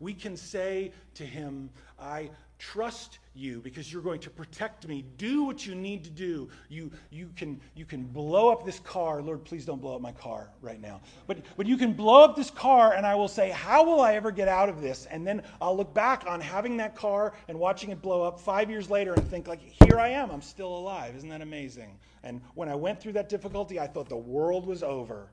We 0.00 0.14
can 0.14 0.36
say 0.36 0.92
to 1.14 1.24
Him, 1.24 1.70
I 2.00 2.30
trust 2.58 3.18
you 3.34 3.60
because 3.60 3.92
you're 3.92 4.02
going 4.02 4.20
to 4.20 4.30
protect 4.30 4.86
me. 4.86 5.04
Do 5.16 5.44
what 5.44 5.66
you 5.66 5.74
need 5.74 6.04
to 6.04 6.10
do. 6.10 6.48
You, 6.68 6.90
you, 7.10 7.30
can, 7.36 7.60
you 7.74 7.84
can 7.84 8.04
blow 8.04 8.50
up 8.50 8.64
this 8.64 8.80
car. 8.80 9.22
Lord, 9.22 9.44
please 9.44 9.64
don't 9.64 9.80
blow 9.80 9.94
up 9.94 10.00
my 10.00 10.12
car 10.12 10.50
right 10.60 10.80
now. 10.80 11.00
But, 11.26 11.38
but 11.56 11.66
you 11.66 11.76
can 11.76 11.92
blow 11.92 12.24
up 12.24 12.36
this 12.36 12.50
car, 12.50 12.94
and 12.94 13.06
I 13.06 13.14
will 13.14 13.28
say, 13.28 13.50
How 13.50 13.84
will 13.84 14.00
I 14.00 14.14
ever 14.14 14.30
get 14.30 14.48
out 14.48 14.68
of 14.68 14.80
this? 14.80 15.06
And 15.06 15.26
then 15.26 15.42
I'll 15.60 15.76
look 15.76 15.94
back 15.94 16.24
on 16.26 16.40
having 16.40 16.76
that 16.78 16.96
car 16.96 17.32
and 17.48 17.58
watching 17.58 17.90
it 17.90 18.02
blow 18.02 18.22
up 18.22 18.40
five 18.40 18.70
years 18.70 18.90
later 18.90 19.14
and 19.14 19.28
think, 19.28 19.46
like, 19.46 19.60
here 19.84 19.98
I 19.98 20.08
am. 20.08 20.30
I'm 20.30 20.42
still 20.42 20.76
alive. 20.76 21.14
Isn't 21.16 21.28
that 21.28 21.42
amazing? 21.42 21.98
And 22.24 22.40
when 22.54 22.68
I 22.68 22.74
went 22.74 23.00
through 23.00 23.12
that 23.12 23.28
difficulty, 23.28 23.78
I 23.78 23.86
thought 23.86 24.08
the 24.08 24.16
world 24.16 24.66
was 24.66 24.82
over. 24.82 25.28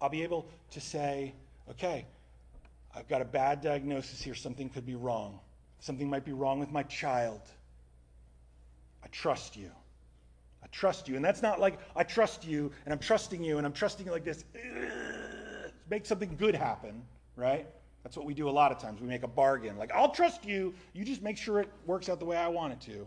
I'll 0.00 0.08
be 0.08 0.22
able 0.22 0.48
to 0.72 0.80
say, 0.80 1.34
okay, 1.70 2.06
I've 2.94 3.08
got 3.08 3.22
a 3.22 3.24
bad 3.24 3.60
diagnosis 3.60 4.22
here. 4.22 4.34
Something 4.34 4.68
could 4.68 4.86
be 4.86 4.94
wrong. 4.94 5.40
Something 5.80 6.08
might 6.08 6.24
be 6.24 6.32
wrong 6.32 6.60
with 6.60 6.70
my 6.70 6.82
child. 6.84 7.40
I 9.02 9.08
trust 9.08 9.56
you. 9.56 9.70
I 10.62 10.66
trust 10.68 11.08
you. 11.08 11.16
And 11.16 11.24
that's 11.24 11.42
not 11.42 11.58
like 11.58 11.78
I 11.96 12.04
trust 12.04 12.46
you 12.46 12.70
and 12.84 12.92
I'm 12.92 13.00
trusting 13.00 13.42
you 13.42 13.58
and 13.58 13.66
I'm 13.66 13.72
trusting 13.72 14.06
you 14.06 14.12
like 14.12 14.24
this. 14.24 14.44
Make 15.90 16.06
something 16.06 16.36
good 16.38 16.54
happen, 16.54 17.02
right? 17.36 17.66
That's 18.02 18.16
what 18.16 18.26
we 18.26 18.34
do 18.34 18.48
a 18.48 18.50
lot 18.50 18.72
of 18.72 18.78
times. 18.78 19.00
We 19.00 19.06
make 19.06 19.22
a 19.22 19.28
bargain. 19.28 19.76
Like, 19.76 19.92
I'll 19.92 20.10
trust 20.10 20.44
you. 20.44 20.74
You 20.92 21.04
just 21.04 21.22
make 21.22 21.36
sure 21.36 21.60
it 21.60 21.68
works 21.86 22.08
out 22.08 22.18
the 22.18 22.24
way 22.24 22.36
I 22.36 22.48
want 22.48 22.72
it 22.72 22.80
to. 22.92 23.06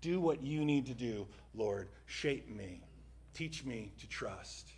Do 0.00 0.20
what 0.20 0.42
you 0.42 0.64
need 0.64 0.86
to 0.86 0.94
do, 0.94 1.26
Lord. 1.54 1.88
Shape 2.06 2.48
me. 2.54 2.82
Teach 3.34 3.64
me 3.64 3.92
to 4.00 4.08
trust. 4.08 4.68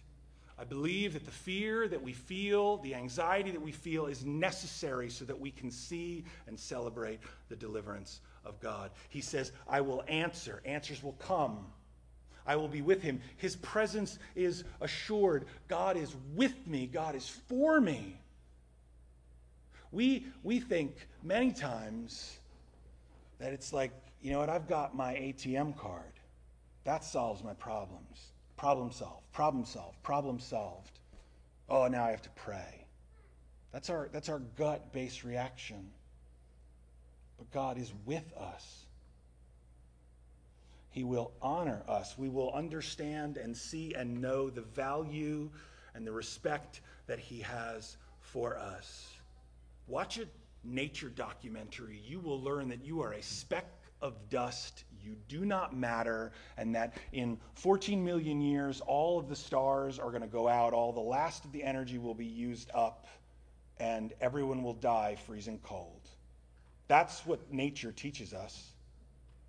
I 0.59 0.65
believe 0.65 1.15
that 1.15 1.25
the 1.25 1.33
fear 1.33 1.89
that 1.89 2.03
we 2.03 2.13
feel, 2.13 2.77
the 2.79 2.95
anxiety 2.95 3.51
that 3.51 3.61
we 3.61 3.73
feel, 3.73 4.07
is 4.07 4.25
necessary 4.25 5.11
so 5.11 5.25
that 5.25 5.39
we 5.39 5.51
can 5.51 5.71
see 5.71 6.25
and 6.47 6.59
celebrate 6.59 7.19
the 7.49 7.57
deliverance 7.57 8.21
of 8.45 8.61
God. 8.61 8.91
He 9.09 9.21
says, 9.21 9.51
I 9.69 9.81
will 9.81 10.05
answer. 10.07 10.63
Answers 10.65 11.03
will 11.03 11.15
come. 11.15 11.67
I 12.47 12.57
will 12.57 12.69
be 12.69 12.83
with 12.83 13.03
him. 13.03 13.21
His 13.37 13.57
presence 13.57 14.19
is 14.37 14.65
assured. 14.81 15.47
God 15.67 15.97
is 15.97 16.15
with 16.35 16.67
me. 16.67 16.87
God 16.87 17.17
is 17.17 17.29
for 17.29 17.81
me. 17.81 18.17
We, 19.91 20.27
we 20.43 20.61
think 20.61 20.95
many 21.23 21.53
times 21.53 22.39
that 23.39 23.53
it's 23.53 23.73
like, 23.73 23.93
you 24.23 24.33
know 24.33 24.39
what, 24.39 24.51
I've 24.51 24.69
got 24.69 24.95
my 24.95 25.15
ATM 25.15 25.77
card. 25.77 26.13
That 26.85 27.03
solves 27.05 27.43
my 27.43 27.55
problems. 27.55 28.34
Problem 28.65 28.93
solved, 28.93 29.31
problem 29.31 29.67
solved, 29.67 30.03
problem 30.03 30.41
solved. 30.41 30.99
Oh, 31.69 31.87
now 31.87 32.07
I 32.07 32.13
have 32.13 32.23
to 32.23 32.31
pray. 32.31 32.87
That's 33.75 33.91
our, 33.91 34.09
that's 34.11 34.31
our 34.31 34.39
gut 34.39 34.91
based 34.91 35.23
reaction. 35.23 35.91
But 37.37 37.51
God 37.53 37.77
is 37.77 37.93
with 38.07 38.25
us. 38.39 38.87
He 40.89 41.05
will 41.05 41.33
honor 41.43 41.83
us. 41.87 42.17
We 42.17 42.31
will 42.31 42.55
understand 42.55 43.37
and 43.37 43.55
see 43.55 43.93
and 43.93 44.23
know 44.23 44.49
the 44.49 44.63
value 44.63 45.51
and 45.95 46.07
the 46.07 46.13
respect 46.13 46.81
that 47.07 47.19
He 47.19 47.41
has 47.41 47.99
for 48.21 48.57
us. 48.57 49.11
Watch 49.89 50.17
a 50.17 50.25
nature 50.65 51.11
documentary. 51.11 52.01
You 52.03 52.19
will 52.19 52.41
learn 52.41 52.71
that 52.71 52.83
you 52.83 53.03
are 53.03 53.13
a 53.13 53.23
speck 53.23 53.67
of 54.01 54.15
dust. 54.31 54.85
You 55.05 55.17
do 55.29 55.45
not 55.45 55.77
matter, 55.77 56.33
and 56.57 56.75
that 56.75 56.97
in 57.13 57.39
14 57.55 58.05
million 58.05 58.41
years, 58.41 58.81
all 58.87 59.19
of 59.19 59.29
the 59.29 59.37
stars 59.37 59.99
are 59.99 60.11
going 60.11 60.23
to 60.23 60.29
go 60.29 60.49
out, 60.49 60.73
all 60.73 60.93
the 60.93 61.01
last 61.01 61.45
of 61.45 61.53
the 61.53 61.63
energy 61.63 61.99
will 61.99 62.15
be 62.15 62.27
used 62.27 62.71
up, 62.75 63.07
and 63.79 64.13
everyone 64.21 64.63
will 64.63 64.75
die 64.75 65.17
freezing 65.27 65.59
cold. 65.63 66.09
That's 66.89 67.27
what 67.27 67.53
nature 67.53 67.93
teaches 67.93 68.33
us. 68.33 68.71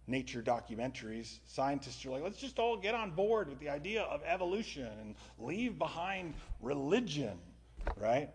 Nature 0.07 0.43
documentaries, 0.43 1.39
scientists 1.47 2.05
are 2.05 2.11
like, 2.11 2.23
let's 2.23 2.37
just 2.37 2.59
all 2.59 2.77
get 2.77 2.93
on 2.93 3.11
board 3.11 3.49
with 3.49 3.59
the 3.59 3.69
idea 3.69 4.03
of 4.03 4.21
evolution 4.23 4.87
and 5.01 5.15
leave 5.39 5.79
behind 5.79 6.35
religion, 6.61 7.39
right? 7.97 8.29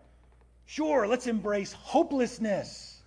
Sure, 0.65 1.07
let's 1.07 1.27
embrace 1.27 1.71
hopelessness 1.71 3.00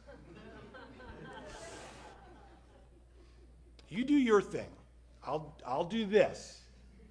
You 3.89 4.05
do 4.05 4.15
your 4.15 4.43
thing. 4.43 4.69
I'll, 5.27 5.57
I'll 5.67 5.85
do 5.85 6.05
this. 6.05 6.61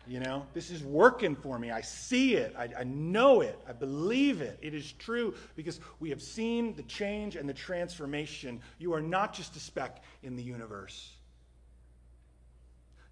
You 0.05 0.19
know, 0.19 0.45
this 0.53 0.69
is 0.69 0.83
working 0.83 1.33
for 1.33 1.57
me. 1.57 1.71
I 1.71 1.79
see 1.79 2.35
it. 2.35 2.53
I, 2.57 2.67
I, 2.79 2.83
know 2.83 3.39
it. 3.39 3.57
I 3.67 3.71
believe 3.71 4.41
it. 4.41 4.59
It 4.61 4.73
is 4.73 4.91
true 4.91 5.33
because 5.55 5.79
we 6.01 6.09
have 6.09 6.21
seen 6.21 6.75
the 6.75 6.83
change 6.83 7.37
and 7.37 7.47
the 7.47 7.53
transformation. 7.53 8.59
You 8.79 8.93
are 8.93 9.01
not 9.01 9.33
just 9.33 9.55
a 9.55 9.59
speck 9.59 10.03
in 10.21 10.35
the 10.35 10.43
universe. 10.43 11.13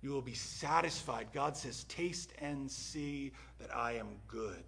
You 0.02 0.10
will 0.10 0.22
be 0.22 0.34
satisfied. 0.34 1.28
God 1.32 1.56
says, 1.56 1.86
Taste 1.86 2.34
and 2.40 2.70
see 2.70 3.32
that 3.60 3.74
I 3.74 3.94
am 3.94 4.10
good. 4.28 4.64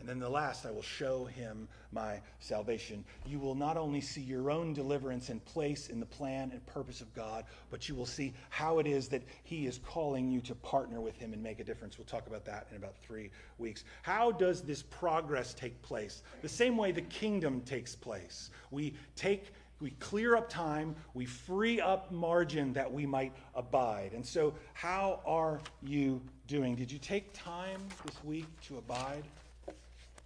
And 0.00 0.08
then 0.08 0.18
the 0.18 0.28
last, 0.28 0.66
I 0.66 0.70
will 0.70 0.82
show 0.82 1.26
him 1.26 1.68
my 1.92 2.20
salvation. 2.38 3.04
You 3.26 3.38
will 3.38 3.54
not 3.54 3.76
only 3.76 4.00
see 4.00 4.22
your 4.22 4.50
own 4.50 4.72
deliverance 4.72 5.28
and 5.28 5.44
place 5.44 5.88
in 5.88 6.00
the 6.00 6.06
plan 6.06 6.50
and 6.52 6.64
purpose 6.66 7.00
of 7.00 7.12
God, 7.14 7.44
but 7.70 7.88
you 7.88 7.94
will 7.94 8.06
see 8.06 8.32
how 8.48 8.78
it 8.78 8.86
is 8.86 9.08
that 9.08 9.22
he 9.44 9.66
is 9.66 9.78
calling 9.84 10.30
you 10.30 10.40
to 10.42 10.54
partner 10.54 11.00
with 11.00 11.16
him 11.16 11.32
and 11.32 11.42
make 11.42 11.60
a 11.60 11.64
difference. 11.64 11.98
We'll 11.98 12.06
talk 12.06 12.26
about 12.26 12.44
that 12.46 12.66
in 12.70 12.76
about 12.76 12.96
three 13.02 13.30
weeks. 13.58 13.84
How 14.02 14.32
does 14.32 14.62
this 14.62 14.82
progress 14.82 15.52
take 15.52 15.80
place? 15.82 16.22
The 16.42 16.48
same 16.48 16.76
way 16.76 16.92
the 16.92 17.02
kingdom 17.02 17.60
takes 17.60 17.94
place. 17.94 18.50
We 18.70 18.94
take 19.16 19.52
we 19.80 19.90
clear 19.92 20.36
up 20.36 20.50
time, 20.50 20.94
we 21.14 21.24
free 21.24 21.80
up 21.80 22.12
margin 22.12 22.74
that 22.74 22.92
we 22.92 23.06
might 23.06 23.32
abide. 23.54 24.12
And 24.12 24.24
so, 24.24 24.52
how 24.74 25.20
are 25.24 25.60
you 25.82 26.20
doing? 26.46 26.76
Did 26.76 26.92
you 26.92 26.98
take 26.98 27.32
time 27.32 27.80
this 28.04 28.22
week 28.22 28.46
to 28.68 28.76
abide? 28.76 29.24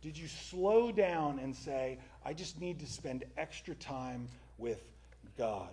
Did 0.05 0.19
you 0.19 0.29
slow 0.29 0.93
down 0.93 1.39
and 1.39 1.57
say, 1.57 1.99
I 2.27 2.35
just 2.35 2.61
need 2.61 2.79
to 2.81 2.87
spend 2.87 3.25
extra 3.39 3.75
time 3.75 4.29
with 4.59 4.85
God? 5.39 5.71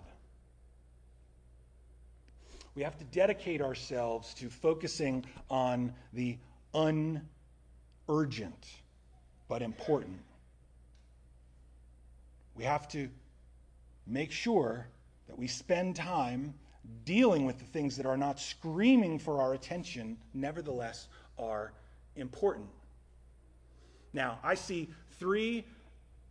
We 2.74 2.82
have 2.82 2.96
to 2.96 3.04
dedicate 3.04 3.60
ourselves 3.60 4.32
to 4.36 4.48
focusing 4.48 5.26
on 5.50 5.92
the 6.14 6.38
unurgent 6.72 7.20
but 9.48 9.60
important. 9.60 10.18
We 12.54 12.64
have 12.64 12.88
to 12.88 13.10
make 14.06 14.32
sure 14.32 14.86
that 15.26 15.38
we 15.38 15.46
spend 15.46 15.94
time 15.94 16.54
dealing 17.04 17.44
with 17.44 17.58
the 17.58 17.66
things 17.66 17.98
that 17.98 18.06
are 18.06 18.16
not 18.16 18.40
screaming 18.40 19.18
for 19.18 19.42
our 19.42 19.52
attention, 19.52 20.16
nevertheless, 20.32 21.08
are 21.38 21.74
important. 22.16 22.70
Now, 24.12 24.38
I 24.42 24.54
see 24.54 24.88
three 25.18 25.64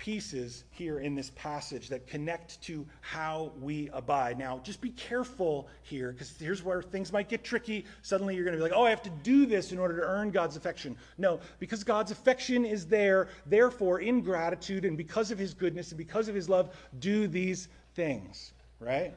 pieces 0.02 0.64
here 0.72 1.00
in 1.00 1.14
this 1.14 1.32
passage 1.36 1.88
that 1.88 2.08
connect 2.08 2.60
to 2.64 2.88
how 3.02 3.52
we 3.62 3.88
abide. 3.94 4.36
Now, 4.40 4.60
just 4.64 4.82
be 4.82 4.90
careful 4.90 5.68
here 5.84 6.12
because 6.12 6.34
here's 6.40 6.64
where 6.64 6.82
things 6.82 7.14
might 7.14 7.30
get 7.30 7.44
tricky. 7.44 7.86
Suddenly 8.02 8.36
you're 8.36 8.44
going 8.44 8.58
to 8.58 8.58
be 8.58 8.64
like, 8.64 8.76
oh, 8.76 8.84
I 8.84 8.90
have 8.90 9.04
to 9.04 9.12
do 9.22 9.46
this 9.46 9.72
in 9.72 9.78
order 9.78 9.96
to 9.98 10.02
earn 10.02 10.32
God's 10.32 10.56
affection. 10.56 10.98
No, 11.20 11.40
because 11.60 11.84
God's 11.84 12.10
affection 12.10 12.66
is 12.66 12.88
there, 12.88 13.28
therefore, 13.46 14.00
in 14.00 14.22
gratitude 14.22 14.86
and 14.86 14.98
because 14.98 15.30
of 15.30 15.38
his 15.38 15.54
goodness 15.54 15.92
and 15.92 16.00
because 16.00 16.28
of 16.28 16.34
his 16.34 16.50
love, 16.50 16.76
do 16.98 17.28
these 17.28 17.68
things, 17.94 18.54
right? 18.80 19.14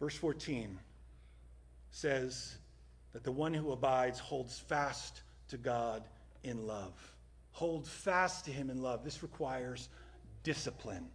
Verse 0.00 0.16
14 0.16 0.76
says, 1.92 2.56
that 3.16 3.24
the 3.24 3.32
one 3.32 3.54
who 3.54 3.72
abides 3.72 4.18
holds 4.18 4.58
fast 4.58 5.22
to 5.48 5.56
God 5.56 6.04
in 6.44 6.66
love. 6.66 6.92
Hold 7.52 7.88
fast 7.88 8.44
to 8.44 8.50
Him 8.50 8.68
in 8.68 8.82
love. 8.82 9.04
This 9.04 9.22
requires 9.22 9.88
discipline. 10.42 11.06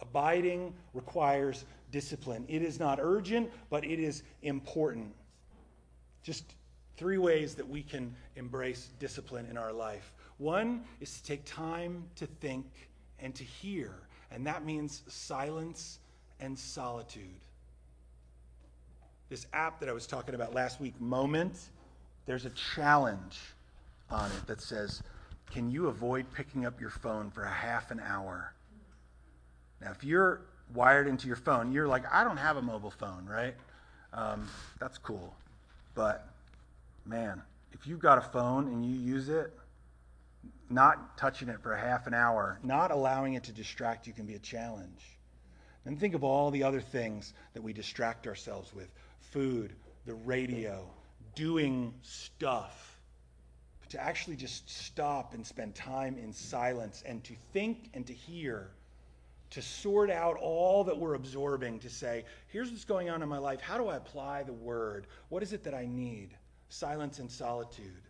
Abiding 0.00 0.74
requires 0.92 1.64
discipline. 1.90 2.44
It 2.46 2.60
is 2.60 2.78
not 2.78 2.98
urgent, 3.00 3.50
but 3.70 3.86
it 3.86 3.98
is 3.98 4.22
important. 4.42 5.14
Just 6.22 6.44
three 6.98 7.16
ways 7.16 7.54
that 7.54 7.66
we 7.66 7.82
can 7.82 8.14
embrace 8.36 8.90
discipline 8.98 9.46
in 9.48 9.56
our 9.56 9.72
life. 9.72 10.12
One 10.36 10.84
is 11.00 11.16
to 11.16 11.24
take 11.24 11.46
time 11.46 12.04
to 12.16 12.26
think 12.26 12.66
and 13.18 13.34
to 13.34 13.44
hear, 13.44 13.94
and 14.30 14.46
that 14.46 14.66
means 14.66 15.00
silence 15.08 16.00
and 16.38 16.58
solitude. 16.58 17.40
This 19.28 19.46
app 19.52 19.80
that 19.80 19.88
I 19.88 19.92
was 19.92 20.06
talking 20.06 20.34
about 20.34 20.54
last 20.54 20.80
week, 20.80 21.00
Moment, 21.00 21.58
there's 22.26 22.44
a 22.44 22.50
challenge 22.50 23.40
on 24.10 24.30
it 24.30 24.46
that 24.46 24.60
says, 24.60 25.02
Can 25.50 25.70
you 25.70 25.86
avoid 25.86 26.26
picking 26.34 26.66
up 26.66 26.80
your 26.80 26.90
phone 26.90 27.30
for 27.30 27.42
a 27.42 27.50
half 27.50 27.90
an 27.90 28.00
hour? 28.00 28.52
Now, 29.80 29.90
if 29.90 30.04
you're 30.04 30.42
wired 30.74 31.06
into 31.06 31.26
your 31.26 31.36
phone, 31.36 31.72
you're 31.72 31.88
like, 31.88 32.04
I 32.12 32.24
don't 32.24 32.36
have 32.36 32.56
a 32.56 32.62
mobile 32.62 32.90
phone, 32.90 33.26
right? 33.26 33.54
Um, 34.12 34.48
that's 34.78 34.98
cool. 34.98 35.34
But 35.94 36.28
man, 37.04 37.42
if 37.72 37.86
you've 37.86 38.00
got 38.00 38.18
a 38.18 38.22
phone 38.22 38.68
and 38.68 38.84
you 38.84 38.98
use 38.98 39.28
it, 39.28 39.52
not 40.70 41.16
touching 41.18 41.48
it 41.48 41.60
for 41.60 41.72
a 41.72 41.80
half 41.80 42.06
an 42.06 42.14
hour, 42.14 42.58
not 42.62 42.90
allowing 42.90 43.34
it 43.34 43.44
to 43.44 43.52
distract 43.52 44.06
you 44.06 44.12
can 44.12 44.26
be 44.26 44.34
a 44.34 44.38
challenge. 44.38 45.18
And 45.84 46.00
think 46.00 46.14
of 46.14 46.24
all 46.24 46.50
the 46.50 46.62
other 46.62 46.80
things 46.80 47.34
that 47.52 47.62
we 47.62 47.72
distract 47.72 48.26
ourselves 48.26 48.74
with 48.74 48.90
food, 49.34 49.74
the 50.06 50.14
radio, 50.14 50.88
doing 51.34 51.92
stuff. 52.02 53.00
But 53.80 53.90
to 53.90 54.00
actually 54.00 54.36
just 54.36 54.70
stop 54.70 55.34
and 55.34 55.44
spend 55.44 55.74
time 55.74 56.16
in 56.16 56.32
silence 56.32 57.02
and 57.04 57.22
to 57.24 57.34
think 57.52 57.90
and 57.94 58.06
to 58.06 58.12
hear, 58.12 58.70
to 59.50 59.60
sort 59.60 60.08
out 60.08 60.36
all 60.36 60.84
that 60.84 60.96
we're 60.96 61.14
absorbing, 61.14 61.80
to 61.80 61.90
say, 61.90 62.24
here's 62.46 62.70
what's 62.70 62.84
going 62.84 63.10
on 63.10 63.24
in 63.24 63.28
my 63.28 63.38
life. 63.38 63.60
How 63.60 63.76
do 63.76 63.88
I 63.88 63.96
apply 63.96 64.44
the 64.44 64.52
word? 64.52 65.08
What 65.30 65.42
is 65.42 65.52
it 65.52 65.64
that 65.64 65.74
I 65.74 65.84
need? 65.84 66.30
Silence 66.68 67.18
and 67.18 67.28
solitude. 67.28 68.02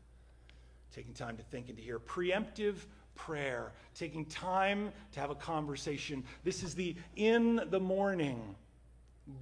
Taking 0.95 1.15
time 1.15 1.39
to 1.39 1.43
think 1.45 1.71
and 1.71 1.79
to 1.79 1.83
hear. 1.83 1.99
Preemptive 1.99 2.77
prayer, 3.15 3.73
taking 3.95 4.27
time 4.27 4.93
to 5.13 5.21
have 5.21 5.31
a 5.31 5.35
conversation. 5.35 6.23
This 6.45 6.63
is 6.63 6.75
the 6.75 6.97
in 7.17 7.63
the 7.71 7.81
morning 7.81 8.57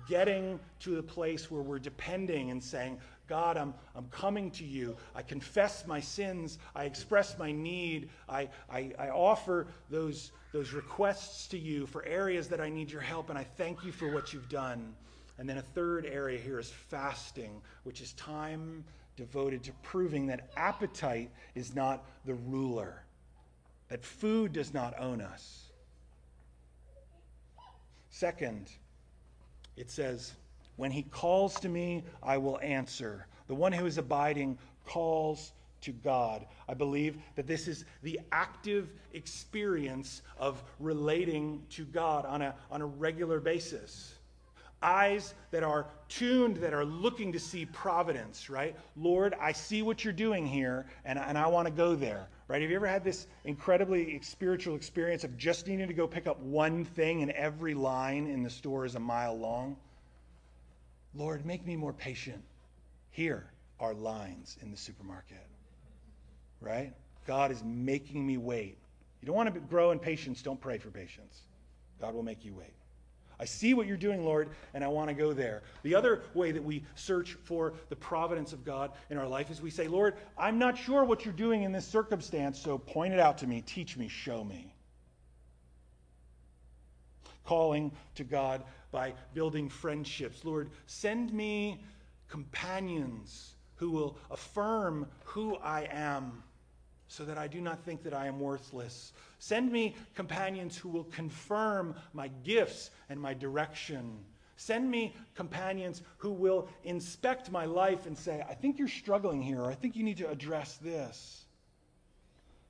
getting 0.09 0.61
to 0.81 0.95
the 0.95 1.03
place 1.03 1.51
where 1.51 1.63
we're 1.63 1.79
depending 1.79 2.51
and 2.51 2.63
saying, 2.63 2.99
God, 3.29 3.57
I'm, 3.57 3.75
I'm 3.97 4.07
coming 4.09 4.51
to 4.53 4.65
you. 4.65 4.97
I 5.15 5.23
confess 5.23 5.87
my 5.87 6.01
sins. 6.01 6.59
I 6.75 6.85
express 6.85 7.39
my 7.39 7.51
need. 7.51 8.11
I, 8.29 8.49
I, 8.71 8.93
I 8.99 9.09
offer 9.09 9.67
those, 9.91 10.33
those 10.53 10.73
requests 10.73 11.47
to 11.49 11.59
you 11.59 11.87
for 11.87 12.05
areas 12.05 12.49
that 12.49 12.61
I 12.61 12.69
need 12.69 12.91
your 12.91 13.01
help, 13.01 13.31
and 13.31 13.39
I 13.39 13.45
thank 13.45 13.85
you 13.85 13.93
for 13.93 14.13
what 14.13 14.33
you've 14.33 14.49
done. 14.49 14.95
And 15.39 15.49
then 15.49 15.59
a 15.59 15.63
third 15.63 16.07
area 16.07 16.39
here 16.39 16.59
is 16.59 16.71
fasting, 16.71 17.61
which 17.85 18.01
is 18.01 18.13
time 18.13 18.85
devoted 19.17 19.63
to 19.65 19.73
proving 19.83 20.27
that 20.27 20.51
appetite 20.57 21.31
is 21.55 21.75
not 21.75 22.05
the 22.25 22.35
ruler, 22.35 23.03
that 23.89 24.05
food 24.05 24.53
does 24.53 24.73
not 24.73 24.95
own 24.99 25.21
us. 25.21 25.71
Second, 28.11 28.71
it 29.77 29.91
says, 29.91 30.33
When 30.77 30.91
he 30.91 31.03
calls 31.03 31.59
to 31.61 31.69
me, 31.69 32.05
I 32.23 32.39
will 32.39 32.59
answer. 32.61 33.27
The 33.49 33.55
one 33.55 33.73
who 33.73 33.87
is 33.87 33.99
abiding 33.99 34.59
calls 34.87 35.53
to 35.83 35.93
God. 35.93 36.47
I 36.69 36.75
believe 36.75 37.19
that 37.37 37.47
this 37.47 37.69
is 37.69 37.85
the 38.03 38.21
active 38.31 38.93
experience 39.13 40.23
of 40.39 40.63
relating 40.79 41.63
to 41.71 41.85
God 41.85 42.25
on 42.25 42.41
a, 42.43 42.55
on 42.71 42.81
a 42.81 42.87
regular 42.87 43.41
basis. 43.41 44.15
Eyes 44.81 45.35
that 45.51 45.63
are 45.63 45.87
tuned, 46.09 46.57
that 46.59 46.75
are 46.75 46.85
looking 46.85 47.33
to 47.33 47.39
see 47.39 47.67
providence, 47.67 48.51
right? 48.51 48.77
Lord, 48.97 49.35
I 49.41 49.53
see 49.53 49.83
what 49.83 50.03
you're 50.03 50.13
doing 50.13 50.47
here, 50.47 50.87
and, 51.05 51.19
and 51.19 51.39
I 51.39 51.47
want 51.47 51.67
to 51.67 51.73
go 51.73 51.95
there, 51.95 52.29
right? 52.53 52.61
Have 52.61 52.71
you 52.71 52.77
ever 52.77 52.87
had 52.87 53.03
this 53.03 53.27
incredibly 53.47 54.21
spiritual 54.21 54.77
experience 54.77 55.25
of 55.25 55.39
just 55.39 55.67
needing 55.67 55.89
to 55.89 55.95
go 55.95 56.07
pick 56.07 56.27
up 56.27 56.39
one 56.41 56.85
thing 56.85 57.23
and 57.23 57.31
every 57.31 57.73
line 57.73 58.27
in 58.27 58.43
the 58.43 58.51
store 58.51 58.85
is 58.85 58.95
a 58.95 59.01
mile 59.01 59.39
long? 59.39 59.75
Lord, 61.15 61.47
make 61.47 61.67
me 61.67 61.77
more 61.77 61.95
patient. 61.95 62.43
Here 63.09 63.51
are 63.81 63.95
lines 63.95 64.59
in 64.61 64.71
the 64.71 64.77
supermarket, 64.77 65.47
right? 66.61 66.93
God 67.27 67.53
is 67.53 67.65
making 67.65 68.27
me 68.27 68.37
wait. 68.37 68.77
You 69.23 69.27
don't 69.27 69.37
want 69.37 69.55
to 69.55 69.59
grow 69.59 69.91
in 69.93 69.99
patience, 69.99 70.43
don't 70.43 70.61
pray 70.61 70.77
for 70.77 70.91
patience. 70.91 71.41
God 72.03 72.13
will 72.13 72.23
make 72.23 72.45
you 72.45 72.53
wait. 72.53 72.75
I 73.39 73.45
see 73.45 73.75
what 73.75 73.87
you're 73.87 73.97
doing, 73.97 74.25
Lord, 74.25 74.51
and 74.75 74.85
I 74.85 74.89
want 74.89 75.09
to 75.09 75.15
go 75.15 75.33
there. 75.33 75.63
The 75.83 75.95
other 75.95 76.23
way 76.35 76.53
that 76.53 76.63
we 76.63 76.85
search 76.95 77.35
for 77.45 77.75
the 77.89 77.97
providence 77.97 78.53
of 78.53 78.65
God 78.65 78.93
in 79.11 79.19
our 79.19 79.27
life 79.27 79.51
is 79.51 79.61
we 79.61 79.71
say, 79.71 79.89
Lord, 79.89 80.15
I'm 80.39 80.59
not 80.59 80.79
sure 80.79 81.05
what 81.05 81.25
you're 81.25 81.35
doing 81.35 81.63
in 81.63 81.73
this 81.73 81.87
circumstance, 81.87 82.59
so 82.59 82.79
point 82.79 83.15
it 83.15 83.21
out 83.21 83.39
to 83.39 83.47
me, 83.47 83.63
teach 83.63 83.97
me, 83.97 84.09
show 84.09 84.45
me. 84.45 84.75
Calling 87.45 87.91
to 88.15 88.25
God 88.25 88.63
by 88.93 89.15
building 89.35 89.69
friendships. 89.69 90.45
Lord, 90.45 90.71
send 90.87 91.33
me 91.33 91.83
companions 92.29 93.55
who 93.77 93.91
will 93.91 94.17
affirm 94.31 95.07
who 95.25 95.57
I 95.57 95.89
am 95.91 96.43
so 97.13 97.27
that 97.27 97.37
I 97.37 97.47
do 97.47 97.61
not 97.61 97.85
think 97.85 98.03
that 98.05 98.15
I 98.15 98.27
am 98.27 98.41
worthless. 98.41 99.13
Send 99.39 99.71
me 99.71 99.95
companions 100.15 100.79
who 100.79 100.89
will 100.89 101.05
confirm 101.05 101.95
my 102.15 102.29
gifts 102.43 102.91
and 103.11 103.21
my 103.21 103.35
direction. 103.35 104.19
Send 104.57 104.91
me 104.91 105.15
companions 105.35 106.01
who 106.17 106.33
will 106.33 106.71
inspect 106.85 107.51
my 107.51 107.67
life 107.67 108.07
and 108.07 108.17
say, 108.17 108.43
I 108.49 108.55
think 108.55 108.79
you're 108.79 108.89
struggling 108.89 109.43
here, 109.43 109.61
or 109.61 109.71
I 109.71 109.75
think 109.75 109.95
you 109.95 110.05
need 110.05 110.17
to 110.19 110.31
address 110.31 110.79
this. 110.79 111.45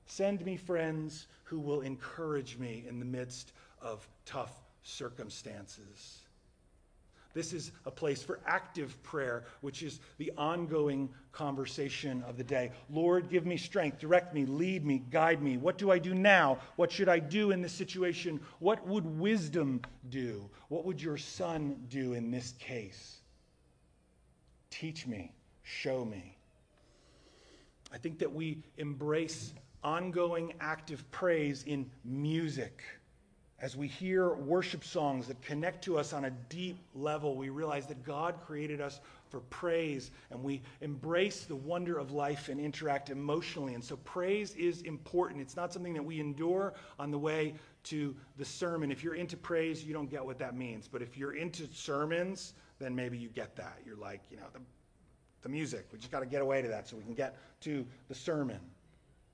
Send 0.07 0.45
me 0.45 0.57
friends 0.57 1.27
who 1.45 1.61
will 1.61 1.79
encourage 1.79 2.57
me 2.57 2.83
in 2.85 2.99
the 2.99 3.05
midst 3.05 3.53
of 3.81 4.05
tough 4.25 4.51
circumstances. 4.83 6.22
This 7.33 7.51
is 7.51 7.71
a 7.85 7.91
place 7.91 8.21
for 8.21 8.39
active 8.45 9.01
prayer, 9.01 9.45
which 9.61 9.81
is 9.81 9.99
the 10.19 10.31
ongoing 10.37 11.09
conversation 11.31 12.23
of 12.27 12.37
the 12.37 12.43
day. 12.43 12.71
Lord, 12.91 13.29
give 13.29 13.45
me 13.45 13.57
strength, 13.57 13.97
direct 13.99 14.35
me, 14.35 14.45
lead 14.45 14.85
me, 14.85 15.03
guide 15.09 15.41
me. 15.41 15.57
What 15.57 15.79
do 15.79 15.91
I 15.91 15.97
do 15.97 16.13
now? 16.13 16.59
What 16.75 16.91
should 16.91 17.09
I 17.09 17.17
do 17.17 17.49
in 17.49 17.61
this 17.61 17.73
situation? 17.73 18.39
What 18.59 18.85
would 18.87 19.05
wisdom 19.19 19.81
do? 20.09 20.47
What 20.67 20.85
would 20.85 21.01
your 21.01 21.17
son 21.17 21.77
do 21.89 22.13
in 22.13 22.29
this 22.29 22.53
case? 22.59 23.17
Teach 24.69 25.07
me, 25.07 25.31
show 25.63 26.05
me. 26.05 26.37
I 27.91 27.97
think 27.97 28.19
that 28.19 28.31
we 28.31 28.63
embrace 28.77 29.53
ongoing 29.83 30.53
active 30.59 31.09
praise 31.09 31.63
in 31.63 31.89
music 32.05 32.83
as 33.63 33.77
we 33.77 33.87
hear 33.87 34.33
worship 34.33 34.83
songs 34.83 35.25
that 35.25 35.41
connect 35.41 35.85
to 35.85 35.97
us 35.97 36.11
on 36.11 36.25
a 36.25 36.31
deep 36.49 36.77
level, 36.93 37.37
we 37.37 37.47
realize 37.47 37.87
that 37.87 38.03
God 38.03 38.35
created 38.45 38.81
us 38.81 38.99
for 39.29 39.39
praise 39.39 40.11
and 40.31 40.43
we 40.43 40.61
embrace 40.81 41.45
the 41.45 41.55
wonder 41.55 41.97
of 41.97 42.11
life 42.11 42.49
and 42.49 42.59
interact 42.59 43.09
emotionally. 43.09 43.73
And 43.73 43.81
so 43.81 43.95
praise 44.03 44.53
is 44.55 44.81
important. 44.81 45.39
It's 45.39 45.55
not 45.55 45.71
something 45.71 45.93
that 45.93 46.03
we 46.03 46.19
endure 46.19 46.73
on 46.99 47.09
the 47.09 47.17
way 47.17 47.55
to 47.85 48.13
the 48.35 48.43
sermon. 48.43 48.91
If 48.91 49.01
you're 49.01 49.15
into 49.15 49.37
praise, 49.37 49.81
you 49.81 49.93
don't 49.93 50.11
get 50.11 50.25
what 50.25 50.39
that 50.39 50.57
means. 50.57 50.89
But 50.89 51.01
if 51.01 51.17
you're 51.17 51.37
into 51.37 51.65
sermons, 51.73 52.55
then 52.79 52.93
maybe 52.93 53.17
you 53.17 53.29
get 53.29 53.55
that. 53.55 53.77
You're 53.85 53.95
like, 53.95 54.23
you 54.29 54.35
know, 54.35 54.47
the, 54.51 54.59
the 55.41 55.47
music. 55.47 55.87
We 55.93 55.99
just 55.99 56.11
got 56.11 56.19
to 56.19 56.25
get 56.25 56.41
away 56.41 56.61
to 56.61 56.67
that 56.67 56.89
so 56.89 56.97
we 56.97 57.03
can 57.03 57.13
get 57.13 57.37
to 57.61 57.85
the 58.09 58.15
sermon. 58.15 58.59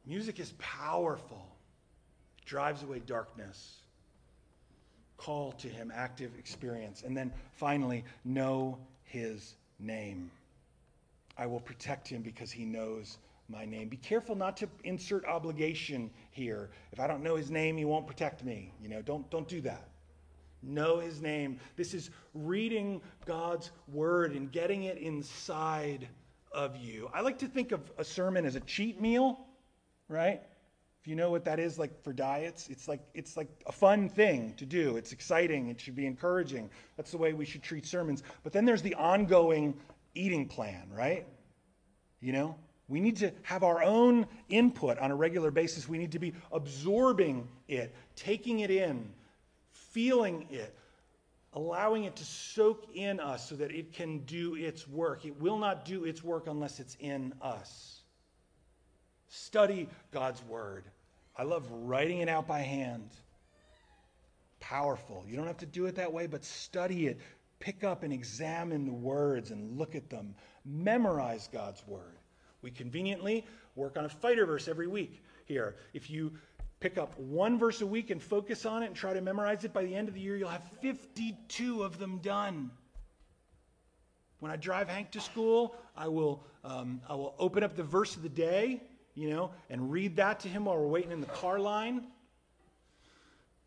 Music 0.06 0.40
is 0.40 0.54
powerful, 0.60 1.48
it 2.38 2.46
drives 2.46 2.84
away 2.84 3.02
darkness 3.08 3.79
call 5.20 5.52
to 5.54 5.68
him, 5.68 5.92
active 5.94 6.32
experience. 6.40 7.04
And 7.06 7.16
then 7.16 7.32
finally, 7.52 8.04
know 8.24 8.78
his 9.04 9.56
name. 9.80 10.32
I 11.38 11.46
will 11.46 11.60
protect 11.60 12.08
him 12.08 12.22
because 12.22 12.52
he 12.52 12.66
knows 12.66 13.18
my 13.50 13.66
name. 13.66 13.90
Be 13.90 13.98
careful 13.98 14.36
not 14.36 14.58
to 14.58 14.70
insert 14.84 15.26
obligation 15.26 16.10
here. 16.32 16.70
If 16.92 17.00
I 17.00 17.08
don't 17.08 17.24
know 17.24 17.36
his 17.36 17.50
name, 17.52 17.78
he 17.78 17.86
won't 17.86 18.08
protect 18.08 18.44
me. 18.44 18.72
You 18.82 18.90
know, 18.90 19.02
don't, 19.02 19.30
don't 19.30 19.48
do 19.48 19.62
that. 19.62 19.90
Know 20.62 21.00
his 21.00 21.22
name. 21.22 21.60
This 21.76 21.94
is 21.94 22.10
reading 22.34 23.02
God's 23.26 23.72
word 23.88 24.34
and 24.34 24.52
getting 24.52 24.84
it 24.84 24.98
inside 24.98 26.08
of 26.52 26.76
you. 26.76 27.10
I 27.14 27.22
like 27.22 27.40
to 27.40 27.48
think 27.48 27.72
of 27.72 27.82
a 27.98 28.04
sermon 28.04 28.46
as 28.46 28.56
a 28.56 28.60
cheat 28.62 29.00
meal, 29.00 29.40
right? 30.08 30.42
If 31.02 31.08
you 31.08 31.16
know 31.16 31.32
what 31.32 31.45
that 31.45 31.60
is 31.60 31.80
like 31.80 32.04
for 32.04 32.12
diets, 32.12 32.68
it's 32.70 32.88
like 32.88 33.00
it's 33.14 33.38
like 33.38 33.47
a 33.68 33.72
fun 33.72 34.10
thing 34.10 34.54
to 34.58 34.66
do. 34.66 34.97
It's 34.97 35.14
exciting, 35.14 35.70
it 35.70 35.80
should 35.80 35.95
be 35.95 36.06
encouraging. 36.06 36.70
That's 36.97 37.12
the 37.12 37.18
way 37.18 37.34
we 37.34 37.45
should 37.45 37.64
treat 37.64 37.86
sermons. 37.86 38.24
But 38.43 38.52
then 38.52 38.66
there's 38.66 38.82
the 38.82 38.95
ongoing 38.95 39.80
eating 40.14 40.47
plan, 40.47 40.89
right? 40.93 41.26
You 42.20 42.34
know? 42.34 42.56
We 42.89 43.00
need 43.00 43.18
to 43.18 43.32
have 43.43 43.64
our 43.64 43.84
own 43.84 44.26
input 44.50 44.97
on 44.97 45.12
a 45.12 45.16
regular 45.16 45.52
basis. 45.52 45.88
We 45.88 46.00
need 46.00 46.12
to 46.14 46.20
be 46.20 46.34
absorbing 46.52 47.47
it, 47.68 47.95
taking 48.16 48.62
it 48.62 48.72
in, 48.72 49.14
feeling 49.70 50.47
it, 50.50 50.76
allowing 51.54 52.06
it 52.06 52.16
to 52.16 52.26
soak 52.26 52.88
in 52.95 53.20
us 53.20 53.47
so 53.47 53.56
that 53.56 53.72
it 53.72 53.93
can 53.93 54.20
do 54.26 54.56
its 54.56 54.88
work. 54.88 55.24
It 55.24 55.39
will 55.39 55.60
not 55.60 55.86
do 55.86 56.06
its 56.06 56.24
work 56.24 56.47
unless 56.47 56.80
it's 56.80 56.97
in 57.00 57.32
us. 57.43 57.99
Study 59.30 59.88
God's 60.12 60.44
Word. 60.44 60.84
I 61.38 61.44
love 61.44 61.66
writing 61.72 62.20
it 62.20 62.30
out 62.30 62.48
by 62.48 62.60
hand. 62.60 63.10
Powerful. 64.60 65.24
You 65.28 65.38
don't 65.38 65.48
have 65.48 65.58
to 65.60 65.66
do 65.66 65.86
it 65.86 65.96
that 65.96 66.12
way, 66.12 66.28
but 66.28 66.44
study 66.44 67.08
it. 67.08 67.20
Pick 67.60 67.84
up 67.84 68.04
and 68.04 68.12
examine 68.12 68.86
the 68.86 68.94
words 68.94 69.52
and 69.52 69.78
look 69.78 69.96
at 69.96 70.10
them. 70.10 70.36
Memorize 70.66 71.48
God's 71.52 71.86
Word. 71.88 72.18
We 72.62 72.72
conveniently 72.72 73.46
work 73.76 73.98
on 73.98 74.06
a 74.06 74.10
fighter 74.10 74.46
verse 74.46 74.68
every 74.68 74.88
week 74.88 75.24
here. 75.46 75.76
If 75.94 76.10
you 76.10 76.34
pick 76.80 76.98
up 76.98 77.18
one 77.20 77.58
verse 77.58 77.82
a 77.82 77.88
week 77.88 78.10
and 78.10 78.22
focus 78.22 78.66
on 78.66 78.84
it 78.84 78.88
and 78.88 78.96
try 78.96 79.14
to 79.14 79.22
memorize 79.22 79.64
it, 79.64 79.74
by 79.74 79.84
the 79.84 79.96
end 79.96 80.08
of 80.08 80.14
the 80.14 80.22
year, 80.22 80.38
you'll 80.38 80.50
have 80.50 80.70
52 80.82 81.84
of 81.84 82.00
them 82.00 82.20
done. 82.20 82.72
When 84.40 84.52
I 84.52 84.56
drive 84.56 84.88
Hank 84.88 85.12
to 85.12 85.22
school, 85.22 85.76
I 85.98 86.08
will, 86.08 86.44
um, 86.64 87.02
I 87.08 87.16
will 87.16 87.36
open 87.38 87.64
up 87.64 87.76
the 87.76 87.84
verse 87.84 88.16
of 88.16 88.24
the 88.24 88.30
day, 88.30 88.82
you 89.20 89.30
know, 89.30 89.52
and 89.70 89.92
read 89.92 90.16
that 90.16 90.40
to 90.40 90.48
him 90.48 90.64
while 90.64 90.78
we're 90.78 90.88
waiting 90.88 91.12
in 91.12 91.20
the 91.20 91.28
car 91.28 91.60
line. 91.60 92.06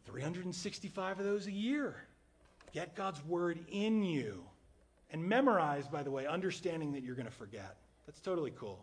365 0.06 1.18
of 1.18 1.24
those 1.26 1.46
a 1.46 1.52
year. 1.52 1.94
Get 2.72 2.96
God's 2.96 3.22
word 3.26 3.58
in 3.68 4.02
you. 4.02 4.44
And 5.10 5.22
memorize, 5.22 5.86
by 5.86 6.02
the 6.02 6.10
way, 6.10 6.26
understanding 6.26 6.92
that 6.92 7.02
you're 7.02 7.14
going 7.14 7.26
to 7.28 7.32
forget. 7.32 7.76
That's 8.06 8.18
totally 8.18 8.52
cool. 8.58 8.82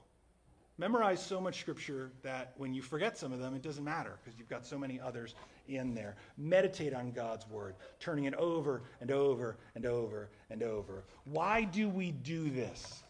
Memorize 0.78 1.22
so 1.22 1.42
much 1.42 1.60
scripture 1.60 2.12
that 2.22 2.54
when 2.58 2.74
you 2.74 2.84
forget 2.84 3.18
some 3.18 3.34
of 3.34 3.40
them, 3.40 3.56
it 3.56 3.64
doesn't 3.64 3.84
matter 3.84 4.20
because 4.24 4.38
you've 4.38 4.48
got 4.48 4.64
so 4.64 4.78
many 4.78 5.00
others 5.00 5.34
in 5.68 5.96
there. 5.96 6.16
Meditate 6.38 6.94
on 6.94 7.12
God's 7.12 7.48
word, 7.50 7.74
turning 8.00 8.26
it 8.26 8.36
over 8.36 8.84
and 9.02 9.10
over 9.10 9.58
and 9.74 9.88
over 9.88 10.30
and 10.52 10.62
over. 10.62 11.04
Why 11.26 11.64
do 11.64 11.90
we 11.90 12.12
do 12.12 12.52
this? 12.52 13.04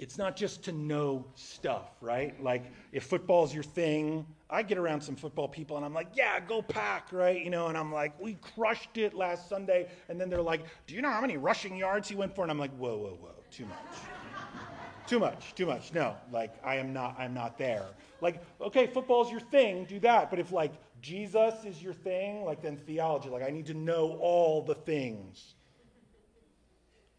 It's 0.00 0.18
not 0.18 0.34
just 0.34 0.64
to 0.64 0.72
know 0.72 1.24
stuff, 1.34 1.92
right? 2.00 2.42
Like 2.42 2.72
if 2.90 3.04
football's 3.04 3.54
your 3.54 3.62
thing, 3.62 4.26
I 4.48 4.62
get 4.62 4.78
around 4.78 5.02
some 5.02 5.14
football 5.14 5.46
people 5.46 5.76
and 5.76 5.84
I'm 5.84 5.94
like, 5.94 6.08
yeah, 6.14 6.40
go 6.40 6.62
pack, 6.62 7.12
right? 7.12 7.40
You 7.40 7.50
know, 7.50 7.68
and 7.68 7.78
I'm 7.78 7.92
like, 7.92 8.18
we 8.18 8.34
crushed 8.34 8.96
it 8.96 9.14
last 9.14 9.48
Sunday. 9.48 9.88
And 10.08 10.20
then 10.20 10.28
they're 10.28 10.42
like, 10.42 10.62
do 10.86 10.94
you 10.94 11.02
know 11.02 11.10
how 11.10 11.20
many 11.20 11.36
rushing 11.36 11.76
yards 11.76 12.08
he 12.08 12.16
went 12.16 12.34
for? 12.34 12.42
And 12.42 12.50
I'm 12.50 12.58
like, 12.58 12.74
whoa, 12.76 12.96
whoa, 12.96 13.18
whoa, 13.20 13.34
too 13.50 13.66
much 13.66 13.76
too 15.10 15.18
much, 15.18 15.56
too 15.56 15.66
much. 15.66 15.92
No, 15.92 16.14
like 16.30 16.54
I 16.64 16.76
am 16.76 16.92
not, 16.92 17.16
I'm 17.18 17.34
not 17.34 17.58
there. 17.58 17.84
Like, 18.20 18.40
okay, 18.60 18.86
football's 18.86 19.28
your 19.28 19.40
thing, 19.40 19.84
do 19.84 19.98
that. 20.00 20.30
But 20.30 20.38
if 20.38 20.52
like 20.52 20.72
Jesus 21.02 21.64
is 21.64 21.82
your 21.82 21.94
thing, 21.94 22.44
like 22.44 22.62
then 22.62 22.76
theology, 22.76 23.28
like 23.28 23.42
I 23.42 23.50
need 23.50 23.66
to 23.66 23.74
know 23.74 24.16
all 24.20 24.62
the 24.62 24.76
things. 24.76 25.54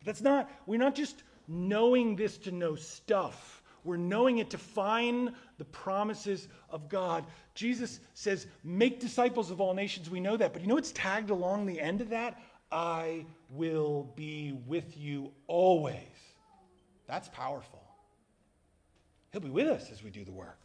That's 0.06 0.22
not, 0.22 0.50
we're 0.66 0.80
not 0.80 0.96
just 0.96 1.24
knowing 1.52 2.16
this 2.16 2.38
to 2.39 2.52
know 2.52 2.76
stuff. 2.76 3.62
We're 3.84 3.97
knowing 3.97 4.38
it 4.38 4.49
to 4.52 4.58
find 4.58 5.34
the 5.58 5.66
promises 5.66 6.47
of 6.70 6.88
God. 6.88 7.26
Jesus 7.56 7.99
says, 8.14 8.47
make 8.64 8.99
disciples 8.99 9.52
of 9.52 9.60
all 9.60 9.74
nations. 9.74 10.10
We 10.10 10.20
know 10.20 10.38
that. 10.38 10.54
But 10.54 10.62
you 10.62 10.68
know 10.68 10.76
what's 10.76 10.91
tagged 10.91 11.30
along 11.30 11.66
the 11.66 11.80
end 11.80 12.02
of 12.02 12.10
that? 12.10 12.39
I 12.72 13.26
will 13.49 14.12
be 14.16 14.54
with 14.68 14.97
you 14.97 15.32
always. 15.47 15.95
That's 17.08 17.28
powerful. 17.30 17.82
He'll 19.32 19.41
be 19.41 19.49
with 19.49 19.68
us 19.68 19.91
as 19.91 20.04
we 20.04 20.10
do 20.10 20.24
the 20.24 20.32
work. 20.32 20.62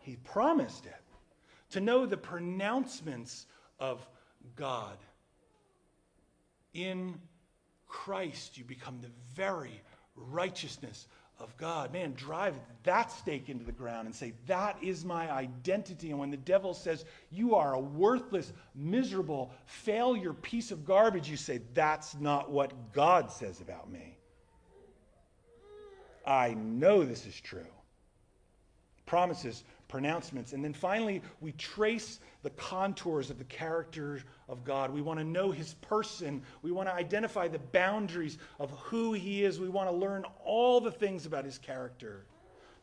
He 0.00 0.16
promised 0.16 0.86
it. 0.86 0.94
To 1.70 1.80
know 1.80 2.04
the 2.04 2.16
pronouncements 2.16 3.46
of 3.78 4.06
God. 4.56 4.98
In 6.74 7.20
Christ, 7.90 8.56
you 8.56 8.64
become 8.64 9.00
the 9.00 9.10
very 9.34 9.82
righteousness 10.16 11.06
of 11.38 11.56
God. 11.56 11.92
Man, 11.92 12.12
drive 12.14 12.54
that 12.84 13.10
stake 13.10 13.48
into 13.48 13.64
the 13.64 13.72
ground 13.72 14.06
and 14.06 14.14
say, 14.14 14.32
That 14.46 14.76
is 14.82 15.04
my 15.04 15.30
identity. 15.30 16.10
And 16.10 16.18
when 16.18 16.30
the 16.30 16.36
devil 16.36 16.72
says, 16.72 17.04
You 17.30 17.56
are 17.56 17.74
a 17.74 17.80
worthless, 17.80 18.52
miserable, 18.74 19.52
failure 19.66 20.32
piece 20.32 20.70
of 20.70 20.84
garbage, 20.84 21.28
you 21.28 21.36
say, 21.36 21.60
That's 21.74 22.14
not 22.14 22.50
what 22.50 22.92
God 22.92 23.30
says 23.30 23.60
about 23.60 23.90
me. 23.90 24.16
I 26.26 26.54
know 26.54 27.04
this 27.04 27.26
is 27.26 27.40
true. 27.40 27.66
Promises, 29.06 29.64
pronouncements. 29.90 30.52
And 30.52 30.64
then 30.64 30.72
finally, 30.72 31.20
we 31.40 31.52
trace 31.52 32.20
the 32.42 32.50
contours 32.50 33.28
of 33.28 33.38
the 33.38 33.44
character 33.44 34.22
of 34.48 34.64
God. 34.64 34.90
We 34.90 35.02
want 35.02 35.18
to 35.18 35.24
know 35.24 35.50
his 35.50 35.74
person. 35.74 36.42
We 36.62 36.70
want 36.70 36.88
to 36.88 36.94
identify 36.94 37.48
the 37.48 37.58
boundaries 37.58 38.38
of 38.58 38.70
who 38.70 39.12
he 39.12 39.44
is. 39.44 39.60
We 39.60 39.68
want 39.68 39.90
to 39.90 39.94
learn 39.96 40.24
all 40.44 40.80
the 40.80 40.92
things 40.92 41.26
about 41.26 41.44
his 41.44 41.58
character. 41.58 42.24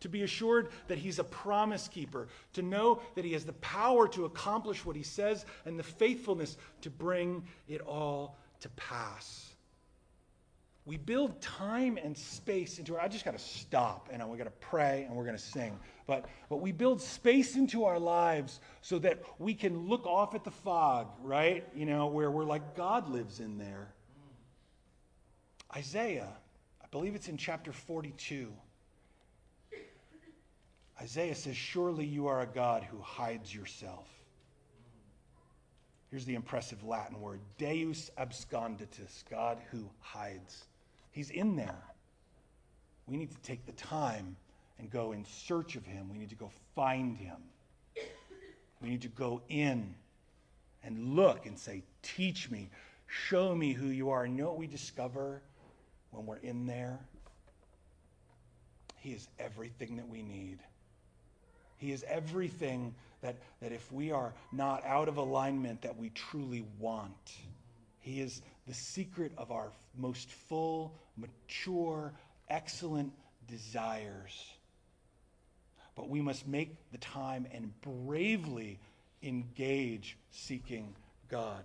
To 0.02 0.10
be 0.10 0.22
assured 0.22 0.70
that 0.90 1.00
he's 1.00 1.18
a 1.18 1.24
promise 1.24 1.88
keeper, 1.88 2.28
to 2.54 2.62
know 2.62 3.02
that 3.16 3.26
he 3.26 3.34
has 3.34 3.46
the 3.46 3.54
power 3.54 4.08
to 4.10 4.26
accomplish 4.26 4.86
what 4.86 4.96
he 4.96 5.02
says 5.02 5.46
and 5.66 5.80
the 5.80 5.84
faithfulness 5.84 6.58
to 6.82 6.92
bring 6.92 7.44
it 7.68 7.82
all 7.82 8.38
to 8.60 8.70
pass 8.70 9.56
we 10.88 10.96
build 10.96 11.40
time 11.42 12.00
and 12.02 12.18
space 12.18 12.80
into 12.80 12.96
our, 12.96 13.02
I 13.02 13.10
just 13.10 13.26
got 13.26 13.38
to 13.38 13.44
stop 13.44 14.08
and 14.10 14.22
we're 14.22 14.38
going 14.38 14.46
to 14.46 14.52
pray 14.62 15.04
and 15.06 15.16
we're 15.16 15.26
going 15.26 15.36
to 15.36 15.42
sing. 15.42 15.78
But, 16.08 16.26
but 16.50 16.62
we 16.62 16.72
build 16.72 17.02
space 17.02 17.56
into 17.56 17.84
our 17.84 18.00
lives 18.00 18.62
so 18.82 18.98
that 19.00 19.22
we 19.40 19.54
can 19.54 19.88
look 19.88 20.08
off 20.08 20.34
at 20.34 20.46
the 20.46 20.52
fog, 20.52 21.08
right? 21.22 21.68
You 21.76 21.86
know, 21.86 22.08
where 22.08 22.32
we're 22.32 22.46
like, 22.46 22.76
God 22.76 23.10
lives 23.10 23.42
in 23.42 23.58
there. 23.58 23.90
Isaiah, 25.76 26.30
I 26.82 26.86
believe 26.92 27.14
it's 27.14 27.28
in 27.28 27.36
chapter 27.36 27.74
42. 27.74 28.48
Isaiah 31.02 31.36
says, 31.36 31.58
Surely 31.58 32.06
you 32.06 32.28
are 32.28 32.42
a 32.42 32.48
God 32.48 32.84
who 32.84 33.00
hides 33.02 33.54
yourself. 33.54 34.08
Here's 36.10 36.24
the 36.24 36.36
impressive 36.36 36.84
Latin 36.86 37.20
word 37.20 37.42
Deus 37.58 38.10
absconditus, 38.18 39.26
God 39.30 39.58
who 39.72 39.90
hides. 40.00 40.64
He's 41.12 41.32
in 41.32 41.58
there. 41.58 41.84
We 43.08 43.18
need 43.18 43.32
to 43.32 43.38
take 43.42 43.66
the 43.66 43.74
time 43.74 44.38
and 44.80 44.90
go 44.90 45.12
in 45.12 45.26
search 45.26 45.76
of 45.76 45.86
him. 45.86 46.10
We 46.10 46.18
need 46.18 46.30
to 46.30 46.36
go 46.36 46.52
find 46.76 47.18
him. 47.18 47.38
We 48.82 48.90
need 48.90 49.02
to 49.02 49.08
go 49.08 49.42
in 49.50 49.96
and 50.84 51.16
look 51.16 51.46
and 51.46 51.58
say, 51.58 51.84
Teach 52.02 52.50
me, 52.50 52.70
show 53.08 53.56
me 53.56 53.74
who 53.74 53.88
you 53.88 54.10
are. 54.10 54.24
And 54.24 54.36
you 54.36 54.44
know 54.44 54.50
what 54.50 54.60
we 54.60 54.68
discover 54.68 55.42
when 56.12 56.26
we're 56.26 56.38
in 56.38 56.66
there? 56.68 57.00
He 58.98 59.12
is 59.12 59.28
everything 59.40 59.98
that 59.98 60.08
we 60.08 60.22
need. 60.22 60.60
He 61.78 61.92
is 61.92 62.04
everything 62.08 62.96
that, 63.22 63.36
that 63.62 63.72
if 63.72 63.92
we 63.92 64.12
are 64.12 64.34
not 64.52 64.84
out 64.86 65.08
of 65.08 65.18
alignment, 65.18 65.82
that 65.84 65.98
we 65.98 66.10
truly 66.10 66.66
want. 66.80 67.34
He 68.00 68.22
is 68.22 68.42
the 68.68 68.74
secret 68.74 69.32
of 69.38 69.52
our 69.52 69.72
most 69.98 70.30
full, 70.30 70.94
mature, 71.18 72.14
excellent 72.50 73.12
desires. 73.48 74.57
But 75.98 76.08
we 76.10 76.22
must 76.22 76.48
make 76.48 76.76
the 76.92 77.00
time 77.00 77.48
and 77.52 77.74
bravely 77.82 78.80
engage 79.24 80.16
seeking 80.32 80.96
God, 81.28 81.64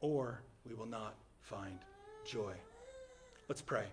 or 0.00 0.42
we 0.68 0.74
will 0.74 0.84
not 0.84 1.14
find 1.40 1.78
joy. 2.26 2.52
Let's 3.48 3.62
pray. 3.62 3.84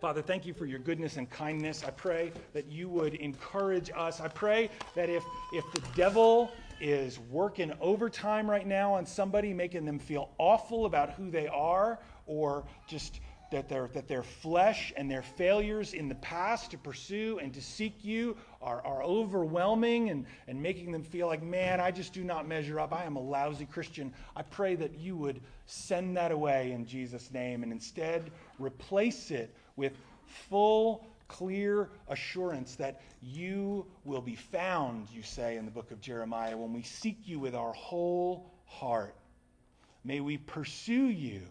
Father, 0.00 0.22
thank 0.22 0.46
you 0.46 0.54
for 0.54 0.66
your 0.66 0.78
goodness 0.78 1.16
and 1.16 1.28
kindness. 1.28 1.82
I 1.82 1.90
pray 1.90 2.30
that 2.52 2.70
you 2.70 2.88
would 2.88 3.14
encourage 3.14 3.90
us. 3.96 4.20
I 4.20 4.28
pray 4.28 4.70
that 4.94 5.08
if, 5.08 5.24
if 5.52 5.64
the 5.72 5.82
devil 5.96 6.52
is 6.80 7.18
working 7.30 7.72
overtime 7.80 8.48
right 8.48 8.66
now 8.66 8.94
on 8.94 9.06
somebody, 9.06 9.52
making 9.52 9.84
them 9.84 9.98
feel 9.98 10.30
awful 10.38 10.86
about 10.86 11.14
who 11.14 11.30
they 11.30 11.48
are, 11.48 11.98
or 12.26 12.64
just 12.86 13.18
that 13.50 13.68
their, 13.68 13.88
that 13.94 14.08
their 14.08 14.22
flesh 14.22 14.92
and 14.96 15.10
their 15.10 15.22
failures 15.22 15.94
in 15.94 16.08
the 16.08 16.14
past 16.16 16.70
to 16.72 16.78
pursue 16.78 17.38
and 17.42 17.54
to 17.54 17.62
seek 17.62 18.04
you 18.04 18.36
are, 18.60 18.84
are 18.84 19.02
overwhelming 19.02 20.10
and, 20.10 20.26
and 20.46 20.62
making 20.62 20.92
them 20.92 21.02
feel 21.02 21.26
like, 21.26 21.42
man, 21.42 21.80
I 21.80 21.90
just 21.90 22.12
do 22.12 22.24
not 22.24 22.46
measure 22.46 22.78
up. 22.78 22.92
I 22.92 23.04
am 23.04 23.16
a 23.16 23.20
lousy 23.20 23.64
Christian. 23.64 24.12
I 24.36 24.42
pray 24.42 24.74
that 24.76 24.98
you 24.98 25.16
would 25.16 25.40
send 25.66 26.16
that 26.16 26.30
away 26.30 26.72
in 26.72 26.86
Jesus' 26.86 27.32
name 27.32 27.62
and 27.62 27.72
instead 27.72 28.30
replace 28.58 29.30
it 29.30 29.54
with 29.76 29.92
full 30.26 31.06
clear 31.28 31.90
assurance 32.08 32.74
that 32.76 33.00
you 33.22 33.86
will 34.04 34.22
be 34.22 34.34
found, 34.34 35.08
you 35.10 35.22
say 35.22 35.56
in 35.56 35.64
the 35.64 35.70
book 35.70 35.90
of 35.90 36.00
Jeremiah, 36.00 36.56
when 36.56 36.72
we 36.72 36.82
seek 36.82 37.18
you 37.24 37.38
with 37.38 37.54
our 37.54 37.72
whole 37.72 38.50
heart. 38.66 39.14
May 40.04 40.20
we 40.20 40.38
pursue 40.38 41.06
you 41.06 41.42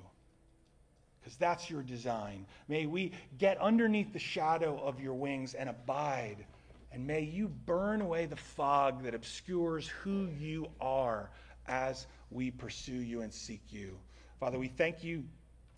because 1.27 1.37
that's 1.39 1.69
your 1.69 1.83
design. 1.83 2.45
May 2.69 2.85
we 2.85 3.11
get 3.37 3.59
underneath 3.59 4.13
the 4.13 4.19
shadow 4.19 4.79
of 4.81 5.01
your 5.01 5.13
wings 5.13 5.55
and 5.55 5.67
abide. 5.67 6.45
And 6.93 7.05
may 7.05 7.19
you 7.19 7.49
burn 7.49 7.99
away 7.99 8.27
the 8.27 8.37
fog 8.37 9.03
that 9.03 9.13
obscures 9.13 9.89
who 9.89 10.29
you 10.39 10.69
are 10.79 11.29
as 11.67 12.07
we 12.31 12.49
pursue 12.49 13.01
you 13.01 13.23
and 13.23 13.33
seek 13.33 13.61
you. 13.71 13.97
Father, 14.39 14.57
we 14.57 14.69
thank 14.69 15.03
you 15.03 15.25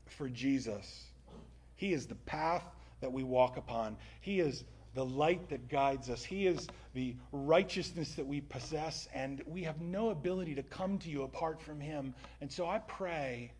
for 0.06 0.30
Jesus. 0.30 1.06
He 1.76 1.94
is 1.94 2.06
the 2.06 2.14
path 2.14 2.66
that 3.02 3.12
we 3.12 3.24
walk 3.24 3.58
upon, 3.58 3.98
He 4.22 4.42
is 4.42 4.66
the 4.94 5.06
light 5.06 5.50
that 5.50 5.68
guides 5.68 6.12
us, 6.12 6.24
He 6.24 6.46
is 6.46 6.68
the 6.94 7.16
righteousness 7.32 8.14
that 8.14 8.28
we 8.28 8.42
possess, 8.42 9.08
and 9.16 9.42
we 9.48 9.64
have 9.64 9.82
no 9.82 10.12
ability 10.12 10.54
to 10.54 10.64
come 10.64 11.00
to 11.00 11.10
you 11.10 11.24
apart 11.24 11.60
from 11.60 11.80
Him. 11.80 12.14
And 12.40 12.52
so 12.52 12.68
I 12.68 12.78
pray 12.78 13.54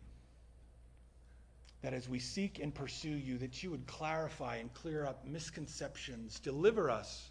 that 1.82 1.94
as 1.94 2.08
we 2.08 2.18
seek 2.18 2.58
and 2.58 2.74
pursue 2.74 3.08
you, 3.08 3.38
that 3.38 3.62
you 3.62 3.70
would 3.70 3.86
clarify 3.86 4.56
and 4.56 4.72
clear 4.74 5.06
up 5.06 5.26
misconceptions, 5.26 6.38
deliver 6.40 6.90
us 6.90 7.30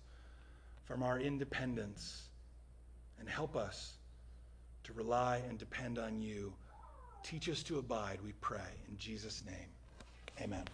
from 0.85 1.03
our 1.03 1.19
independence, 1.19 2.23
and 3.19 3.29
help 3.29 3.55
us 3.55 3.93
to 4.83 4.93
rely 4.93 5.41
and 5.47 5.59
depend 5.59 5.99
on 5.99 6.21
you. 6.21 6.51
Teach 7.23 7.49
us 7.49 7.61
to 7.63 7.77
abide, 7.77 8.19
we 8.25 8.31
pray. 8.41 8.71
In 8.89 8.97
Jesus' 8.97 9.43
name, 9.45 9.69
amen. 10.41 10.65